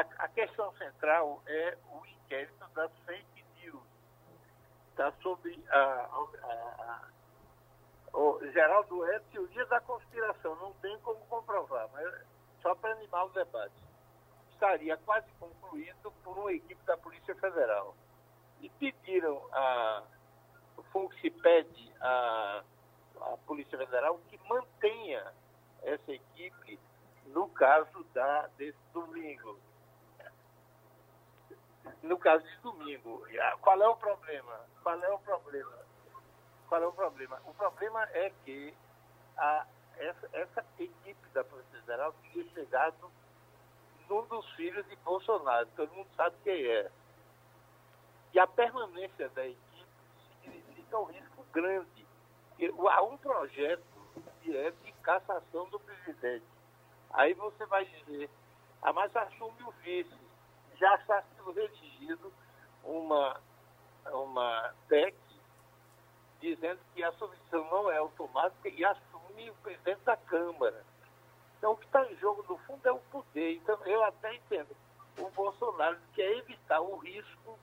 a 0.24 0.28
questão 0.28 0.72
central 0.76 1.42
é 1.46 1.78
o 1.92 2.06
inquérito 2.06 2.66
das 2.74 2.90
fake 3.00 3.44
news. 3.56 3.82
Está 4.90 5.12
sob 5.22 5.64
a, 5.70 5.78
a- 5.78 6.28
a- 6.44 7.08
o 8.12 8.38
Geraldo 8.52 9.04
é 9.06 9.18
teoria 9.32 9.64
da 9.66 9.80
conspiração, 9.80 10.54
não 10.56 10.72
tem 10.74 10.98
como 11.00 11.18
comprovar, 11.26 11.88
mas 11.92 12.26
só 12.60 12.74
para 12.74 12.92
animar 12.92 13.24
o 13.24 13.30
debate. 13.30 13.74
Estaria 14.52 14.96
quase 14.98 15.30
concluído 15.40 16.12
por 16.22 16.36
uma 16.38 16.52
equipe 16.52 16.82
da 16.84 16.96
Polícia 16.98 17.34
Federal. 17.36 17.96
E 18.60 18.68
pediram 18.70 19.42
a. 19.52 20.02
O 20.76 20.82
Fux 20.84 21.14
pede 21.42 21.94
a 22.00 22.62
Polícia 23.46 23.76
Federal 23.78 24.18
que 24.28 24.38
mantenha 24.48 25.32
essa 25.82 26.12
equipe 26.12 26.78
no 27.26 27.48
caso 27.48 28.04
da, 28.14 28.46
desse 28.58 28.78
domingo. 28.92 29.58
No 32.02 32.18
caso 32.18 32.44
de 32.46 32.56
domingo, 32.58 33.24
ah, 33.40 33.56
qual 33.60 33.80
é 33.82 33.88
o 33.88 33.96
problema? 33.96 34.60
Qual 34.82 35.02
é 35.02 35.10
o 35.10 35.18
problema? 35.18 35.78
Qual 36.68 36.82
é 36.82 36.86
o 36.86 36.92
problema? 36.92 37.40
O 37.46 37.54
problema 37.54 38.02
é 38.12 38.30
que 38.44 38.74
a, 39.36 39.66
essa, 39.96 40.28
essa 40.32 40.64
equipe 40.78 41.28
da 41.32 41.44
Polícia 41.44 41.80
Federal 41.80 42.14
tinha 42.22 42.44
chegado 42.50 43.10
num 44.08 44.26
dos 44.26 44.48
filhos 44.52 44.86
de 44.88 44.96
Bolsonaro, 44.96 45.66
todo 45.76 45.92
mundo 45.94 46.08
sabe 46.16 46.36
quem 46.44 46.66
é. 46.66 46.90
E 48.32 48.38
a 48.38 48.46
permanência 48.46 49.28
da 49.30 49.46
equipe 49.46 49.86
significa 50.42 50.98
um 50.98 51.04
risco 51.04 51.44
grande. 51.52 52.06
Há 52.90 53.02
um 53.02 53.16
projeto 53.16 53.82
que 54.40 54.56
é 54.56 54.70
de 54.70 54.92
cassação 55.02 55.68
do 55.68 55.80
presidente. 55.80 56.44
Aí 57.10 57.34
você 57.34 57.66
vai 57.66 57.84
dizer, 57.84 58.30
ah, 58.82 58.92
mas 58.92 59.14
assume 59.14 59.62
o 59.64 59.70
vice. 59.82 60.21
Já 60.82 60.96
está 60.96 61.22
sendo 61.22 61.52
redigido 61.52 62.32
uma, 62.82 63.40
uma 64.10 64.74
PEC 64.88 65.16
dizendo 66.40 66.80
que 66.92 67.04
a 67.04 67.12
submissão 67.12 67.64
não 67.70 67.88
é 67.88 67.98
automática 67.98 68.68
e 68.68 68.84
assume 68.84 69.48
o 69.48 69.54
presidente 69.62 70.00
da 70.00 70.16
Câmara. 70.16 70.84
Então, 71.56 71.70
o 71.70 71.76
que 71.76 71.86
está 71.86 72.04
em 72.10 72.16
jogo, 72.16 72.44
no 72.48 72.58
fundo, 72.66 72.84
é 72.84 72.90
o 72.90 72.98
poder. 72.98 73.54
Então, 73.58 73.78
eu 73.86 74.02
até 74.02 74.34
entendo. 74.34 74.76
O 75.18 75.30
Bolsonaro 75.30 75.96
quer 76.14 76.36
evitar 76.38 76.80
o 76.80 76.96
risco 76.96 77.56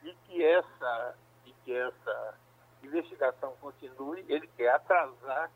de 0.00 0.14
que 0.26 0.44
essa, 0.44 1.16
de 1.44 1.52
que 1.64 1.74
essa 1.74 2.38
investigação 2.80 3.56
continue, 3.60 4.24
ele 4.28 4.46
quer 4.56 4.68
atrasar 4.68 5.50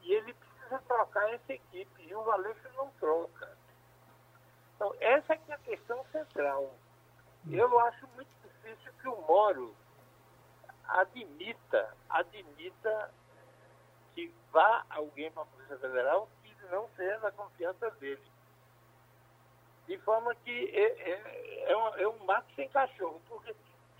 e 0.00 0.10
ele 0.10 0.32
precisa 0.32 0.78
trocar 0.88 1.34
essa 1.34 1.52
equipe. 1.52 2.02
E 2.02 2.14
o 2.14 2.22
Valência 2.22 2.70
não 2.74 2.88
troca. 2.92 3.53
Então, 4.74 4.94
essa 5.00 5.34
é, 5.34 5.40
é 5.48 5.52
a 5.54 5.58
questão 5.58 6.04
central. 6.10 6.74
Eu 7.50 7.78
acho 7.80 8.06
muito 8.14 8.30
difícil 8.42 8.92
que 9.00 9.08
o 9.08 9.20
Moro 9.22 9.74
admita, 10.88 11.94
admita 12.08 13.10
que 14.14 14.32
vá 14.52 14.84
alguém 14.90 15.30
para 15.30 15.42
a 15.42 15.46
Polícia 15.46 15.78
Federal 15.78 16.28
que 16.42 16.54
não 16.70 16.88
seja 16.96 17.18
da 17.18 17.32
confiança 17.32 17.90
dele. 17.92 18.22
De 19.86 19.98
forma 19.98 20.34
que 20.36 20.70
é, 20.70 21.10
é, 21.10 21.70
é, 21.70 21.76
um, 21.76 21.88
é 21.96 22.08
um 22.08 22.24
mato 22.24 22.46
sem 22.54 22.68
cachorro, 22.70 23.20
porque 23.28 23.54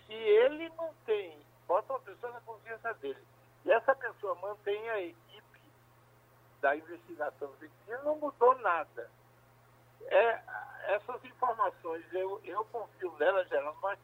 se 0.06 0.14
ele 0.14 0.70
não 0.70 0.94
tem, 1.04 1.38
bota 1.66 1.92
uma 1.92 2.00
pessoa 2.00 2.32
na 2.32 2.40
confiança 2.40 2.94
dele, 2.94 3.22
e 3.64 3.70
essa 3.70 3.94
pessoa 3.94 4.34
mantém 4.36 4.88
a 4.90 5.00
equipe 5.00 5.60
da 6.60 6.74
investigação 6.74 7.52
não 8.04 8.16
mudou 8.16 8.56
nada. 8.58 9.10
É, 10.06 10.42
essas 10.94 11.24
informações, 11.24 12.04
eu, 12.12 12.40
eu 12.44 12.64
confio 12.66 13.14
nela, 13.18 13.44
Geraldo, 13.46 13.78
mas, 13.82 13.98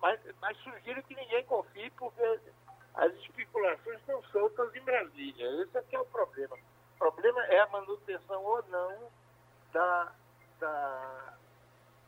mas, 0.00 0.20
mas 0.40 0.56
sugiro 0.58 1.02
que 1.02 1.14
ninguém 1.14 1.44
confie, 1.44 1.90
porque 1.90 2.22
as 2.94 3.12
especulações 3.14 3.98
estão 4.00 4.22
soltas 4.24 4.74
em 4.74 4.80
Brasília. 4.82 5.62
Esse 5.62 5.78
é 5.78 5.82
que 5.82 5.96
é 5.96 6.00
o 6.00 6.04
problema. 6.06 6.56
O 6.94 6.98
problema 6.98 7.44
é 7.46 7.60
a 7.60 7.68
manutenção 7.68 8.42
ou 8.44 8.62
não 8.68 9.10
da, 9.72 10.12
da 10.58 11.34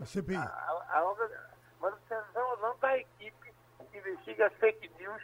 a 0.00 0.06
CPI. 0.06 0.36
A, 0.36 0.42
a, 0.42 0.98
a 0.98 1.14
manutenção 1.80 2.50
ou 2.50 2.56
não 2.58 2.76
da 2.78 2.98
equipe 2.98 3.54
que 3.90 3.98
investiga 3.98 4.46
as 4.46 4.54
fake 4.54 4.90
news 4.98 5.22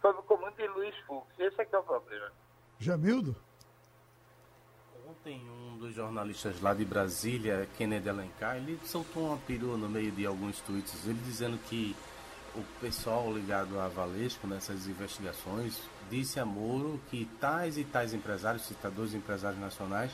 sob 0.00 0.18
o 0.18 0.22
comando 0.22 0.56
de 0.56 0.66
Luiz 0.68 0.96
Fux. 1.06 1.26
Esse 1.38 1.60
é 1.60 1.64
que 1.64 1.74
é 1.74 1.78
o 1.78 1.82
problema. 1.82 2.32
Jamildo? 2.78 3.36
Ontem 5.06 5.38
um 5.50 5.76
dos 5.76 5.94
jornalistas 5.94 6.62
lá 6.62 6.72
de 6.72 6.82
Brasília, 6.82 7.68
Kennedy 7.76 8.08
Alencar, 8.08 8.56
ele 8.56 8.80
soltou 8.86 9.26
uma 9.26 9.36
perua 9.36 9.76
no 9.76 9.86
meio 9.86 10.10
de 10.10 10.24
alguns 10.24 10.60
tweets, 10.60 11.06
ele 11.06 11.20
dizendo 11.26 11.58
que 11.68 11.94
o 12.54 12.62
pessoal 12.80 13.30
ligado 13.30 13.78
a 13.78 13.86
Valesco 13.88 14.46
nessas 14.46 14.86
investigações 14.86 15.78
disse 16.10 16.40
a 16.40 16.46
Moro 16.46 16.98
que 17.10 17.28
tais 17.38 17.76
e 17.76 17.84
tais 17.84 18.14
empresários, 18.14 18.64
citadores 18.64 19.12
empresários 19.12 19.60
nacionais, 19.60 20.10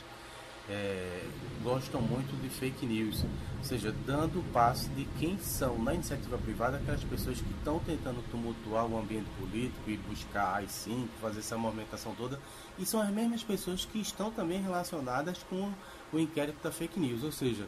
é, 0.71 1.23
gostam 1.61 2.01
muito 2.01 2.35
de 2.41 2.49
fake 2.49 2.85
news, 2.85 3.23
ou 3.57 3.63
seja, 3.63 3.93
dando 4.05 4.39
o 4.39 4.43
passo 4.51 4.89
de 4.89 5.05
quem 5.19 5.37
são 5.37 5.77
na 5.77 5.93
iniciativa 5.93 6.37
privada 6.37 6.77
aquelas 6.77 7.03
pessoas 7.03 7.39
que 7.39 7.51
estão 7.51 7.79
tentando 7.79 8.23
tumultuar 8.31 8.85
o 8.85 8.97
ambiente 8.97 9.29
político 9.37 9.89
e 9.89 9.97
buscar 9.97 10.55
AI-5, 10.55 11.07
fazer 11.21 11.39
essa 11.39 11.57
movimentação 11.57 12.15
toda, 12.15 12.39
e 12.79 12.85
são 12.85 13.01
as 13.01 13.09
mesmas 13.09 13.43
pessoas 13.43 13.85
que 13.85 13.99
estão 13.99 14.31
também 14.31 14.61
relacionadas 14.61 15.43
com 15.49 15.71
o 16.11 16.19
inquérito 16.19 16.63
da 16.63 16.71
fake 16.71 16.99
news, 16.99 17.23
ou 17.23 17.31
seja, 17.31 17.67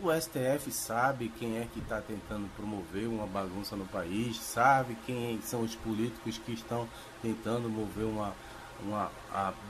o 0.00 0.12
STF 0.12 0.70
sabe 0.70 1.32
quem 1.38 1.56
é 1.56 1.66
que 1.72 1.80
está 1.80 2.00
tentando 2.00 2.48
promover 2.54 3.08
uma 3.08 3.26
bagunça 3.26 3.74
no 3.74 3.86
país, 3.86 4.38
sabe 4.38 4.96
quem 5.06 5.40
são 5.40 5.62
os 5.62 5.74
políticos 5.74 6.38
que 6.38 6.52
estão 6.52 6.86
tentando 7.22 7.68
mover 7.70 8.04
uma, 8.04 8.34
uma 8.82 9.10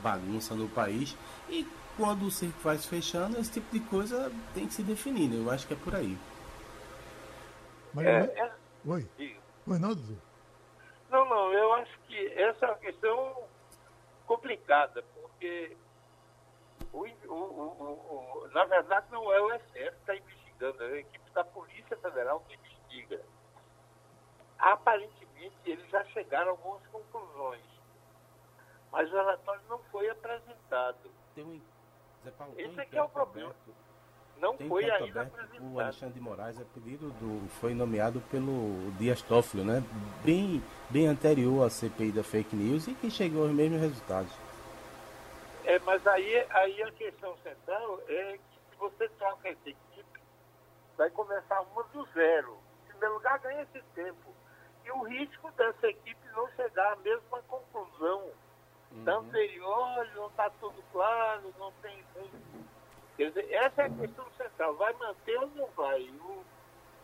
bagunça 0.03 0.53
no 0.53 0.67
país. 0.67 1.15
E 1.49 1.65
quando 1.97 2.27
o 2.27 2.31
circo 2.31 2.59
vai 2.59 2.77
se 2.77 2.87
fechando, 2.87 3.37
esse 3.39 3.53
tipo 3.53 3.71
de 3.71 3.79
coisa 3.81 4.31
tem 4.53 4.67
que 4.67 4.73
se 4.73 4.83
definir, 4.83 5.27
né? 5.27 5.37
Eu 5.37 5.51
acho 5.51 5.67
que 5.67 5.73
é 5.73 5.77
por 5.77 5.95
aí. 5.95 6.15
Mas, 7.93 8.05
é, 8.05 8.19
é... 8.39 8.51
Oi. 8.85 9.09
Oi, 9.67 9.79
não? 9.79 9.95
Não, 11.09 11.25
não, 11.25 11.53
eu 11.53 11.73
acho 11.73 11.99
que 12.01 12.27
essa 12.33 12.65
é 12.65 12.69
uma 12.69 12.77
questão 12.77 13.43
complicada, 14.27 15.03
porque 15.15 15.75
o, 16.93 16.99
o, 16.99 17.33
o, 17.33 18.43
o 18.43 18.47
na 18.53 18.65
verdade 18.65 19.07
não 19.11 19.31
é 19.33 19.41
o 19.41 19.59
STF 19.59 19.73
que 19.73 19.81
está 19.81 20.15
investigando, 20.15 20.83
é 20.83 20.87
a 20.87 20.99
equipe 20.99 21.31
da 21.31 21.43
Polícia 21.43 21.97
Federal 21.97 22.39
que 22.47 22.55
investiga. 22.55 23.21
Aparentemente, 24.59 25.55
eles 25.65 25.89
já 25.89 26.03
chegaram 26.05 26.49
a 26.49 26.51
algumas 26.51 26.85
conclusões, 26.87 27.65
mas 28.91 29.11
o 29.11 29.15
relatório 29.15 29.61
não 29.67 29.79
foi 29.91 30.09
apresentado. 30.09 31.11
Tem 31.33 31.43
um 31.43 31.61
Paulo, 32.31 32.53
Esse 32.57 32.79
aqui 32.79 32.97
é 32.97 33.03
o 33.03 33.09
problema. 33.09 33.53
Não 34.39 34.55
tem 34.55 34.67
foi 34.67 34.83
ainda 34.89 35.21
aberto, 35.21 35.33
apresentado. 35.33 35.73
O 35.73 35.79
Alexandre 35.79 36.13
de 36.13 36.21
Moraes 36.21 36.59
é 36.61 36.63
pedido 36.73 37.09
do, 37.11 37.49
foi 37.59 37.73
nomeado 37.73 38.21
pelo 38.31 38.91
Dias 38.99 39.21
Toffoli, 39.21 39.63
né? 39.63 39.83
Bem, 40.23 40.63
bem 40.89 41.07
anterior 41.07 41.65
à 41.65 41.69
CPI 41.69 42.11
da 42.11 42.23
fake 42.23 42.55
news 42.55 42.87
e 42.87 42.93
que 42.93 43.09
chegou 43.09 43.43
aos 43.43 43.51
mesmos 43.51 43.81
resultados. 43.81 44.31
É, 45.65 45.79
mas 45.79 46.05
aí, 46.07 46.45
aí 46.51 46.83
a 46.83 46.91
questão 46.91 47.35
central 47.37 47.99
é 48.07 48.37
que 48.37 48.59
se 48.69 48.77
você 48.77 49.09
troca 49.09 49.49
essa 49.49 49.69
equipe, 49.69 50.21
vai 50.95 51.09
começar 51.09 51.61
uma 51.61 51.83
do 51.85 52.05
zero. 52.13 52.57
Em 52.85 52.89
primeiro 52.89 53.15
lugar, 53.15 53.39
ganha 53.39 53.63
esse 53.63 53.83
tempo. 53.95 54.33
E 54.85 54.91
o 54.91 55.03
risco 55.03 55.51
dessa 55.51 55.87
equipe 55.87 56.27
não 56.35 56.47
chegar 56.51 56.93
à 56.93 56.95
mesma 56.97 57.41
conclusão 57.47 58.29
uhum. 58.91 59.03
da 59.03 59.17
anterior, 59.17 60.07
não 60.15 60.27
está 60.27 60.49
tudo 60.49 60.83
claro, 60.91 61.53
não 61.57 61.71
tem. 61.81 62.03
Quer 63.15 63.29
dizer, 63.29 63.51
essa 63.51 63.81
é 63.81 63.85
a 63.85 63.89
questão 63.89 64.25
central. 64.37 64.75
Vai 64.75 64.93
manter 64.93 65.37
ou 65.39 65.47
não 65.55 65.67
vai? 65.75 66.03
O 66.09 66.43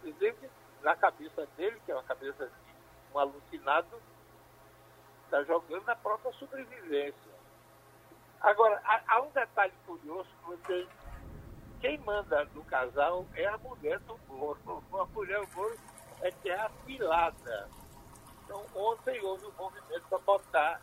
presidente, 0.02 0.50
na 0.82 0.96
cabeça 0.96 1.48
dele, 1.58 1.82
que 1.86 1.92
é 1.92 1.96
uma 1.96 2.04
cabeça 2.04 2.46
de 2.46 3.14
um 3.14 3.20
alucinado, 3.20 4.02
está 5.26 5.44
jogando 5.44 5.86
na 5.86 5.96
própria 5.96 6.32
sobrevivência. 6.34 7.34
Agora, 8.40 8.82
há, 9.08 9.22
um 9.22 9.32
detalhe 9.32 9.74
curioso 9.86 10.30
que. 10.66 10.88
Quem 11.80 11.98
manda 11.98 12.46
no 12.54 12.64
casal 12.64 13.26
é 13.36 13.46
a 13.46 13.58
mulher 13.58 14.00
do 14.00 14.18
Moro. 14.30 14.58
A 14.94 15.06
mulher 15.08 15.46
do 15.46 15.56
Moro 15.56 15.78
é 16.22 16.32
que 16.32 16.50
é 16.50 16.58
afilada. 16.58 17.70
Então, 18.44 18.66
ontem 18.74 19.22
houve 19.22 19.46
um 19.48 19.52
movimento 19.52 20.08
para 20.08 20.20
botar 20.20 20.82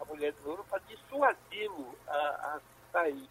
a 0.00 0.04
mulher 0.04 0.32
do 0.32 0.50
Lula 0.50 0.64
para 0.64 0.80
dissuadi-lo 0.80 1.94
a, 2.06 2.16
a 2.16 2.60
sair. 2.92 3.28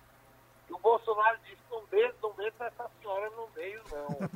E 0.70 0.74
o 0.74 0.78
Bolsonaro 0.78 1.38
disse, 1.40 1.62
não 1.70 1.84
meto, 1.92 2.16
não 2.22 2.34
meto 2.36 2.64
essa 2.64 2.90
senhora 3.02 3.30
no 3.32 3.50
meio, 3.56 3.82
não. 3.92 4.30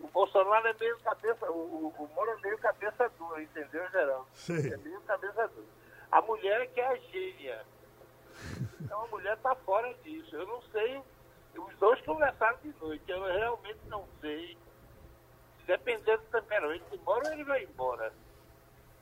o 0.04 0.08
Bolsonaro 0.08 0.66
é 0.66 0.74
meio 0.74 0.98
cabeça, 0.98 1.50
o, 1.50 1.94
o 1.96 2.10
Moro 2.14 2.30
é 2.30 2.36
meio 2.42 2.58
cabeça 2.58 3.08
dura, 3.18 3.42
entendeu, 3.42 3.88
Geraldo? 3.90 4.26
Sim. 4.34 4.72
É 4.72 4.76
meio 4.76 5.00
cabeça 5.02 5.48
dura. 5.48 5.66
A 6.10 6.20
mulher 6.20 6.60
é 6.62 6.66
que 6.66 6.80
é 6.80 6.86
a 6.86 6.96
gênia. 6.96 7.64
Então 8.80 9.04
a 9.04 9.06
mulher 9.06 9.36
está 9.36 9.54
fora 9.54 9.94
disso. 10.02 10.36
Eu 10.36 10.46
não 10.46 10.60
sei. 10.70 11.02
Os 11.56 11.74
dois 11.76 12.00
conversaram 12.02 12.58
de 12.62 12.74
noite. 12.80 13.04
Eu 13.10 13.22
realmente 13.24 13.80
não 13.86 14.06
sei. 14.20 14.58
Dependendo 15.66 16.22
do 16.22 16.40
temperamento 16.40 16.90
de 16.90 16.98
Moro, 17.02 17.26
ele 17.28 17.44
vai 17.44 17.64
embora. 17.64 18.12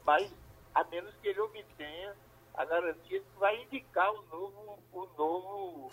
Mas 0.04 0.30
a 0.74 0.84
menos 0.84 1.14
que 1.16 1.28
ele 1.28 1.40
obtenha 1.40 2.14
a 2.54 2.64
garantia 2.64 3.20
que 3.20 3.38
vai 3.38 3.62
indicar 3.62 4.10
o 4.12 4.22
novo, 4.30 4.78
o 4.92 5.06
novo 5.16 5.90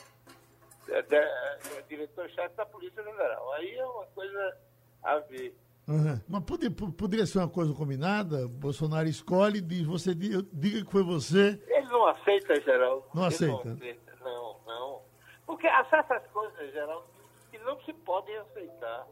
é, 0.89 0.99
é, 0.99 1.81
diretor-chefe 1.87 2.55
da 2.55 2.65
Polícia 2.65 3.03
Federal. 3.03 3.53
Aí 3.53 3.75
é 3.75 3.85
uma 3.85 4.05
coisa 4.07 4.57
a 5.03 5.19
ver. 5.19 5.55
Uhum. 5.87 6.19
Mas 6.27 6.43
poderia, 6.43 6.75
poderia 6.75 7.25
ser 7.25 7.39
uma 7.39 7.49
coisa 7.49 7.73
combinada? 7.73 8.47
Bolsonaro 8.47 9.07
escolhe, 9.07 9.61
diz, 9.61 9.85
você 9.85 10.13
diga 10.13 10.43
que 10.85 10.91
foi 10.91 11.03
você. 11.03 11.61
Ele 11.67 11.87
não 11.87 12.07
aceita, 12.07 12.59
Geraldo. 12.59 13.05
Não 13.13 13.23
Ele 13.23 13.33
aceita. 13.33 13.63
Não, 13.63 13.73
aceita. 13.75 14.17
não, 14.21 14.59
não. 14.65 15.01
Porque 15.45 15.67
há 15.67 15.85
certas 15.85 16.27
coisas, 16.31 16.73
Geraldo, 16.73 17.05
que 17.49 17.57
não 17.59 17.79
se 17.83 17.93
podem 17.93 18.35
aceitar. 18.37 19.07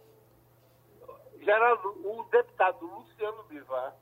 Geraldo, 1.41 1.89
o 2.03 2.23
deputado 2.29 2.85
Luciano 2.85 3.43
Bivar 3.43 3.95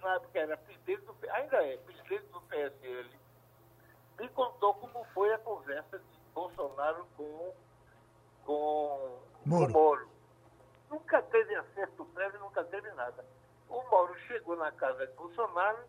na 0.00 0.14
época 0.14 0.38
era 0.38 0.56
presidente 0.56 1.02
do, 1.02 1.16
ainda 1.30 1.56
é 1.64 1.76
presidente 1.78 2.26
do 2.26 2.40
PSL, 2.42 3.10
me 4.18 4.28
contou 4.30 4.74
como 4.74 5.04
foi 5.14 5.32
a 5.32 5.38
conversa 5.38 5.98
de 5.98 6.20
Bolsonaro 6.34 7.06
com, 7.16 7.54
com 8.44 9.18
Moro. 9.46 9.66
o 9.66 9.70
Moro. 9.70 10.08
Nunca 10.90 11.22
teve 11.22 11.54
acerto 11.54 12.04
prévio, 12.06 12.40
nunca 12.40 12.64
teve 12.64 12.90
nada. 12.92 13.24
O 13.68 13.82
Moro 13.90 14.14
chegou 14.26 14.56
na 14.56 14.72
casa 14.72 15.06
de 15.06 15.12
Bolsonaro 15.14 15.84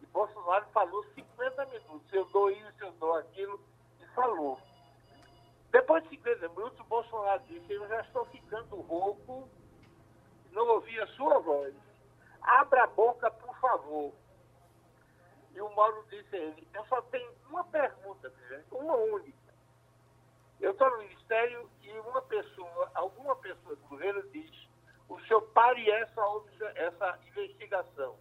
e 0.00 0.06
Bolsonaro 0.06 0.66
falou 0.72 1.04
50 1.14 1.66
minutos. 1.66 2.12
Eu 2.12 2.24
dou 2.26 2.50
isso, 2.50 2.74
eu 2.80 2.92
dou 2.92 3.14
aquilo, 3.16 3.60
e 4.00 4.06
falou. 4.14 4.58
Depois 5.70 6.02
de 6.04 6.10
50 6.10 6.48
minutos, 6.48 6.80
o 6.80 6.84
Bolsonaro 6.84 7.42
disse: 7.46 7.72
Eu 7.72 7.86
já 7.86 8.00
estou 8.00 8.24
ficando 8.26 8.80
rouco, 8.80 9.48
não 10.50 10.66
ouvi 10.68 10.98
a 11.00 11.06
sua 11.08 11.38
voz. 11.38 11.74
Abra 12.42 12.84
a 12.84 12.86
boca, 12.88 13.30
favor. 13.60 14.12
E 15.52 15.60
o 15.60 15.74
Mauro 15.74 16.04
disse 16.08 16.34
a 16.34 16.38
ele, 16.38 16.68
eu 16.72 16.84
só 16.86 17.02
tenho 17.02 17.32
uma 17.48 17.64
pergunta, 17.64 18.32
uma 18.70 18.94
única. 18.94 19.54
Eu 20.60 20.72
estou 20.72 20.90
no 20.90 20.98
ministério 20.98 21.70
e 21.82 21.90
uma 22.00 22.22
pessoa, 22.22 22.90
alguma 22.94 23.34
pessoa 23.36 23.74
do 23.74 23.86
governo 23.88 24.22
diz, 24.30 24.50
o 25.08 25.18
senhor 25.22 25.42
pare 25.52 25.90
essa, 25.90 26.22
essa 26.74 27.18
investigação. 27.26 28.16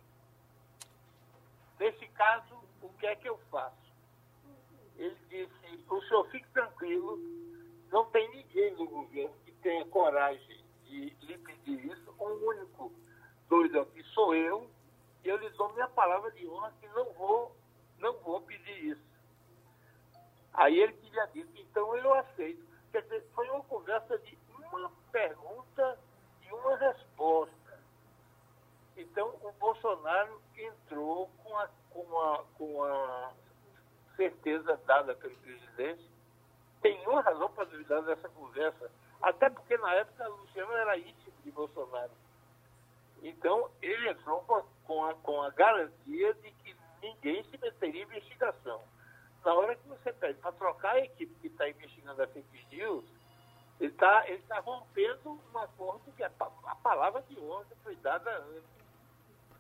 Nesse 1.80 2.08
caso, 2.10 2.56
o 2.82 2.90
que 2.94 3.06
é 3.06 3.16
que 3.16 3.30
eu 3.30 3.38
faço? 3.52 3.94
Ele 4.98 5.16
disse, 5.30 5.86
o 5.90 6.02
senhor 6.04 6.28
fique 6.30 6.48
tranquilo, 6.50 7.18
não 7.90 8.06
tem 8.06 8.30
ninguém 8.32 8.72
no 8.74 8.88
governo 8.88 9.34
que 9.46 9.86
coragem 9.86 10.66
de 10.86 11.10
lhe 11.22 11.38
pedir 11.38 11.86
isso. 11.86 12.14
O 12.18 12.26
único 12.50 12.92
doido 13.48 13.82
aqui 13.82 14.04
sou 14.14 14.36
eu, 14.36 14.70
eu 15.24 15.38
lhe 15.38 15.50
dou 15.52 15.72
minha 15.74 15.88
palavra 15.88 16.32
de 16.32 16.48
honra 16.48 16.74
que 16.80 16.88
não 16.90 17.06
vou, 17.14 17.56
não 17.98 18.14
vou 18.20 18.42
pedir 18.42 18.86
isso. 18.86 19.10
Aí 20.54 20.80
ele 20.80 20.94
tinha 20.94 21.26
dito, 21.28 21.52
então 21.62 21.96
eu 21.96 22.14
aceito. 22.14 22.68
Quer 22.92 23.04
dizer, 23.04 23.24
foi 23.34 23.50
uma 23.50 23.64
conversa 23.64 24.18
de 24.20 24.38
uma 24.74 24.92
pergunta 25.12 26.00
e 26.42 26.52
uma 26.52 26.76
resposta. 26.78 27.80
Então 28.98 29.36
o 29.42 29.52
Bolsonaro 29.54 30.42
entrou 30.58 31.30
com 31.44 31.58
a, 31.58 31.70
com 31.90 32.22
a, 32.22 32.44
com 32.58 32.84
a 32.84 33.34
certeza 34.16 34.80
dada 34.86 35.16
pelo 35.16 35.36
presidente. 35.38 36.10
Tem 36.82 37.08
uma 37.08 37.22
razão 37.22 37.50
para 37.52 37.66
duvidar 37.66 38.02
dessa 38.04 38.28
conversa. 38.30 38.92
Até 39.22 39.50
porque 39.50 39.78
na 39.78 39.94
época 39.96 40.28
Luciano 40.28 40.72
era 40.74 40.98
íntimo 40.98 41.34
de 41.44 41.52
Bolsonaro. 41.52 42.12
Então 43.22 43.70
ele 43.82 44.10
entrou 44.10 44.42
com 44.44 44.64
a, 45.06 45.14
com 45.16 45.42
a 45.42 45.50
garantia 45.52 46.34
de 46.36 46.52
que 46.64 46.76
ninguém 47.02 47.44
se 47.44 47.58
meteria 47.62 48.02
em 48.04 48.06
investigação. 48.06 48.82
Na 49.46 49.54
hora 49.54 49.76
que 49.76 49.88
você 49.88 50.12
pede 50.14 50.38
para 50.40 50.52
trocar 50.52 50.96
a 50.96 51.00
equipe 51.00 51.34
que 51.42 51.48
está 51.48 51.70
investigando 51.70 52.22
a 52.22 52.28
fake 52.28 52.66
news, 52.76 53.06
ele 53.80 53.90
está 53.92 54.24
ele 54.28 54.42
tá 54.48 54.60
rompendo 54.60 55.40
um 55.54 55.58
acordo 55.58 56.02
que 56.18 56.24
a, 56.24 56.32
a 56.66 56.76
palavra 56.76 57.24
de 57.30 57.40
honra 57.40 57.66
foi 57.84 57.96
dada 57.98 58.30
antes. 58.56 58.64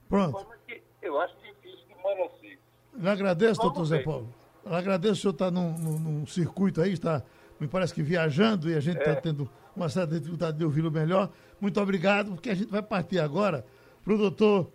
Pronto. 0.09 0.25
De 0.27 0.31
forma 0.43 0.55
que 0.67 0.81
eu 1.01 1.19
acho 1.21 1.35
difícil 1.37 1.85
que 1.87 1.95
monossiga. 1.95 2.59
Eu 3.01 3.09
agradeço, 3.09 3.61
doutor 3.61 3.85
Zé. 3.85 4.03
Paulo. 4.03 4.27
Eu 4.65 4.73
agradeço, 4.75 5.13
o 5.13 5.15
senhor 5.21 5.31
está 5.33 5.49
num, 5.51 5.77
num- 5.77 5.99
num 5.99 6.27
circuito 6.27 6.81
aí, 6.81 6.91
está, 6.93 7.23
me 7.59 7.67
parece 7.67 7.93
que 7.93 8.01
viajando, 8.03 8.69
e 8.69 8.75
a 8.75 8.79
gente 8.81 8.97
está 8.97 9.11
É. 9.11 9.15
tendo 9.15 9.49
uma 9.75 9.87
certa 9.87 10.15
dificuldade 10.15 10.57
de 10.57 10.65
ouvi-lo 10.65 10.91
melhor. 10.91 11.29
Muito 11.61 11.79
obrigado, 11.79 12.31
porque 12.33 12.49
a 12.49 12.55
gente 12.55 12.69
vai 12.69 12.81
partir 12.81 13.19
agora 13.19 13.65
para 14.03 14.13
o 14.13 14.17
doutor 14.17 14.69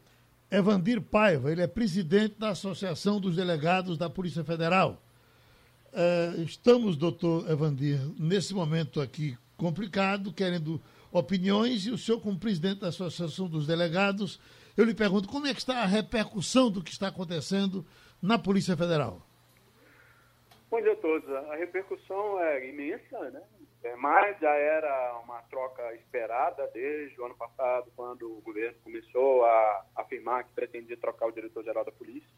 Evandir 0.54 1.00
Paiva. 1.00 1.50
Ele 1.50 1.62
é 1.62 1.66
presidente 1.66 2.36
da 2.38 2.50
Associação 2.50 3.20
dos 3.20 3.36
Delegados 3.36 3.98
da 3.98 4.08
Polícia 4.08 4.44
Federal. 4.44 5.02
Eh, 5.92 6.34
estamos, 6.38 6.96
doutor 6.96 7.50
Evandir, 7.50 7.98
nesse 8.18 8.54
momento 8.54 9.00
aqui 9.00 9.36
complicado, 9.56 10.32
querendo 10.32 10.80
opiniões, 11.12 11.86
e 11.86 11.90
o 11.90 11.98
senhor, 11.98 12.20
como 12.20 12.38
presidente 12.38 12.80
da 12.80 12.88
Associação 12.88 13.48
dos 13.48 13.66
Delegados, 13.66 14.40
eu 14.76 14.84
lhe 14.84 14.94
pergunto 14.94 15.28
como 15.28 15.46
é 15.46 15.54
que 15.54 15.60
está 15.60 15.82
a 15.82 15.86
repercussão 15.86 16.70
do 16.70 16.82
que 16.82 16.90
está 16.90 17.08
acontecendo 17.08 17.84
na 18.20 18.38
Polícia 18.38 18.76
Federal. 18.76 19.20
Bom 20.70 20.80
dia 20.80 20.92
a 20.92 20.96
todos. 20.96 21.28
A 21.30 21.56
repercussão 21.56 22.40
é 22.40 22.68
imensa, 22.68 23.30
né? 23.30 23.42
É, 23.84 23.94
mas 23.96 24.38
já 24.40 24.50
era 24.54 25.18
uma 25.22 25.42
troca 25.42 25.94
esperada 25.94 26.66
desde 26.72 27.20
o 27.20 27.26
ano 27.26 27.36
passado, 27.36 27.92
quando 27.94 28.38
o 28.38 28.40
governo 28.40 28.78
começou 28.82 29.44
a 29.44 29.84
afirmar 29.96 30.44
que 30.44 30.54
pretendia 30.54 30.96
trocar 30.96 31.26
o 31.26 31.32
diretor-geral 31.32 31.84
da 31.84 31.92
polícia. 31.92 32.28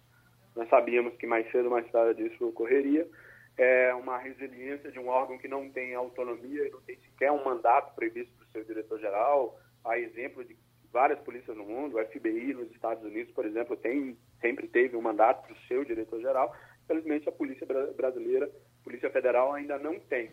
Nós 0.57 0.69
sabíamos 0.69 1.17
que 1.17 1.27
mais 1.27 1.49
cedo 1.53 1.67
ou 1.67 1.71
mais 1.71 1.89
tarde 1.93 2.27
isso 2.27 2.49
ocorreria. 2.49 3.09
É 3.57 3.95
uma 3.95 4.19
resiliência 4.19 4.91
de 4.91 4.99
um 4.99 5.07
órgão 5.09 5.39
que 5.39 5.47
não 5.47 5.71
tem 5.71 5.95
autonomia, 5.95 6.69
não 6.71 6.81
tem 6.83 6.97
sequer 6.97 7.31
um 7.31 7.45
mandato 7.45 7.95
previsto 7.95 8.35
para 8.37 8.47
o 8.47 8.51
seu 8.51 8.65
diretor-geral. 8.65 9.57
Há 9.85 9.99
exemplo 9.99 10.45
de 10.45 10.57
várias 10.93 11.21
polícias 11.21 11.57
no 11.57 11.65
mundo, 11.65 11.97
o 11.97 12.05
FBI 12.07 12.55
nos 12.55 12.71
Estados 12.73 13.05
Unidos, 13.05 13.33
por 13.33 13.47
exemplo, 13.47 13.77
tem, 13.77 14.19
sempre 14.41 14.67
teve 14.67 14.97
um 14.97 15.01
mandato 15.03 15.43
para 15.47 15.53
o 15.53 15.61
seu 15.69 15.85
diretor-geral. 15.85 16.53
Infelizmente, 16.85 17.29
a 17.29 17.33
Polícia 17.33 17.67
Bra- 17.67 17.93
Brasileira, 17.93 18.47
a 18.47 18.85
Polícia 18.85 19.11
Federal, 19.11 19.53
ainda 19.53 19.79
não 19.79 20.01
tem. 20.01 20.33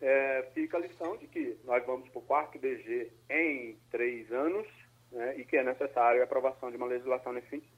É, 0.00 0.50
fica 0.54 0.76
a 0.76 0.80
lição 0.80 1.16
de 1.16 1.26
que 1.26 1.56
nós 1.64 1.84
vamos 1.86 2.08
para 2.08 2.18
o 2.18 2.22
quarto 2.22 2.58
DG 2.58 3.10
em 3.30 3.78
três 3.90 4.30
anos 4.32 4.66
né, 5.10 5.38
e 5.38 5.44
que 5.44 5.56
é 5.56 5.64
necessário 5.64 6.20
a 6.20 6.24
aprovação 6.24 6.70
de 6.70 6.76
uma 6.76 6.86
legislação 6.86 7.32
nesse 7.32 7.48
sentido. 7.48 7.72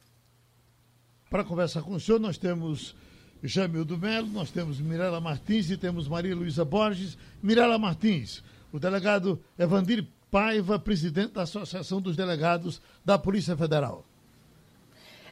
Para 1.30 1.44
conversar 1.44 1.82
com 1.82 1.92
o 1.92 2.00
senhor, 2.00 2.18
nós 2.18 2.38
temos 2.38 2.96
Jamildo 3.42 3.98
Melo, 3.98 4.28
nós 4.28 4.50
temos 4.50 4.80
Mirela 4.80 5.20
Martins 5.20 5.70
e 5.70 5.76
temos 5.76 6.08
Maria 6.08 6.34
Luísa 6.34 6.64
Borges. 6.64 7.18
Mirela 7.42 7.78
Martins, 7.78 8.42
o 8.72 8.78
delegado 8.78 9.42
Evandir 9.58 10.06
Paiva, 10.30 10.78
presidente 10.78 11.34
da 11.34 11.42
Associação 11.42 12.00
dos 12.00 12.16
Delegados 12.16 12.80
da 13.04 13.18
Polícia 13.18 13.56
Federal. 13.56 14.04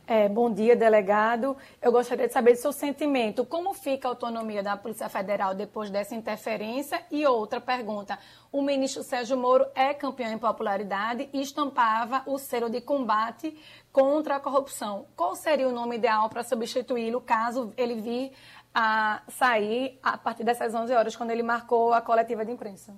É, 0.07 0.28
bom 0.28 0.52
dia, 0.52 0.76
delegado. 0.76 1.57
Eu 1.80 1.90
gostaria 1.90 2.26
de 2.26 2.32
saber 2.34 2.52
do 2.52 2.59
seu 2.59 2.72
sentimento. 2.72 3.42
Como 3.42 3.72
fica 3.72 4.07
a 4.07 4.11
autonomia 4.11 4.62
da 4.62 4.76
Polícia 4.76 5.09
Federal 5.09 5.55
depois 5.55 5.88
dessa 5.88 6.14
interferência? 6.14 7.02
E 7.11 7.26
outra 7.26 7.59
pergunta. 7.59 8.18
O 8.52 8.61
ministro 8.61 9.02
Sérgio 9.02 9.34
Moro 9.38 9.64
é 9.74 9.94
campeão 9.94 10.30
em 10.30 10.36
popularidade 10.36 11.30
e 11.32 11.40
estampava 11.40 12.22
o 12.26 12.36
selo 12.36 12.68
de 12.68 12.82
combate 12.82 13.59
contra 13.90 14.36
a 14.36 14.40
corrupção. 14.40 15.07
Qual 15.16 15.34
seria 15.34 15.66
o 15.66 15.72
nome 15.72 15.96
ideal 15.96 16.28
para 16.28 16.42
substituí-lo 16.42 17.22
caso 17.22 17.72
ele 17.74 17.94
vir 17.94 18.32
a 18.74 19.22
sair 19.28 19.98
a 20.02 20.18
partir 20.18 20.44
dessas 20.44 20.74
11 20.74 20.92
horas, 20.92 21.16
quando 21.16 21.30
ele 21.30 21.42
marcou 21.42 21.94
a 21.94 22.02
coletiva 22.02 22.44
de 22.44 22.52
imprensa? 22.52 22.94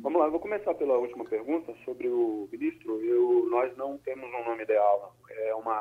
Vamos 0.00 0.20
lá, 0.20 0.28
vou 0.28 0.38
começar 0.38 0.72
pela 0.74 0.96
última 0.96 1.24
pergunta 1.24 1.74
sobre 1.84 2.06
o 2.08 2.48
ministro. 2.52 3.02
Eu, 3.02 3.48
nós 3.50 3.76
não 3.76 3.98
temos 3.98 4.32
um 4.32 4.44
nome 4.44 4.62
ideal. 4.62 5.16
É 5.28 5.54
uma, 5.56 5.74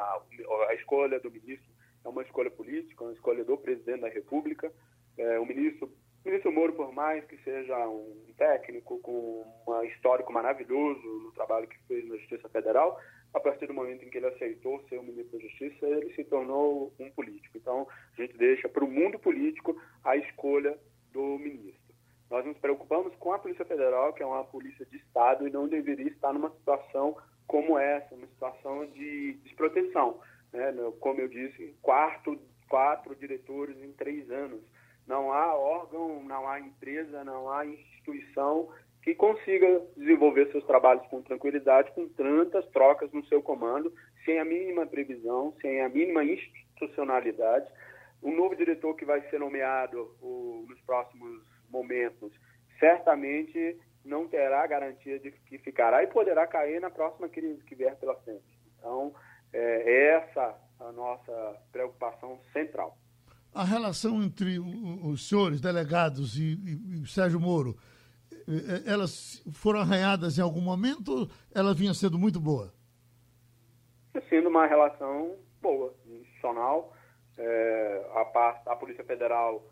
a 0.70 0.74
escolha 0.74 1.20
do 1.20 1.30
ministro 1.30 1.68
é 2.03 2.09
uma 2.09 2.24
escolha 2.24 2.49
política, 2.49 3.03
uma 3.03 3.13
escolha 3.13 3.43
do 3.43 3.55
presidente 3.57 4.01
da 4.01 4.09
República. 4.09 4.74
É, 5.20 5.39
o 5.39 5.45
ministro, 5.45 5.86
o 5.88 6.28
ministro 6.28 6.51
Moro, 6.51 6.74
por 6.74 6.91
mais 6.91 7.24
que 7.26 7.38
seja 7.43 7.78
um 7.88 8.34
técnico 8.36 8.97
com 9.01 9.45
um 9.68 9.84
histórico 9.84 10.34
maravilhoso 10.34 11.05
no 11.24 11.32
trabalho 11.34 11.68
que 11.68 11.78
fez 11.88 12.07
na 12.07 12.15
Justiça 12.18 12.49
Federal, 12.49 12.99
a 13.36 13.39
partir 13.39 13.68
do 13.68 13.74
momento 13.76 14.03
em 14.03 14.09
que 14.09 14.18
ele 14.18 14.28
aceitou 14.28 14.84
ser 14.89 14.97
o 14.97 15.03
ministro 15.03 15.38
da 15.38 15.43
Justiça, 15.43 15.86
ele 15.86 16.11
se 16.15 16.24
tornou 16.24 16.91
um 16.99 17.11
político. 17.11 17.55
Então, 17.55 17.88
a 18.18 18.22
gente 18.22 18.36
deixa 18.36 18.68
para 18.68 18.84
o 18.84 18.89
mundo 18.89 19.20
político 19.20 19.80
a 20.03 20.18
escolha 20.18 20.76
do 21.13 21.38
ministro. 21.38 21.86
Nós 22.30 22.45
nos 22.45 22.57
preocupamos 22.57 23.15
com 23.15 23.32
a 23.32 23.39
Polícia 23.39 23.65
Federal, 23.65 24.13
que 24.13 24.21
é 24.21 24.25
uma 24.25 24.43
polícia 24.43 24.86
de 24.86 24.97
Estado 24.97 25.47
e 25.47 25.51
não 25.51 25.67
deveria 25.67 26.07
estar 26.07 26.34
numa 26.34 26.49
situação 26.51 27.15
como 27.47 27.80
essa, 27.80 28.13
uma 28.13 28.28
situação 28.28 28.86
de 28.88 29.34
desproteção. 29.43 30.19
Né? 30.51 30.73
Como 30.99 31.21
eu 31.21 31.28
disse, 31.28 31.73
quarto, 31.82 32.38
quatro 32.69 33.15
diretores 33.15 33.82
em 33.82 33.93
três 33.93 34.30
anos. 34.30 34.61
Não 35.07 35.32
há 35.32 35.55
órgão, 35.55 36.21
não 36.23 36.47
há 36.47 36.59
empresa, 36.59 37.23
não 37.23 37.49
há 37.49 37.65
instituição 37.65 38.67
que 39.01 39.15
consiga 39.15 39.82
desenvolver 39.95 40.51
seus 40.51 40.65
trabalhos 40.65 41.07
com 41.07 41.21
tranquilidade, 41.21 41.93
com 41.93 42.09
tantas 42.09 42.65
trocas 42.71 43.09
no 43.13 43.25
seu 43.28 43.41
comando, 43.41 43.93
sem 44.25 44.38
a 44.38 44.43
mínima 44.43 44.86
previsão, 44.86 45.53
sem 45.61 45.82
a 45.82 45.88
mínima 45.88 46.25
institucionalidade. 46.25 47.71
O 48.21 48.32
novo 48.32 48.53
diretor 48.53 48.93
que 48.95 49.05
vai 49.05 49.21
ser 49.30 49.39
nomeado 49.39 50.13
o, 50.21 50.65
nos 50.67 50.82
próximos 50.82 51.41
momentos 51.70 52.32
certamente 52.80 53.78
não 54.05 54.28
terá 54.28 54.65
garantia 54.68 55.20
de 55.20 55.32
que 55.32 55.57
ficará 55.57 56.03
e 56.03 56.07
poderá 56.07 56.47
cair 56.47 56.80
na 56.80 56.89
próxima 56.89 57.28
crise 57.28 57.63
que 57.63 57.76
vier 57.76 57.95
pela 57.97 58.15
frente. 58.22 58.43
Então, 58.78 59.13
é 59.51 60.15
essa 60.15 60.55
a 60.80 60.91
nossa 60.91 61.61
preocupação 61.72 62.39
central. 62.53 62.97
A 63.53 63.63
relação 63.63 64.22
entre 64.22 64.59
os 64.59 65.28
senhores 65.28 65.59
delegados 65.59 66.38
e, 66.38 66.53
e- 66.53 67.01
e 67.01 67.07
Sérgio 67.07 67.39
Moro, 67.39 67.76
eh, 68.32 68.36
eh, 68.47 68.91
elas 68.91 69.41
foram 69.51 69.80
arranhadas 69.80 70.38
em 70.38 70.41
algum 70.41 70.61
momento 70.61 71.11
ou 71.11 71.30
ela 71.53 71.74
vinha 71.74 71.93
sendo 71.93 72.18
muito 72.20 72.39
boa? 72.39 72.74
sendo 74.30 74.49
uma 74.49 74.65
relação 74.65 75.36
boa, 75.61 75.93
institucional. 76.07 76.91
É, 77.38 78.05
a, 78.15 78.72
a 78.72 78.76
Polícia 78.76 79.03
Federal 79.03 79.63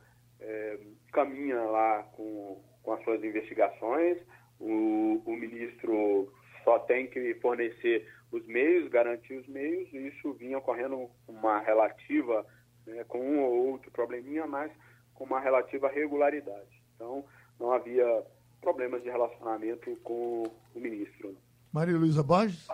é, 0.45 0.79
caminha 1.11 1.61
lá 1.63 2.03
com, 2.15 2.61
com 2.83 2.93
as 2.93 3.03
suas 3.03 3.23
investigações. 3.23 4.17
O, 4.59 5.21
o 5.25 5.35
ministro 5.35 6.31
só 6.63 6.79
tem 6.79 7.07
que 7.07 7.33
fornecer 7.35 8.07
os 8.31 8.45
meios, 8.47 8.89
garantir 8.89 9.33
os 9.33 9.47
meios, 9.47 9.91
e 9.93 10.07
isso 10.07 10.33
vinha 10.33 10.57
ocorrendo 10.57 11.09
com 11.25 11.33
uma 11.33 11.59
relativa, 11.59 12.45
né, 12.85 13.03
com 13.05 13.19
um 13.19 13.43
ou 13.43 13.71
outro 13.71 13.91
probleminha, 13.91 14.45
mas 14.45 14.71
com 15.13 15.23
uma 15.23 15.39
relativa 15.39 15.87
regularidade. 15.89 16.81
Então, 16.95 17.25
não 17.59 17.71
havia 17.71 18.23
problemas 18.61 19.03
de 19.03 19.09
relacionamento 19.09 19.95
com 20.03 20.43
o 20.73 20.79
ministro. 20.79 21.37
Maria 21.71 21.97
Luísa 21.97 22.23
Borges? 22.23 22.67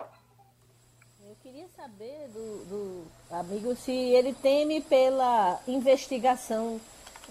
Eu 1.24 1.36
queria 1.42 1.68
saber 1.68 2.28
do, 2.28 2.64
do 2.64 3.04
amigo 3.30 3.74
se 3.74 3.92
ele 3.92 4.32
teme 4.32 4.80
pela 4.80 5.60
investigação 5.66 6.80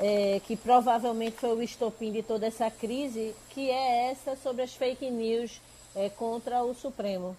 eh, 0.02 0.40
que 0.48 0.58
provavelmente 0.58 1.38
foi 1.38 1.52
o 1.52 1.62
estopim 1.62 2.12
de 2.12 2.24
toda 2.24 2.48
essa 2.48 2.72
crise, 2.72 3.36
que 3.52 3.70
é 3.70 4.10
essa 4.10 4.36
sobre 4.36 4.64
as 4.64 4.76
fake 4.76 5.10
news 5.12 5.62
eh, 5.96 6.10
contra 6.10 6.64
o 6.64 6.74
Supremo. 6.74 7.38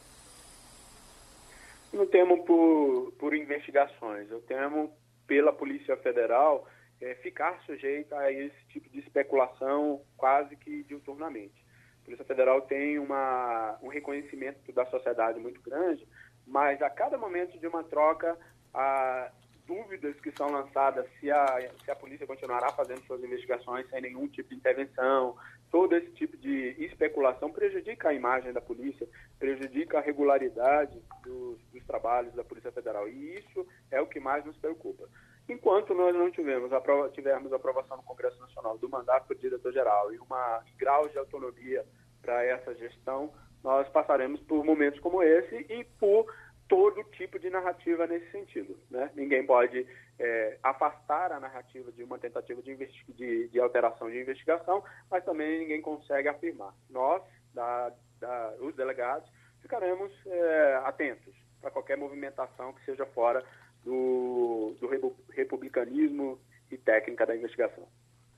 Não 1.93 2.07
temo 2.07 2.45
por, 2.45 3.13
por 3.19 3.35
investigações, 3.35 4.31
eu 4.31 4.41
temo 4.43 4.91
pela 5.27 5.53
Polícia 5.53 5.97
Federal 5.97 6.67
eh, 7.01 7.17
ficar 7.17 7.61
sujeita 7.67 8.17
a 8.17 8.31
esse 8.31 8.65
tipo 8.69 8.89
de 8.91 9.01
especulação 9.01 10.01
quase 10.17 10.55
que 10.57 10.85
diuturnamente. 10.85 11.63
A 12.01 12.05
Polícia 12.05 12.25
Federal 12.25 12.63
tem 12.63 12.99
uma, 12.99 13.77
um 13.83 13.89
reconhecimento 13.89 14.73
da 14.73 14.87
sociedade 14.87 15.41
muito 15.41 15.61
grande, 15.61 16.07
mas 16.47 16.81
a 16.81 16.89
cada 16.89 17.19
momento 17.19 17.59
de 17.59 17.67
uma 17.67 17.83
troca, 17.83 18.39
a, 18.73 19.31
dúvidas 19.73 20.21
que 20.21 20.31
são 20.37 20.51
lançadas 20.51 21.07
se 21.19 21.31
a, 21.31 21.71
se 21.83 21.91
a 21.91 21.97
polícia 21.97 22.27
continuará 22.27 22.71
fazendo 22.73 23.01
suas 23.07 23.25
investigações 23.25 23.89
sem 23.89 24.03
nenhum 24.03 24.29
tipo 24.29 24.51
de 24.51 24.57
intervenção, 24.57 25.35
todo 25.71 25.95
esse 25.97 26.11
tipo 26.13 26.37
de 26.37 26.77
especulação 26.79 27.51
prejudica 27.51 28.11
a 28.11 28.15
imagem 28.15 28.53
da 28.53 28.61
polícia, 28.61 29.09
prejudica 29.39 29.99
a 29.99 30.03
regularidade 30.03 31.03
dos, 31.25 31.59
dos 31.73 31.85
trabalhos 31.87 32.35
da 32.35 32.45
Polícia 32.45 32.71
Federal. 32.71 33.09
E 33.09 33.39
isso 33.39 33.67
é 33.91 34.01
o 34.01 34.07
que 34.07 34.21
mais 34.21 34.45
nos 34.45 34.57
preocupa. 34.59 35.09
Enquanto 35.49 35.95
nós 35.95 36.15
não 36.15 36.31
aprova 36.77 37.09
tivermos 37.09 37.53
aprovação 37.53 37.97
no 37.97 38.03
Congresso 38.03 38.39
Nacional 38.41 38.77
do 38.77 38.89
mandato 38.89 39.29
do 39.29 39.35
diretor-geral 39.35 40.13
e 40.13 40.19
uma 40.19 40.63
grau 40.79 41.09
de 41.09 41.19
autonomia 41.19 41.85
para 42.21 42.45
essa 42.45 42.75
gestão, 42.75 43.33
nós 43.65 43.89
passaremos 43.89 44.41
por 44.43 44.65
momentos 44.65 45.01
como 45.01 45.23
esse 45.23 45.67
e 45.69 45.85
por 45.99 46.27
todo 46.73 47.05
tipo 47.19 47.39
de 47.39 47.51
narrativa 47.51 48.07
nesse 48.07 48.31
sentido. 48.31 48.75
Né? 48.91 49.11
Ninguém 49.15 49.45
pode 49.45 49.87
é, 50.19 50.57
afastar 50.63 51.31
a 51.31 51.39
narrativa 51.39 51.93
de 51.93 52.03
uma 52.03 52.19
tentativa 52.19 52.63
de, 52.63 52.75
de, 53.11 53.49
de, 53.49 53.61
alteração 53.61 54.11
de 54.11 54.19
investigação, 54.19 54.83
mas 55.11 55.23
também 55.23 55.61
ninguém 55.61 55.83
consegue 55.83 56.29
afirmar. 56.29 56.75
Nós, 56.89 57.23
da, 57.53 57.93
da, 58.19 58.55
os 58.59 58.75
delegados, 58.75 59.31
ficaremos 59.61 60.11
é, 60.25 60.81
atentos 60.85 61.35
para 61.61 61.71
qualquer 61.71 61.99
movimentação 61.99 62.73
que 62.73 62.83
seja 62.87 63.05
fora 63.05 63.45
do, 63.85 64.75
do 64.81 64.89
republicanismo 65.29 66.41
e 66.71 66.79
técnica 66.79 67.27
da 67.27 67.37
investigação. 67.37 67.87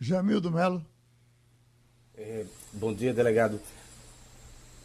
Jamildo 0.01 0.51
Melo. 0.51 0.85
É, 2.17 2.45
bom 2.73 2.93
dia, 2.93 3.15
delegado 3.15 3.61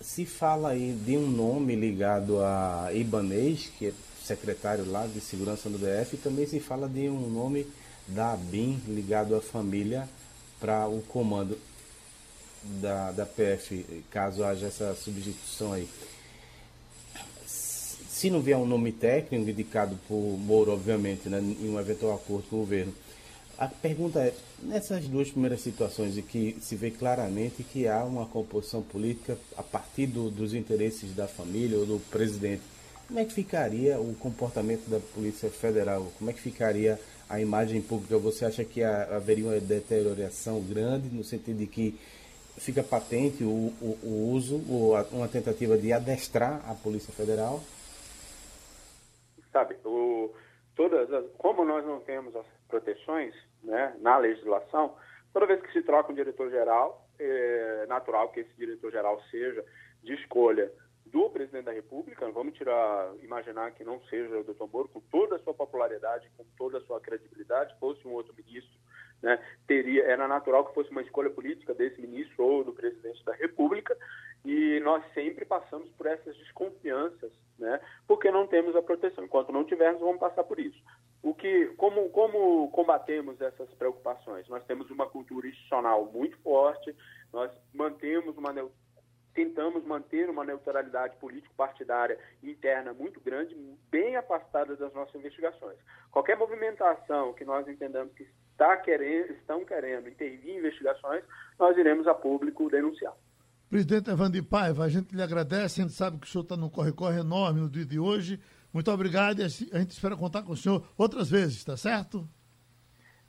se 0.02 0.26
fala 0.26 0.70
aí 0.70 0.94
de 0.94 1.18
um 1.18 1.30
nome 1.30 1.76
ligado 1.76 2.40
a 2.40 2.90
Ibanês, 2.94 3.70
que 3.78 3.88
é 3.88 3.94
secretário 4.24 4.90
lá 4.90 5.06
de 5.08 5.20
segurança 5.20 5.70
do 5.70 5.78
DF, 5.78 6.18
também 6.18 6.46
se 6.46 6.60
fala 6.60 6.88
de 6.88 7.10
um 7.10 7.30
nome 7.30 7.66
da 8.08 8.34
ABIN 8.34 8.82
ligado 8.88 9.36
à 9.36 9.42
família 9.42 10.08
para 10.60 10.88
o 10.88 11.02
comando 11.02 11.58
da, 12.64 13.12
da 13.12 13.26
PF, 13.26 14.04
caso 14.10 14.44
haja 14.44 14.68
essa 14.68 14.94
substituição 14.96 15.74
aí. 15.74 15.88
Se 17.46 18.30
não 18.30 18.42
vier 18.42 18.58
um 18.58 18.66
nome 18.66 18.92
técnico 18.92 19.50
indicado 19.50 19.98
por 20.08 20.38
Moro, 20.38 20.74
obviamente, 20.74 21.30
né, 21.30 21.40
em 21.40 21.70
um 21.70 21.80
eventual 21.80 22.16
acordo 22.16 22.48
com 22.50 22.58
o 22.58 22.60
governo, 22.60 22.94
a 23.60 23.68
pergunta 23.68 24.22
é, 24.22 24.34
nessas 24.64 25.06
duas 25.06 25.30
primeiras 25.30 25.60
situações 25.60 26.18
em 26.18 26.22
que 26.22 26.54
se 26.62 26.78
vê 26.78 26.90
claramente 26.90 27.62
que 27.62 27.90
há 27.90 28.06
uma 28.06 28.26
composição 28.26 28.82
política 28.82 29.38
a 29.58 29.62
partir 29.62 30.08
do, 30.08 30.32
dos 30.32 30.54
interesses 30.54 31.14
da 31.14 31.28
família 31.28 31.78
ou 31.78 31.86
do 31.86 32.00
presidente, 32.10 32.64
como 33.06 33.20
é 33.20 33.26
que 33.26 33.34
ficaria 33.34 34.00
o 34.00 34.16
comportamento 34.16 34.90
da 34.90 35.02
Polícia 35.14 35.50
Federal? 35.50 36.10
Como 36.18 36.30
é 36.30 36.34
que 36.34 36.40
ficaria 36.40 36.98
a 37.28 37.42
imagem 37.42 37.82
pública? 37.82 38.18
Você 38.18 38.46
acha 38.46 38.64
que 38.64 38.82
haveria 38.82 39.44
uma 39.44 39.60
deterioração 39.60 40.62
grande 40.62 41.14
no 41.14 41.24
sentido 41.24 41.58
de 41.58 41.68
que 41.68 42.00
fica 42.56 42.82
patente 42.82 43.44
o, 43.44 43.74
o, 43.82 44.00
o 44.04 44.32
uso 44.32 44.64
ou 44.70 44.94
uma 45.12 45.28
tentativa 45.28 45.78
de 45.78 45.92
adestrar 45.92 46.62
a 46.70 46.74
Polícia 46.76 47.12
Federal? 47.12 47.62
Sabe, 49.52 49.76
o, 49.84 50.32
todas 50.78 51.12
as, 51.12 51.26
como 51.38 51.66
nós 51.66 51.84
não 51.86 52.00
temos 52.00 52.34
as 52.36 52.46
proteções, 52.70 53.34
né, 53.64 53.96
na 54.00 54.18
legislação, 54.18 54.96
toda 55.34 55.46
vez 55.46 55.62
que 55.62 55.72
se 55.72 55.82
troca 55.82 56.12
um 56.12 56.16
diretor-geral, 56.16 57.08
é 57.20 57.86
natural 57.88 58.30
que 58.30 58.42
esse 58.42 58.54
diretor-geral 58.58 59.22
seja 59.30 59.64
de 60.04 60.14
escolha 60.14 60.72
do 61.06 61.30
presidente 61.30 61.66
da 61.66 61.72
República, 61.72 62.30
vamos 62.32 62.54
tirar, 62.54 63.12
imaginar 63.22 63.72
que 63.72 63.84
não 63.84 64.00
seja 64.04 64.38
o 64.38 64.44
doutor 64.44 64.70
Moro, 64.72 64.90
com 64.90 65.00
toda 65.02 65.36
a 65.36 65.40
sua 65.40 65.54
popularidade, 65.54 66.30
com 66.38 66.46
toda 66.58 66.78
a 66.78 66.82
sua 66.82 67.00
credibilidade, 67.00 67.76
fosse 67.80 68.08
um 68.08 68.12
outro 68.12 68.34
ministro, 68.36 68.78
né, 69.22 69.40
teria, 69.68 70.06
era 70.06 70.28
natural 70.28 70.66
que 70.66 70.74
fosse 70.74 70.90
uma 70.92 71.02
escolha 71.02 71.30
política 71.30 71.74
desse 71.74 72.00
ministro 72.00 72.44
ou 72.44 72.64
do 72.64 72.74
presidente 72.74 73.24
da 73.26 73.34
República, 73.34 73.98
e 74.46 74.80
nós 74.82 75.04
sempre 75.14 75.46
passamos 75.46 75.90
por 75.92 76.06
essas 76.06 76.38
desconfianças, 76.38 77.32
né, 77.58 77.80
porque 78.08 78.32
não 78.32 78.48
temos 78.48 78.76
a 78.76 78.82
proteção. 78.82 79.24
Enquanto 79.24 79.52
não 79.52 79.66
tivermos, 79.66 80.00
vamos 80.00 80.20
passar 80.20 80.44
por 80.44 80.60
isso. 80.60 80.82
O 81.22 81.34
que, 81.34 81.68
como, 81.78 82.10
como 82.10 82.70
combatemos 82.72 83.40
essas 83.42 83.70
preocupações? 83.74 84.48
Nós 84.48 84.64
temos 84.66 84.90
uma 84.90 85.08
cultura 85.08 85.48
institucional 85.48 86.06
muito 86.06 86.38
forte, 86.40 86.96
nós 87.34 87.52
mantemos 87.74 88.38
uma 88.38 88.54
tentamos 89.34 89.86
manter 89.86 90.30
uma 90.30 90.44
neutralidade 90.44 91.16
político-partidária 91.18 92.18
interna 92.44 92.94
muito 92.94 93.22
grande, 93.22 93.56
bem 93.90 94.16
afastada 94.16 94.76
das 94.76 94.94
nossas 94.94 95.16
investigações. 95.16 95.78
Qualquer 96.12 96.36
movimentação 96.38 97.34
que 97.34 97.46
nós 97.46 97.66
entendamos 97.68 98.14
que 98.14 98.28
está 98.52 98.76
querendo, 98.78 99.32
estão 99.32 99.64
querendo 99.64 100.10
intervir 100.10 100.56
em 100.56 100.58
investigações, 100.58 101.24
nós 101.58 101.78
iremos 101.78 102.08
a 102.08 102.14
público 102.14 102.70
denunciar. 102.70 103.14
Presidente 103.70 104.10
Evandro 104.10 104.44
Paiva, 104.44 104.84
a 104.84 104.90
gente 104.90 105.16
lhe 105.16 105.22
agradece, 105.22 105.80
a 105.80 105.84
gente 105.84 105.96
sabe 105.96 106.18
que 106.18 106.28
o 106.28 106.30
senhor 106.30 106.44
está 106.44 106.58
num 106.58 106.70
corre-corre 106.70 107.20
enorme 107.20 107.62
no 107.62 107.70
dia 107.70 107.86
de 107.86 108.00
hoje. 108.00 108.40
Muito 108.74 108.92
obrigado 108.92 109.40
e 109.40 109.44
a 109.44 109.48
gente 109.48 109.92
espera 109.92 110.16
contar 110.16 110.44
com 110.44 110.54
o 110.54 110.58
senhor 110.58 110.88
outras 110.98 111.30
vezes, 111.30 111.58
está 111.58 111.76
certo? 111.76 112.28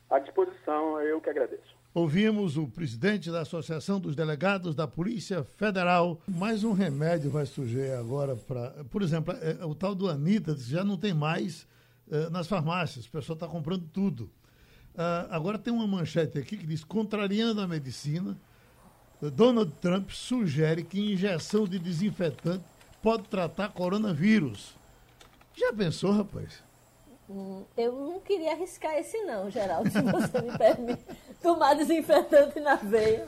À 0.08 0.18
disposição, 0.18 1.00
eu 1.00 1.20
que 1.20 1.30
agradeço. 1.30 1.78
Ouvimos 1.92 2.56
o 2.56 2.68
presidente 2.68 3.32
da 3.32 3.40
Associação 3.40 3.98
dos 3.98 4.14
Delegados 4.14 4.76
da 4.76 4.86
Polícia 4.86 5.42
Federal. 5.42 6.20
Mais 6.28 6.62
um 6.62 6.72
remédio 6.72 7.30
vai 7.30 7.46
surgir 7.46 7.90
agora 7.92 8.36
para. 8.36 8.84
Por 8.90 9.02
exemplo, 9.02 9.34
é, 9.34 9.58
é, 9.60 9.64
o 9.64 9.74
tal 9.74 9.94
do 9.94 10.08
Anitta 10.08 10.54
já 10.56 10.84
não 10.84 10.96
tem 10.96 11.12
mais 11.12 11.66
é, 12.08 12.30
nas 12.30 12.46
farmácias, 12.46 13.06
o 13.06 13.10
pessoal 13.10 13.34
está 13.34 13.48
comprando 13.48 13.88
tudo. 13.88 14.30
Uh, 14.94 15.30
agora 15.30 15.58
tem 15.58 15.72
uma 15.72 15.86
manchete 15.86 16.38
aqui 16.38 16.56
que 16.56 16.66
diz: 16.66 16.84
contrariando 16.84 17.60
a 17.60 17.66
medicina, 17.66 18.36
Donald 19.20 19.72
Trump 19.80 20.10
sugere 20.10 20.82
que 20.82 21.12
injeção 21.12 21.66
de 21.66 21.78
desinfetante 21.78 22.64
pode 23.02 23.24
tratar 23.24 23.70
coronavírus. 23.70 24.76
Já 25.54 25.72
pensou, 25.72 26.12
rapaz? 26.12 26.62
Hum, 27.28 27.64
eu 27.76 27.92
não 27.92 28.20
queria 28.20 28.52
arriscar 28.52 28.96
esse 28.96 29.18
não, 29.22 29.48
Geraldo, 29.50 29.90
se 29.90 30.00
você 30.02 30.40
me 30.40 30.58
permite. 30.58 31.04
Tomar 31.40 31.74
desinfetante 31.74 32.58
na 32.60 32.74
veia. 32.74 33.24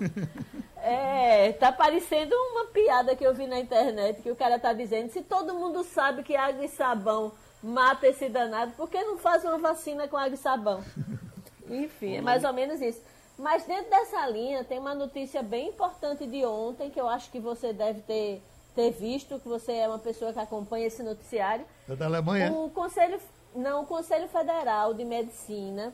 É, 0.76 1.52
tá 1.52 1.70
parecendo 1.70 2.34
uma 2.34 2.66
piada 2.66 3.14
que 3.14 3.24
eu 3.24 3.32
vi 3.32 3.46
na 3.46 3.60
internet, 3.60 4.20
que 4.20 4.30
o 4.30 4.36
cara 4.36 4.58
tá 4.58 4.72
dizendo, 4.72 5.10
se 5.10 5.22
todo 5.22 5.54
mundo 5.54 5.84
sabe 5.84 6.24
que 6.24 6.34
água 6.34 6.64
e 6.64 6.68
sabão 6.68 7.32
mata 7.62 8.08
esse 8.08 8.28
danado, 8.28 8.72
por 8.72 8.90
que 8.90 9.00
não 9.04 9.16
faz 9.16 9.44
uma 9.44 9.56
vacina 9.58 10.08
com 10.08 10.16
água 10.16 10.34
e 10.34 10.36
sabão? 10.36 10.82
Enfim, 11.70 12.16
é 12.16 12.20
mais 12.20 12.42
ou 12.42 12.52
menos 12.52 12.80
isso. 12.80 13.00
Mas 13.38 13.64
dentro 13.64 13.88
dessa 13.88 14.26
linha 14.28 14.64
tem 14.64 14.78
uma 14.78 14.94
notícia 14.94 15.42
bem 15.42 15.68
importante 15.68 16.26
de 16.26 16.44
ontem, 16.44 16.90
que 16.90 17.00
eu 17.00 17.08
acho 17.08 17.30
que 17.30 17.38
você 17.38 17.72
deve 17.72 18.00
ter 18.02 18.42
ter 18.74 18.90
visto 18.90 19.38
que 19.38 19.48
você 19.48 19.72
é 19.72 19.88
uma 19.88 19.98
pessoa 19.98 20.32
que 20.32 20.38
acompanha 20.38 20.86
esse 20.86 21.02
noticiário. 21.02 21.64
É 21.88 21.94
da 21.94 22.06
Alemanha? 22.06 22.52
O 22.52 22.70
Conselho, 22.70 23.20
não, 23.54 23.82
o 23.82 23.86
Conselho 23.86 24.28
Federal 24.28 24.94
de 24.94 25.04
Medicina, 25.04 25.92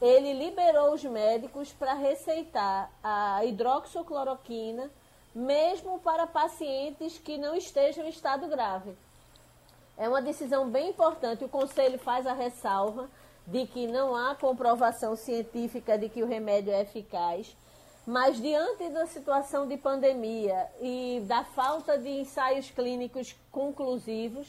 ele 0.00 0.32
liberou 0.32 0.92
os 0.92 1.04
médicos 1.04 1.72
para 1.72 1.94
receitar 1.94 2.90
a 3.02 3.44
hidroxicloroquina, 3.44 4.90
mesmo 5.34 5.98
para 6.00 6.26
pacientes 6.26 7.18
que 7.18 7.38
não 7.38 7.54
estejam 7.54 8.04
em 8.04 8.10
estado 8.10 8.46
grave. 8.48 8.94
É 9.96 10.08
uma 10.08 10.22
decisão 10.22 10.68
bem 10.68 10.90
importante. 10.90 11.44
O 11.44 11.48
Conselho 11.48 11.98
faz 11.98 12.26
a 12.26 12.32
ressalva 12.32 13.08
de 13.46 13.66
que 13.66 13.86
não 13.86 14.14
há 14.14 14.34
comprovação 14.34 15.16
científica 15.16 15.98
de 15.98 16.08
que 16.08 16.22
o 16.22 16.26
remédio 16.26 16.72
é 16.72 16.82
eficaz 16.82 17.56
mas 18.06 18.40
diante 18.40 18.88
da 18.88 19.06
situação 19.06 19.66
de 19.66 19.76
pandemia 19.76 20.66
e 20.80 21.22
da 21.26 21.44
falta 21.44 21.96
de 21.96 22.08
ensaios 22.08 22.70
clínicos 22.70 23.36
conclusivos, 23.50 24.48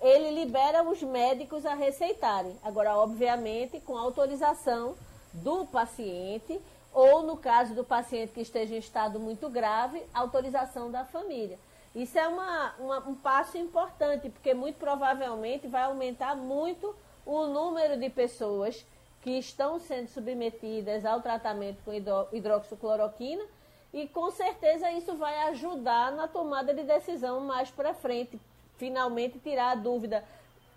ele 0.00 0.30
libera 0.30 0.82
os 0.82 1.02
médicos 1.02 1.64
a 1.66 1.74
receitarem. 1.74 2.56
Agora, 2.62 2.96
obviamente, 2.96 3.80
com 3.80 3.96
autorização 3.96 4.96
do 5.32 5.66
paciente 5.66 6.60
ou, 6.92 7.22
no 7.22 7.36
caso 7.36 7.74
do 7.74 7.84
paciente 7.84 8.32
que 8.32 8.40
esteja 8.40 8.74
em 8.74 8.78
estado 8.78 9.20
muito 9.20 9.48
grave, 9.48 10.02
autorização 10.12 10.90
da 10.90 11.04
família. 11.04 11.58
Isso 11.94 12.18
é 12.18 12.26
uma, 12.26 12.74
uma, 12.78 12.98
um 13.08 13.14
passo 13.14 13.58
importante, 13.58 14.28
porque 14.30 14.54
muito 14.54 14.76
provavelmente 14.76 15.68
vai 15.68 15.82
aumentar 15.82 16.34
muito 16.36 16.94
o 17.26 17.46
número 17.46 17.98
de 17.98 18.08
pessoas 18.10 18.84
que 19.22 19.38
estão 19.38 19.78
sendo 19.78 20.08
submetidas 20.08 21.04
ao 21.04 21.20
tratamento 21.20 21.82
com 21.84 21.92
hidroxicloroquina 22.32 23.44
e 23.92 24.06
com 24.08 24.30
certeza 24.30 24.90
isso 24.92 25.14
vai 25.16 25.48
ajudar 25.48 26.12
na 26.12 26.28
tomada 26.28 26.72
de 26.72 26.84
decisão 26.84 27.40
mais 27.40 27.70
para 27.70 27.92
frente, 27.92 28.40
finalmente 28.76 29.38
tirar 29.38 29.72
a 29.72 29.74
dúvida 29.74 30.24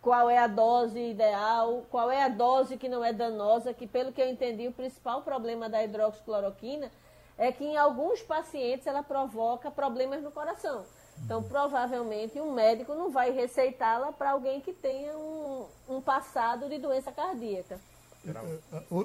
qual 0.02 0.30
é 0.30 0.38
a 0.38 0.48
dose 0.48 1.00
ideal, 1.00 1.86
qual 1.90 2.12
é 2.12 2.24
a 2.24 2.28
dose 2.28 2.76
que 2.76 2.90
não 2.90 3.06
é 3.06 3.14
danosa, 3.14 3.74
que 3.74 3.88
pelo 3.88 4.12
que 4.12 4.22
eu 4.22 4.30
entendi 4.30 4.68
o 4.68 4.74
principal 4.74 5.22
problema 5.22 5.70
da 5.70 5.82
hidroxicloroquina 5.82 6.92
é 7.38 7.52
que 7.52 7.64
em 7.64 7.78
alguns 7.78 8.22
pacientes 8.22 8.86
ela 8.86 9.02
provoca 9.02 9.72
problemas 9.72 10.22
no 10.22 10.32
coração. 10.32 10.86
Então, 11.24 11.42
provavelmente, 11.44 12.42
um 12.42 12.52
médico 12.52 12.94
não 12.96 13.10
vai 13.10 13.32
receitá-la 13.32 14.12
para 14.12 14.32
alguém 14.32 14.60
que 14.60 14.74
tenha 14.74 15.16
um, 15.18 15.68
um, 15.88 16.02
passado 16.02 16.68
de 16.68 16.78
doença 16.78 17.12
cardíaca. 17.12 17.80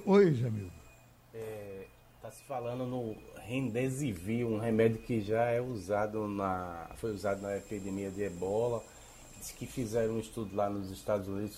Oi, 0.06 0.32
Jamil. 0.34 0.70
Está 1.32 1.38
é, 1.38 1.86
tá 2.22 2.30
se 2.30 2.44
falando 2.44 2.86
no 2.86 3.16
Remdesivir, 3.48 4.46
um 4.46 4.58
remédio 4.58 4.98
que 4.98 5.20
já 5.20 5.46
é 5.46 5.60
usado 5.60 6.28
na, 6.28 6.88
foi 6.98 7.10
usado 7.12 7.42
na 7.42 7.56
epidemia 7.56 8.10
de 8.10 8.22
ebola. 8.22 8.80
Diz 9.36 9.50
que 9.50 9.66
fizeram 9.66 10.14
um 10.14 10.20
estudo 10.20 10.54
lá 10.54 10.70
nos 10.70 10.92
Estados 10.92 11.26
Unidos, 11.26 11.56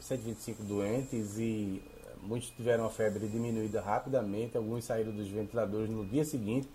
125 0.00 0.62
doentes 0.62 1.38
e 1.38 1.82
muitos 2.22 2.50
tiveram 2.50 2.86
a 2.86 2.90
febre 2.90 3.26
diminuída 3.26 3.80
rapidamente, 3.80 4.56
alguns 4.56 4.84
saíram 4.84 5.10
dos 5.10 5.26
ventiladores 5.26 5.90
no 5.90 6.06
dia 6.06 6.24
seguinte 6.24 6.68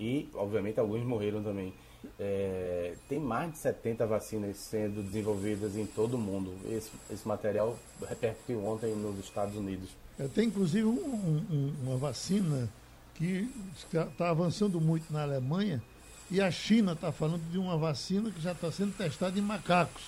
e, 0.00 0.26
obviamente, 0.34 0.80
alguns 0.80 1.04
morreram 1.04 1.42
também. 1.42 1.74
É, 2.18 2.94
tem 3.08 3.18
mais 3.18 3.52
de 3.52 3.58
70 3.58 4.06
vacinas 4.06 4.56
sendo 4.56 5.02
desenvolvidas 5.02 5.76
em 5.76 5.86
todo 5.86 6.14
o 6.14 6.18
mundo. 6.18 6.54
Esse, 6.70 6.90
esse 7.10 7.26
material 7.26 7.78
repercutiu 8.08 8.64
ontem 8.64 8.94
nos 8.94 9.18
Estados 9.18 9.56
Unidos. 9.56 9.90
É, 10.18 10.26
tem 10.28 10.48
inclusive 10.48 10.84
um, 10.84 11.44
um, 11.50 11.74
uma 11.82 11.96
vacina 11.96 12.68
que 13.14 13.48
está 13.92 14.30
avançando 14.30 14.80
muito 14.80 15.12
na 15.12 15.22
Alemanha 15.22 15.82
e 16.30 16.40
a 16.40 16.50
China 16.50 16.92
está 16.92 17.12
falando 17.12 17.42
de 17.50 17.58
uma 17.58 17.76
vacina 17.76 18.30
que 18.30 18.40
já 18.40 18.52
está 18.52 18.70
sendo 18.70 18.96
testada 18.96 19.38
em 19.38 19.42
macacos. 19.42 20.02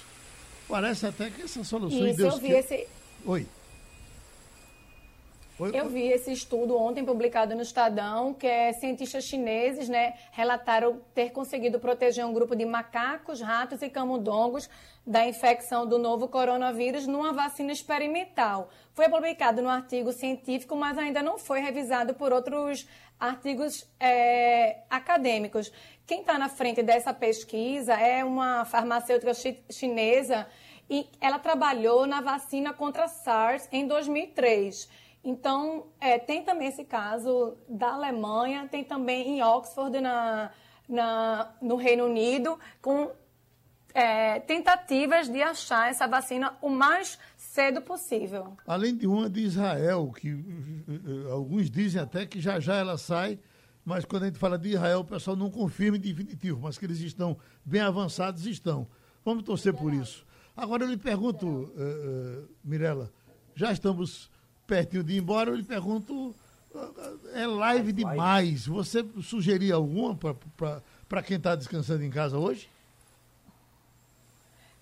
Parece 0.69 1.07
até 1.07 1.31
que 1.31 1.43
essa 1.43 1.65
solução... 1.65 2.07
Isso, 2.07 2.17
Deus 2.17 2.35
eu 2.35 2.41
vi 2.41 2.49
que... 2.49 2.53
esse... 2.55 2.87
Oi. 3.25 3.47
Eu 5.61 5.89
vi 5.89 6.07
esse 6.07 6.33
estudo 6.33 6.77
ontem 6.77 7.05
publicado 7.05 7.55
no 7.55 7.63
Estadão, 7.63 8.33
que 8.33 8.47
é 8.47 8.73
cientistas 8.73 9.25
chineses, 9.25 9.89
né, 9.89 10.15
relataram 10.31 11.01
ter 11.13 11.31
conseguido 11.31 11.81
proteger 11.81 12.25
um 12.25 12.33
grupo 12.33 12.55
de 12.55 12.65
macacos, 12.65 13.41
ratos 13.41 13.83
e 13.83 13.91
camundongos 13.91 14.71
da 15.05 15.27
infecção 15.27 15.85
do 15.85 15.99
novo 15.99 16.29
coronavírus 16.29 17.09
numa 17.09 17.33
vacina 17.33 17.73
experimental. 17.73 18.71
Foi 18.95 19.09
publicado 19.09 19.61
no 19.61 19.69
artigo 19.69 20.13
científico, 20.13 20.77
mas 20.77 20.97
ainda 20.97 21.23
não 21.23 21.39
foi 21.39 21.61
revisado 21.61 22.15
por 22.15 22.33
outros 22.33 22.87
artigos 23.19 23.85
é, 23.99 24.79
acadêmicos. 24.89 25.73
Quem 26.07 26.21
está 26.21 26.39
na 26.39 26.49
frente 26.49 26.83
dessa 26.85 27.13
pesquisa 27.13 27.95
é 27.95 28.25
uma 28.25 28.65
farmacêutica 28.65 29.33
chinesa 29.71 30.47
e 30.89 31.07
ela 31.21 31.39
trabalhou 31.39 32.07
na 32.07 32.21
vacina 32.21 32.73
contra 32.73 33.09
SARS 33.09 33.69
em 33.73 33.87
2003. 33.87 35.08
Então, 35.23 35.87
é, 36.01 36.19
tem 36.19 36.43
também 36.43 36.69
esse 36.69 36.85
caso 36.85 37.57
da 37.69 37.93
Alemanha, 37.93 38.69
tem 38.71 38.85
também 38.85 39.39
em 39.39 39.43
Oxford, 39.43 40.01
na, 40.01 40.51
na 40.89 41.53
no 41.61 41.77
Reino 41.77 42.07
Unido, 42.07 42.59
com 42.81 43.11
é, 43.95 44.39
tentativas 44.41 45.29
de 45.29 45.43
achar 45.43 45.91
essa 45.91 46.07
vacina 46.07 46.57
o 46.63 46.69
mais 46.69 47.19
cedo 47.37 47.83
possível. 47.83 48.57
Além 48.67 48.97
de 48.97 49.07
uma 49.07 49.29
de 49.29 49.41
Israel, 49.41 50.13
que 50.13 50.33
uh, 50.33 51.33
alguns 51.33 51.71
dizem 51.71 52.01
até 52.01 52.25
que 52.25 52.41
já 52.41 52.61
já 52.61 52.77
ela 52.77 52.97
sai, 52.97 53.39
mas 53.85 54.05
quando 54.05 54.25
a 54.25 54.27
gente 54.27 54.39
fala 54.39 54.59
de 54.59 54.71
Israel, 54.71 55.01
o 55.01 55.05
pessoal 55.05 55.37
não 55.37 55.51
confirma 55.51 55.97
em 55.97 56.01
definitivo, 56.01 56.61
mas 56.63 56.79
que 56.79 56.85
eles 56.85 57.01
estão 57.01 57.37
bem 57.65 57.81
avançados, 57.81 58.47
estão. 58.47 58.87
Vamos 59.25 59.43
torcer 59.43 59.75
por 59.75 59.93
isso. 59.93 60.27
Agora 60.57 60.85
eu 60.85 60.89
lhe 60.89 60.97
pergunto, 60.97 61.47
uh, 61.47 62.43
uh, 62.45 62.49
Mirella, 62.63 63.11
já 63.55 63.73
estamos 63.73 64.31
pertinho 64.69 65.03
de 65.03 65.15
ir 65.15 65.19
embora, 65.19 65.51
eu 65.51 65.57
lhe 65.57 65.65
pergunto, 65.65 66.35
é 67.35 67.47
live 67.47 67.91
demais. 67.91 68.67
Você 68.67 69.05
sugeria 69.23 69.75
alguma 69.75 70.17
para 71.09 71.23
quem 71.23 71.39
está 71.39 71.57
descansando 71.57 72.05
em 72.05 72.11
casa 72.11 72.39
hoje? 72.39 72.69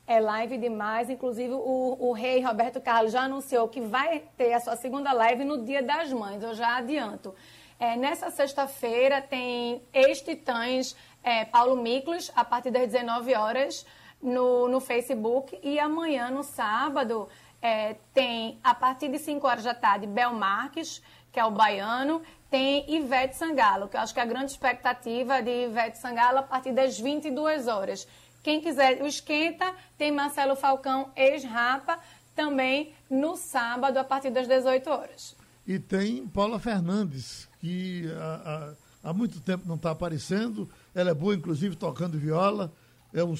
É 0.06 0.20
live 0.20 0.58
demais. 0.58 1.08
Inclusive, 1.08 1.54
o, 1.54 1.96
o, 2.00 2.12
rei 2.12 2.40
Roberto 2.42 2.80
Carlos 2.80 3.12
já 3.12 3.22
anunciou 3.22 3.68
que 3.68 3.80
vai 3.80 4.22
ter 4.36 4.52
a 4.52 4.60
sua 4.60 4.76
segunda 4.76 5.12
live 5.12 5.44
no 5.44 5.64
Dia 5.64 5.82
das 5.82 6.12
Mães. 6.12 6.42
Eu 6.42 6.54
já 6.54 6.76
adianto. 6.76 7.34
É, 7.78 7.96
nessa 7.96 8.30
sexta-feira 8.30 9.20
tem 9.20 9.82
ex-titãs 9.92 10.96
é, 11.22 11.44
Paulo 11.44 11.80
Miklos, 11.80 12.30
a 12.34 12.44
partir 12.44 12.70
das 12.70 12.90
19 12.90 13.34
horas, 13.34 13.84
no, 14.22 14.68
no 14.68 14.80
Facebook. 14.80 15.58
E 15.62 15.78
amanhã, 15.78 16.30
no 16.30 16.42
sábado, 16.42 17.28
é, 17.66 17.96
tem, 18.14 18.60
a 18.62 18.72
partir 18.72 19.08
de 19.08 19.18
5 19.18 19.44
horas 19.44 19.64
da 19.64 19.74
tarde, 19.74 20.06
Bel 20.06 20.32
Marques, 20.32 21.02
que 21.32 21.40
é 21.40 21.44
o 21.44 21.50
baiano, 21.50 22.22
tem 22.48 22.88
Ivete 22.94 23.34
Sangalo, 23.34 23.88
que 23.88 23.96
eu 23.96 24.00
acho 24.00 24.14
que 24.14 24.20
é 24.20 24.22
a 24.22 24.26
grande 24.26 24.52
expectativa 24.52 25.42
de 25.42 25.64
Ivete 25.64 25.98
Sangalo 25.98 26.38
a 26.38 26.42
partir 26.44 26.72
das 26.72 26.98
22 26.98 27.66
horas. 27.66 28.06
Quem 28.40 28.60
quiser 28.60 29.02
o 29.02 29.06
esquenta, 29.06 29.74
tem 29.98 30.12
Marcelo 30.12 30.54
Falcão, 30.54 31.10
ex-rapa, 31.16 31.98
também 32.36 32.94
no 33.10 33.36
sábado, 33.36 33.96
a 33.96 34.04
partir 34.04 34.30
das 34.30 34.46
18 34.46 34.88
horas. 34.88 35.34
E 35.66 35.80
tem 35.80 36.24
Paula 36.28 36.60
Fernandes, 36.60 37.48
que 37.58 38.08
há, 38.16 38.76
há, 39.02 39.10
há 39.10 39.12
muito 39.12 39.40
tempo 39.40 39.66
não 39.66 39.74
está 39.74 39.90
aparecendo. 39.90 40.70
Ela 40.94 41.10
é 41.10 41.14
boa, 41.14 41.34
inclusive, 41.34 41.74
tocando 41.74 42.16
viola. 42.16 42.72
É 43.12 43.24
um, 43.24 43.34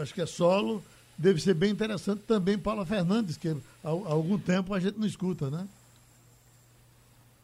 acho 0.00 0.14
que 0.14 0.20
é 0.20 0.26
solo 0.26 0.80
deve 1.22 1.40
ser 1.40 1.54
bem 1.54 1.70
interessante 1.70 2.22
também 2.24 2.58
Paula 2.58 2.84
Fernandes, 2.84 3.36
que 3.36 3.48
há, 3.48 3.88
algum 3.88 4.36
tempo 4.36 4.74
a 4.74 4.80
gente 4.80 4.98
não 4.98 5.06
escuta, 5.06 5.48
né? 5.48 5.68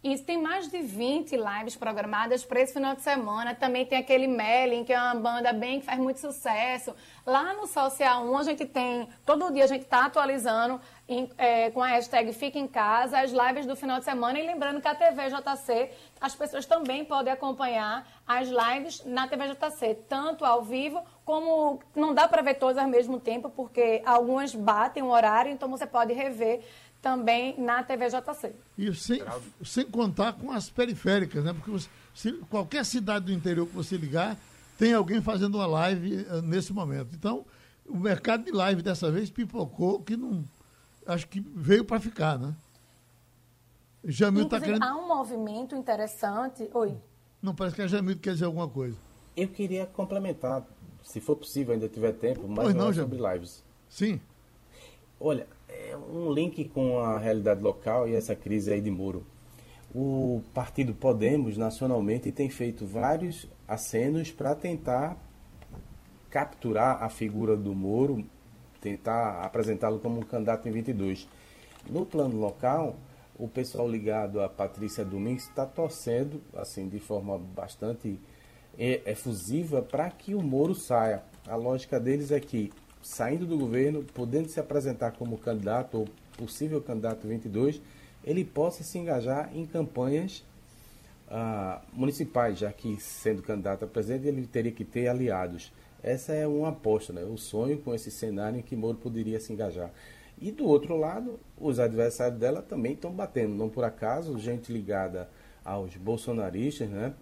Isso, 0.02 0.24
tem 0.24 0.40
mais 0.40 0.70
de 0.70 0.80
20 0.80 1.36
lives 1.36 1.74
programadas 1.74 2.44
para 2.44 2.60
esse 2.60 2.72
final 2.72 2.94
de 2.94 3.02
semana. 3.02 3.52
Também 3.52 3.84
tem 3.84 3.98
aquele 3.98 4.28
Melin, 4.28 4.84
que 4.84 4.92
é 4.92 5.00
uma 5.00 5.16
banda 5.16 5.52
bem 5.52 5.80
que 5.80 5.86
faz 5.86 5.98
muito 5.98 6.20
sucesso. 6.20 6.94
Lá 7.26 7.52
no 7.54 7.66
Social 7.66 8.24
1, 8.24 8.38
a 8.38 8.42
gente 8.44 8.64
tem, 8.64 9.08
todo 9.26 9.52
dia 9.52 9.64
a 9.64 9.66
gente 9.66 9.82
está 9.82 10.06
atualizando 10.06 10.80
em, 11.08 11.28
é, 11.36 11.70
com 11.70 11.82
a 11.82 11.88
hashtag 11.88 12.32
Fica 12.32 12.58
em 12.60 12.68
Casa 12.68 13.18
as 13.18 13.32
lives 13.32 13.66
do 13.66 13.74
final 13.74 13.98
de 13.98 14.04
semana. 14.04 14.38
E 14.38 14.46
lembrando 14.46 14.80
que 14.80 14.86
a 14.86 14.94
TV 14.94 15.30
JC, 15.30 15.90
as 16.20 16.34
pessoas 16.34 16.64
também 16.64 17.04
podem 17.04 17.32
acompanhar 17.32 18.06
as 18.24 18.48
lives 18.48 19.04
na 19.04 19.26
TV 19.26 19.48
JC, 19.48 19.94
tanto 20.08 20.44
ao 20.44 20.62
vivo 20.62 21.02
como 21.28 21.78
não 21.94 22.14
dá 22.14 22.26
para 22.26 22.40
ver 22.40 22.54
todas 22.54 22.78
ao 22.78 22.88
mesmo 22.88 23.20
tempo, 23.20 23.50
porque 23.50 24.00
algumas 24.06 24.54
batem 24.54 25.02
o 25.02 25.10
horário, 25.10 25.52
então 25.52 25.68
você 25.68 25.86
pode 25.86 26.14
rever 26.14 26.64
também 27.02 27.54
na 27.60 27.82
TVJC. 27.82 28.54
E 28.78 28.94
sem, 28.94 29.20
sem 29.62 29.84
contar 29.84 30.32
com 30.32 30.50
as 30.50 30.70
periféricas, 30.70 31.44
né? 31.44 31.52
Porque 31.52 31.70
você, 31.70 31.86
se, 32.14 32.32
qualquer 32.48 32.82
cidade 32.82 33.26
do 33.26 33.32
interior 33.34 33.66
que 33.66 33.74
você 33.74 33.98
ligar, 33.98 34.38
tem 34.78 34.94
alguém 34.94 35.20
fazendo 35.20 35.56
uma 35.56 35.66
live 35.66 36.16
uh, 36.22 36.40
nesse 36.40 36.72
momento. 36.72 37.14
Então, 37.14 37.44
o 37.86 37.98
mercado 37.98 38.46
de 38.46 38.50
live 38.50 38.80
dessa 38.80 39.10
vez 39.10 39.28
pipocou, 39.28 40.00
que 40.00 40.16
não. 40.16 40.42
Acho 41.06 41.28
que 41.28 41.40
veio 41.40 41.84
para 41.84 42.00
ficar, 42.00 42.38
né? 42.38 42.54
Jamil 44.02 44.44
está 44.44 44.58
querendo. 44.58 44.82
Há 44.82 44.96
um 44.96 45.06
movimento 45.06 45.76
interessante. 45.76 46.70
Oi. 46.72 46.96
Não, 47.42 47.54
parece 47.54 47.76
que 47.76 47.82
a 47.82 47.86
Jamil 47.86 48.16
quer 48.16 48.32
dizer 48.32 48.46
alguma 48.46 48.66
coisa. 48.66 48.96
Eu 49.36 49.48
queria 49.48 49.84
complementar, 49.86 50.66
se 51.08 51.20
for 51.20 51.36
possível, 51.36 51.72
ainda 51.72 51.88
tiver 51.88 52.12
tempo, 52.12 52.46
mais 52.46 52.74
não, 52.74 52.92
sobre 52.92 53.16
lives. 53.16 53.64
Sim. 53.88 54.20
Olha, 55.18 55.46
é 55.66 55.96
um 55.96 56.30
link 56.30 56.66
com 56.66 56.98
a 56.98 57.18
realidade 57.18 57.62
local 57.62 58.06
e 58.06 58.14
essa 58.14 58.36
crise 58.36 58.70
aí 58.70 58.80
de 58.82 58.90
Moro. 58.90 59.24
O 59.94 60.42
partido 60.52 60.92
Podemos, 60.92 61.56
nacionalmente, 61.56 62.30
tem 62.30 62.50
feito 62.50 62.84
vários 62.84 63.48
acenos 63.66 64.30
para 64.30 64.54
tentar 64.54 65.16
capturar 66.28 67.02
a 67.02 67.08
figura 67.08 67.56
do 67.56 67.74
Moro, 67.74 68.22
tentar 68.78 69.40
apresentá-lo 69.40 70.00
como 70.00 70.20
um 70.20 70.22
candidato 70.22 70.68
em 70.68 70.72
22. 70.72 71.26
No 71.88 72.04
plano 72.04 72.38
local, 72.38 72.96
o 73.38 73.48
pessoal 73.48 73.88
ligado 73.88 74.42
a 74.42 74.48
Patrícia 74.48 75.06
Domingues 75.06 75.44
está 75.44 75.64
torcendo, 75.64 76.42
assim, 76.54 76.86
de 76.86 77.00
forma 77.00 77.38
bastante 77.38 78.20
efusiva, 78.78 79.82
para 79.82 80.08
que 80.10 80.34
o 80.34 80.42
Moro 80.42 80.74
saia. 80.74 81.22
A 81.46 81.56
lógica 81.56 81.98
deles 81.98 82.30
é 82.30 82.38
que 82.38 82.72
saindo 83.02 83.46
do 83.46 83.56
governo, 83.56 84.04
podendo 84.14 84.48
se 84.48 84.60
apresentar 84.60 85.12
como 85.12 85.38
candidato 85.38 85.98
ou 85.98 86.08
possível 86.36 86.80
candidato 86.80 87.26
22, 87.26 87.80
ele 88.24 88.44
possa 88.44 88.84
se 88.84 88.98
engajar 88.98 89.50
em 89.54 89.64
campanhas 89.64 90.44
ah, 91.28 91.80
municipais, 91.92 92.58
já 92.58 92.72
que 92.72 93.00
sendo 93.00 93.42
candidato 93.42 93.84
a 93.84 93.88
presidente 93.88 94.26
ele 94.26 94.46
teria 94.46 94.72
que 94.72 94.84
ter 94.84 95.08
aliados. 95.08 95.72
Essa 96.02 96.32
é 96.32 96.46
uma 96.46 96.68
aposta, 96.68 97.12
né? 97.12 97.24
o 97.24 97.36
sonho 97.36 97.78
com 97.78 97.94
esse 97.94 98.10
cenário 98.10 98.58
em 98.58 98.62
que 98.62 98.76
Moro 98.76 98.98
poderia 98.98 99.40
se 99.40 99.52
engajar. 99.52 99.90
E 100.40 100.52
do 100.52 100.64
outro 100.66 100.96
lado, 100.96 101.40
os 101.56 101.80
adversários 101.80 102.38
dela 102.38 102.62
também 102.62 102.92
estão 102.92 103.10
batendo, 103.10 103.54
não 103.54 103.68
por 103.68 103.82
acaso, 103.82 104.38
gente 104.38 104.72
ligada 104.72 105.28
aos 105.64 105.96
bolsonaristas, 105.96 106.88
né? 106.88 107.12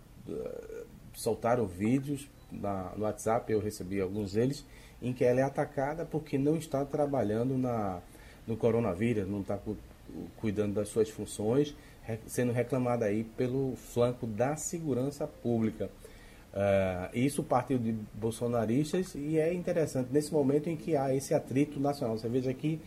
Soltaram 1.16 1.66
vídeos 1.66 2.28
na, 2.52 2.92
no 2.96 3.04
WhatsApp, 3.04 3.50
eu 3.50 3.58
recebi 3.58 4.00
alguns 4.00 4.34
deles, 4.34 4.64
em 5.02 5.12
que 5.12 5.24
ela 5.24 5.40
é 5.40 5.42
atacada 5.42 6.04
porque 6.04 6.38
não 6.38 6.56
está 6.56 6.84
trabalhando 6.84 7.58
na, 7.58 8.00
no 8.46 8.56
coronavírus, 8.56 9.28
não 9.28 9.40
está 9.40 9.56
cu, 9.56 9.76
cuidando 10.36 10.74
das 10.74 10.88
suas 10.88 11.10
funções, 11.10 11.74
sendo 12.26 12.52
reclamada 12.52 13.06
aí 13.06 13.24
pelo 13.24 13.74
flanco 13.76 14.26
da 14.26 14.56
segurança 14.56 15.26
pública. 15.26 15.90
Uh, 16.52 17.10
isso 17.12 17.42
partiu 17.42 17.78
de 17.78 17.92
bolsonaristas 18.14 19.14
e 19.14 19.38
é 19.38 19.52
interessante 19.52 20.08
nesse 20.10 20.32
momento 20.32 20.70
em 20.70 20.76
que 20.76 20.96
há 20.96 21.14
esse 21.14 21.34
atrito 21.34 21.78
nacional. 21.78 22.16
Você 22.16 22.28
veja 22.28 22.52
que 22.54 22.80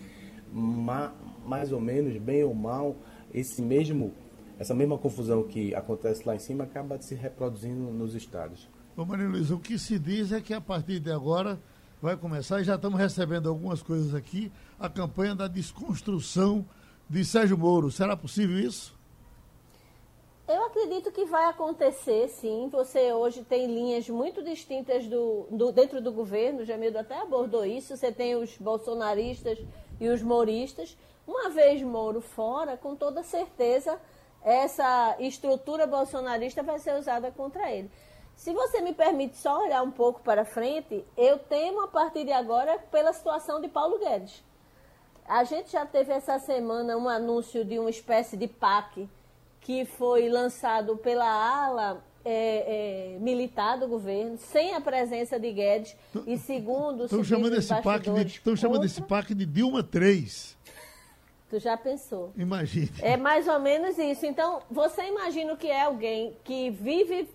ma, 0.51 1.13
mais 1.45 1.71
ou 1.71 1.79
menos, 1.79 2.17
bem 2.17 2.43
ou 2.43 2.55
mal, 2.55 2.95
esse 3.33 3.61
mesmo, 3.61 4.13
essa 4.59 4.75
mesma 4.75 4.97
confusão 4.97 5.41
que 5.43 5.73
acontece 5.73 6.27
lá 6.27 6.35
em 6.35 6.39
cima 6.39 6.65
acaba 6.65 7.01
se 7.01 7.15
reproduzindo 7.15 7.91
nos 7.91 8.13
estados. 8.13 8.67
Ô 8.95 9.05
Maria 9.05 9.29
Luiz, 9.29 9.49
o 9.49 9.57
que 9.57 9.79
se 9.79 9.97
diz 9.97 10.33
é 10.33 10.41
que 10.41 10.53
a 10.53 10.59
partir 10.59 10.99
de 10.99 11.09
agora 11.09 11.57
vai 12.01 12.17
começar, 12.17 12.59
e 12.59 12.65
já 12.65 12.75
estamos 12.75 12.99
recebendo 12.99 13.47
algumas 13.47 13.81
coisas 13.81 14.13
aqui, 14.13 14.51
a 14.77 14.89
campanha 14.89 15.33
da 15.33 15.47
desconstrução 15.47 16.65
de 17.09 17.23
Sérgio 17.23 17.57
Moro. 17.57 17.89
Será 17.89 18.15
possível 18.17 18.59
isso? 18.59 18.97
Eu 20.45 20.65
acredito 20.65 21.11
que 21.11 21.25
vai 21.25 21.45
acontecer, 21.45 22.27
sim. 22.27 22.69
Você 22.71 23.13
hoje 23.13 23.43
tem 23.43 23.67
linhas 23.67 24.09
muito 24.09 24.43
distintas 24.43 25.07
do, 25.07 25.45
do, 25.51 25.71
dentro 25.71 26.01
do 26.01 26.11
governo, 26.11 26.61
o 26.61 26.65
Jamildo 26.65 26.97
até 26.97 27.21
abordou 27.21 27.65
isso. 27.65 27.95
Você 27.95 28.11
tem 28.11 28.35
os 28.35 28.57
bolsonaristas 28.57 29.59
e 30.01 30.09
os 30.09 30.21
moristas. 30.21 30.97
Uma 31.27 31.49
vez 31.49 31.81
Moro 31.83 32.19
fora, 32.19 32.75
com 32.75 32.95
toda 32.95 33.21
certeza, 33.21 33.99
essa 34.43 35.15
estrutura 35.19 35.85
bolsonarista 35.85 36.63
vai 36.63 36.79
ser 36.79 36.97
usada 36.97 37.31
contra 37.31 37.71
ele. 37.71 37.89
Se 38.35 38.53
você 38.53 38.79
me 38.79 38.93
permite 38.93 39.35
só 39.35 39.61
olhar 39.61 39.83
um 39.83 39.91
pouco 39.91 40.21
para 40.21 40.45
frente, 40.45 41.03
eu 41.17 41.37
temo 41.37 41.81
a 41.81 41.87
partir 41.87 42.23
de 42.23 42.31
agora 42.31 42.79
pela 42.89 43.11
situação 43.11 43.59
de 43.59 43.67
Paulo 43.67 43.99
Guedes. 43.99 44.41
A 45.27 45.43
gente 45.43 45.71
já 45.71 45.85
teve 45.85 46.13
essa 46.13 46.39
semana 46.39 46.97
um 46.97 47.09
anúncio 47.09 47.65
de 47.65 47.77
uma 47.77 47.89
espécie 47.89 48.37
de 48.37 48.47
PAC 48.47 49.09
que 49.59 49.83
foi 49.83 50.29
lançado 50.29 50.95
pela 50.97 51.25
ala 51.25 52.03
é, 52.23 53.15
é, 53.15 53.19
militar 53.19 53.77
do 53.77 53.87
governo, 53.87 54.37
sem 54.37 54.73
a 54.73 54.81
presença 54.81 55.39
de 55.39 55.51
Guedes, 55.51 55.95
e 56.25 56.37
segundo... 56.37 57.05
Estão 57.05 57.23
chamando, 57.23 57.55
esse 57.55 57.81
PAC 57.81 58.09
de, 58.09 58.21
estão 58.25 58.55
chamando 58.55 58.85
esse 58.85 59.01
PAC 59.01 59.35
de 59.35 59.45
Dilma 59.45 59.83
3. 59.83 60.57
Tu 61.49 61.59
já 61.59 61.75
pensou? 61.75 62.31
Imagine. 62.37 62.91
É 63.01 63.17
mais 63.17 63.47
ou 63.47 63.59
menos 63.59 63.97
isso. 63.97 64.25
Então, 64.25 64.61
você 64.69 65.03
imagina 65.07 65.53
o 65.53 65.57
que 65.57 65.67
é 65.67 65.83
alguém 65.83 66.37
que 66.43 66.69
vive 66.69 67.27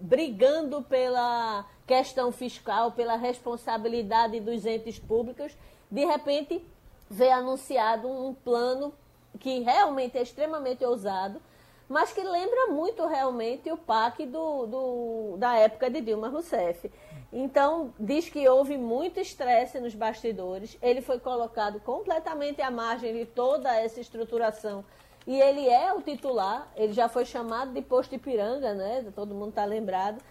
brigando 0.00 0.82
pela 0.82 1.66
questão 1.86 2.30
fiscal, 2.32 2.92
pela 2.92 3.16
responsabilidade 3.16 4.40
dos 4.40 4.64
entes 4.64 4.98
públicos, 4.98 5.56
de 5.90 6.04
repente 6.04 6.62
vê 7.10 7.30
anunciado 7.30 8.08
um 8.08 8.34
plano 8.34 8.92
que 9.40 9.60
realmente 9.60 10.18
é 10.18 10.22
extremamente 10.22 10.84
ousado, 10.84 11.40
mas 11.88 12.12
que 12.12 12.22
lembra 12.22 12.66
muito 12.68 13.06
realmente 13.06 13.70
o 13.70 13.76
PAC 13.76 14.26
do, 14.26 14.66
do, 14.66 15.36
da 15.38 15.56
época 15.56 15.88
de 15.88 16.02
Dilma 16.02 16.28
Rousseff. 16.28 16.90
Então, 17.32 17.92
diz 18.00 18.28
que 18.28 18.48
houve 18.48 18.78
muito 18.78 19.20
estresse 19.20 19.78
nos 19.78 19.94
bastidores, 19.94 20.78
ele 20.80 21.02
foi 21.02 21.18
colocado 21.18 21.78
completamente 21.80 22.62
à 22.62 22.70
margem 22.70 23.12
de 23.12 23.26
toda 23.26 23.74
essa 23.74 24.00
estruturação. 24.00 24.84
E 25.26 25.38
ele 25.38 25.68
é 25.68 25.92
o 25.92 26.00
titular, 26.00 26.72
ele 26.74 26.94
já 26.94 27.06
foi 27.06 27.26
chamado 27.26 27.72
de 27.74 27.82
posto 27.82 28.14
Ipiranga, 28.14 28.72
né? 28.72 29.04
Todo 29.14 29.34
mundo 29.34 29.50
está 29.50 29.66
lembrado. 29.66 30.22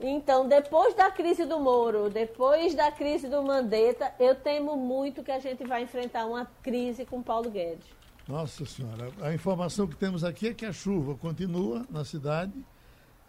Então, 0.00 0.48
depois 0.48 0.94
da 0.94 1.12
crise 1.12 1.44
do 1.44 1.60
Moro, 1.60 2.10
depois 2.10 2.74
da 2.74 2.90
crise 2.90 3.28
do 3.28 3.40
Mandetta, 3.40 4.12
eu 4.18 4.34
temo 4.34 4.76
muito 4.76 5.22
que 5.22 5.30
a 5.30 5.38
gente 5.38 5.64
vai 5.64 5.84
enfrentar 5.84 6.26
uma 6.26 6.44
crise 6.60 7.06
com 7.06 7.22
Paulo 7.22 7.48
Guedes. 7.48 7.86
Nossa 8.26 8.66
Senhora, 8.66 9.12
a 9.20 9.32
informação 9.32 9.86
que 9.86 9.94
temos 9.94 10.24
aqui 10.24 10.48
é 10.48 10.54
que 10.54 10.66
a 10.66 10.72
chuva 10.72 11.14
continua 11.14 11.86
na 11.88 12.04
cidade. 12.04 12.52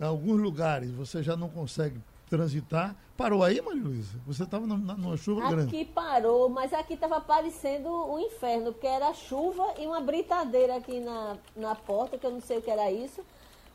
Em 0.01 0.03
alguns 0.03 0.41
lugares 0.41 0.89
você 0.89 1.21
já 1.21 1.37
não 1.37 1.47
consegue 1.47 1.99
transitar. 2.33 2.95
Parou 3.15 3.43
aí, 3.43 3.61
Maria 3.61 3.83
Luísa? 3.83 4.19
Você 4.25 4.41
estava 4.41 4.65
numa 4.65 5.15
chuva 5.15 5.41
aqui 5.41 5.51
grande. 5.51 5.67
Aqui 5.67 5.85
parou, 5.85 6.49
mas 6.49 6.73
aqui 6.73 6.95
estava 6.95 7.21
parecendo 7.21 7.89
um 7.89 8.17
inferno, 8.17 8.73
porque 8.73 8.87
era 8.87 9.13
chuva 9.13 9.75
e 9.79 9.85
uma 9.85 10.01
britadeira 10.01 10.77
aqui 10.77 10.99
na, 10.99 11.37
na 11.55 11.75
porta, 11.75 12.17
que 12.17 12.25
eu 12.25 12.31
não 12.31 12.41
sei 12.41 12.57
o 12.57 12.61
que 12.61 12.71
era 12.71 12.91
isso. 12.91 13.21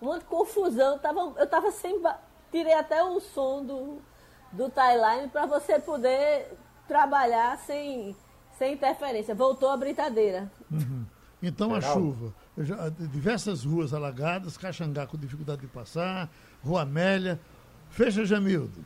Uma 0.00 0.20
confusão. 0.20 0.98
Tava, 0.98 1.20
eu 1.36 1.44
estava 1.44 1.70
sem. 1.70 2.02
Tirei 2.50 2.74
até 2.74 3.04
o 3.04 3.20
som 3.20 3.64
do, 3.64 3.98
do 4.50 4.68
timeline 4.70 5.28
para 5.28 5.46
você 5.46 5.78
poder 5.78 6.52
trabalhar 6.88 7.58
sem, 7.58 8.16
sem 8.58 8.74
interferência. 8.74 9.36
Voltou 9.36 9.68
a 9.68 9.76
britadeira. 9.76 10.50
Uhum. 10.70 11.04
Então 11.40 11.72
a 11.72 11.80
chuva, 11.80 12.34
já, 12.56 12.88
diversas 12.88 13.64
ruas 13.64 13.94
alagadas, 13.94 14.56
Caxangá 14.56 15.06
com 15.06 15.16
dificuldade 15.16 15.60
de 15.60 15.68
passar, 15.68 16.28
Rua 16.64 16.82
Amélia. 16.82 17.38
Fecha, 17.90 18.24
Jamildo. 18.24 18.84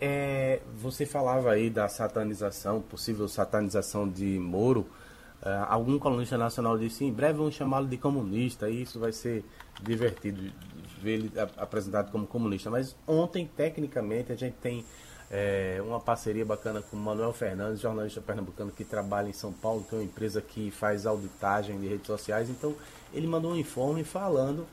É, 0.00 0.60
você 0.76 1.06
falava 1.06 1.52
aí 1.52 1.70
da 1.70 1.88
satanização, 1.88 2.80
possível 2.80 3.28
satanização 3.28 4.08
de 4.08 4.38
Moro. 4.38 4.80
Uh, 5.42 5.66
algum 5.68 5.98
colunista 5.98 6.38
nacional 6.38 6.78
disse 6.78 7.04
em 7.04 7.12
breve 7.12 7.38
vão 7.38 7.50
chamá-lo 7.50 7.88
de 7.88 7.96
comunista 7.96 8.70
e 8.70 8.82
isso 8.82 9.00
vai 9.00 9.10
ser 9.10 9.44
divertido 9.82 10.52
ver 11.00 11.14
ele 11.14 11.32
apresentado 11.56 12.10
como 12.10 12.26
comunista. 12.26 12.70
Mas 12.70 12.96
ontem, 13.06 13.50
tecnicamente, 13.56 14.32
a 14.32 14.36
gente 14.36 14.54
tem 14.54 14.84
é, 15.30 15.82
uma 15.84 15.98
parceria 15.98 16.44
bacana 16.44 16.82
com 16.82 16.96
o 16.96 17.00
Manuel 17.00 17.32
Fernandes, 17.32 17.80
jornalista 17.80 18.20
pernambucano 18.20 18.70
que 18.70 18.84
trabalha 18.84 19.28
em 19.28 19.32
São 19.32 19.52
Paulo, 19.52 19.84
tem 19.88 19.98
uma 19.98 20.04
empresa 20.04 20.42
que 20.42 20.70
faz 20.70 21.06
auditagem 21.06 21.80
de 21.80 21.88
redes 21.88 22.06
sociais. 22.06 22.50
Então, 22.50 22.74
ele 23.14 23.26
mandou 23.26 23.52
um 23.52 23.56
informe 23.56 24.04
falando 24.04 24.66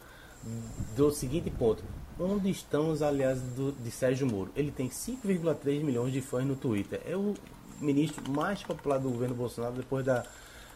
do 0.96 1.12
seguinte 1.12 1.50
ponto. 1.50 1.84
Onde 2.20 2.50
estão 2.50 2.92
os 2.92 3.02
aliados 3.02 3.42
do, 3.42 3.72
de 3.72 3.90
Sérgio 3.90 4.28
Moro? 4.28 4.52
Ele 4.56 4.72
tem 4.72 4.90
5,3 4.90 5.84
milhões 5.84 6.12
de 6.12 6.22
fãs 6.22 6.46
no 6.46 6.56
Twitter. 6.56 7.02
É 7.06 7.16
o 7.16 7.34
ministro 7.80 8.30
mais 8.30 8.62
popular 8.62 8.98
do 8.98 9.10
governo 9.10 9.36
Bolsonaro 9.36 9.76
depois 9.76 10.06
da 10.06 10.26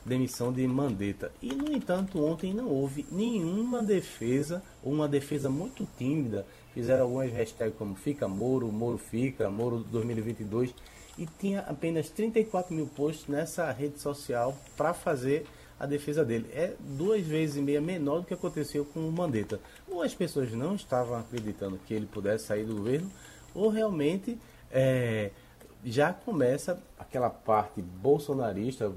demissão 0.05 0.53
de 0.53 0.65
Mandetta. 0.65 1.31
E, 1.41 1.53
no 1.53 1.71
entanto, 1.71 2.23
ontem 2.23 2.53
não 2.53 2.67
houve 2.69 3.05
nenhuma 3.11 3.83
defesa, 3.83 4.63
ou 4.81 4.93
uma 4.93 5.07
defesa 5.07 5.49
muito 5.49 5.87
tímida 5.97 6.45
fizeram 6.73 7.03
algumas 7.03 7.31
hashtags 7.31 7.77
como 7.77 7.95
Fica 7.95 8.27
Moro, 8.27 8.71
Moro 8.71 8.97
Fica, 8.97 9.49
Moro 9.49 9.79
2022 9.79 10.73
e 11.17 11.27
tinha 11.39 11.59
apenas 11.61 12.09
34 12.09 12.73
mil 12.73 12.87
posts 12.87 13.27
nessa 13.27 13.71
rede 13.71 13.99
social 13.99 14.57
para 14.75 14.93
fazer 14.93 15.45
a 15.83 15.85
defesa 15.85 16.23
dele. 16.23 16.49
É 16.53 16.73
duas 16.79 17.25
vezes 17.25 17.57
e 17.57 17.61
meia 17.61 17.81
menor 17.81 18.21
do 18.21 18.25
que 18.25 18.33
aconteceu 18.33 18.85
com 18.85 19.01
o 19.01 19.11
Mandetta. 19.11 19.59
Ou 19.87 20.01
as 20.01 20.15
pessoas 20.15 20.51
não 20.53 20.75
estavam 20.75 21.17
acreditando 21.17 21.77
que 21.85 21.93
ele 21.93 22.05
pudesse 22.05 22.45
sair 22.45 22.65
do 22.65 22.75
governo, 22.75 23.11
ou 23.53 23.69
realmente 23.69 24.37
é, 24.71 25.31
já 25.83 26.13
começa 26.13 26.81
aquela 26.97 27.29
parte 27.29 27.81
bolsonarista, 27.81 28.91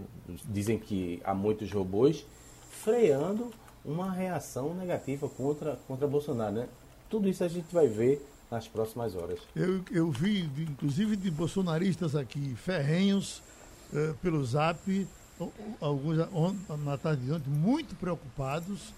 dizem 0.44 0.78
que 0.78 1.20
há 1.24 1.34
muitos 1.34 1.72
robôs, 1.72 2.24
freando 2.70 3.50
uma 3.84 4.10
reação 4.10 4.72
negativa 4.74 5.28
contra, 5.28 5.76
contra 5.88 6.06
Bolsonaro. 6.06 6.54
Né? 6.54 6.68
Tudo 7.10 7.28
isso 7.28 7.42
a 7.42 7.48
gente 7.48 7.72
vai 7.74 7.88
ver 7.88 8.24
nas 8.48 8.68
próximas 8.68 9.16
horas. 9.16 9.40
Eu, 9.56 9.82
eu 9.90 10.08
vi, 10.10 10.48
inclusive, 10.56 11.16
de 11.16 11.32
bolsonaristas 11.32 12.14
aqui, 12.14 12.54
ferrenhos, 12.54 13.42
uh, 13.92 14.14
pelo 14.22 14.44
zap, 14.44 15.06
alguns 15.80 16.16
na 16.84 16.96
tarde 16.96 17.24
de 17.24 17.32
ontem, 17.32 17.50
muito 17.50 17.94
preocupados 17.96 18.92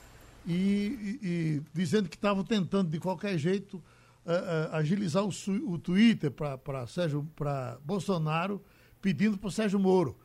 e, 0.46 0.52
e, 0.52 1.26
e 1.26 1.62
dizendo 1.74 2.08
que 2.08 2.16
estavam 2.16 2.44
tentando, 2.44 2.90
de 2.90 2.98
qualquer 2.98 3.36
jeito, 3.38 3.74
uh, 3.76 4.70
uh, 4.72 4.76
agilizar 4.76 5.24
o, 5.24 5.30
o 5.66 5.78
Twitter 5.78 6.30
para 6.30 7.78
Bolsonaro, 7.84 8.62
pedindo 9.00 9.36
para 9.36 9.48
o 9.48 9.52
Sérgio 9.52 9.78
Moro. 9.78 10.16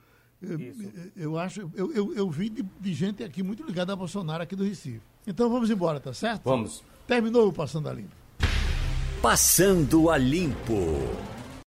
Eu, 0.41 0.59
eu, 1.15 1.39
acho, 1.39 1.71
eu, 1.73 1.93
eu, 1.93 2.13
eu 2.15 2.29
vi 2.29 2.49
de, 2.49 2.63
de 2.63 2.93
gente 2.93 3.23
aqui 3.23 3.41
muito 3.41 3.63
ligada 3.63 3.93
a 3.93 3.95
Bolsonaro 3.95 4.43
aqui 4.43 4.55
do 4.55 4.63
Recife. 4.63 5.01
Então 5.25 5.49
vamos 5.49 5.69
embora, 5.69 5.99
tá 5.99 6.13
certo? 6.13 6.43
Vamos. 6.43 6.83
Terminou 7.07 7.47
o 7.47 7.53
Passando 7.53 7.87
a 7.87 7.93
Limpo. 7.93 8.11
Passando 9.21 10.09
a 10.09 10.17
Limpo. 10.17 11.32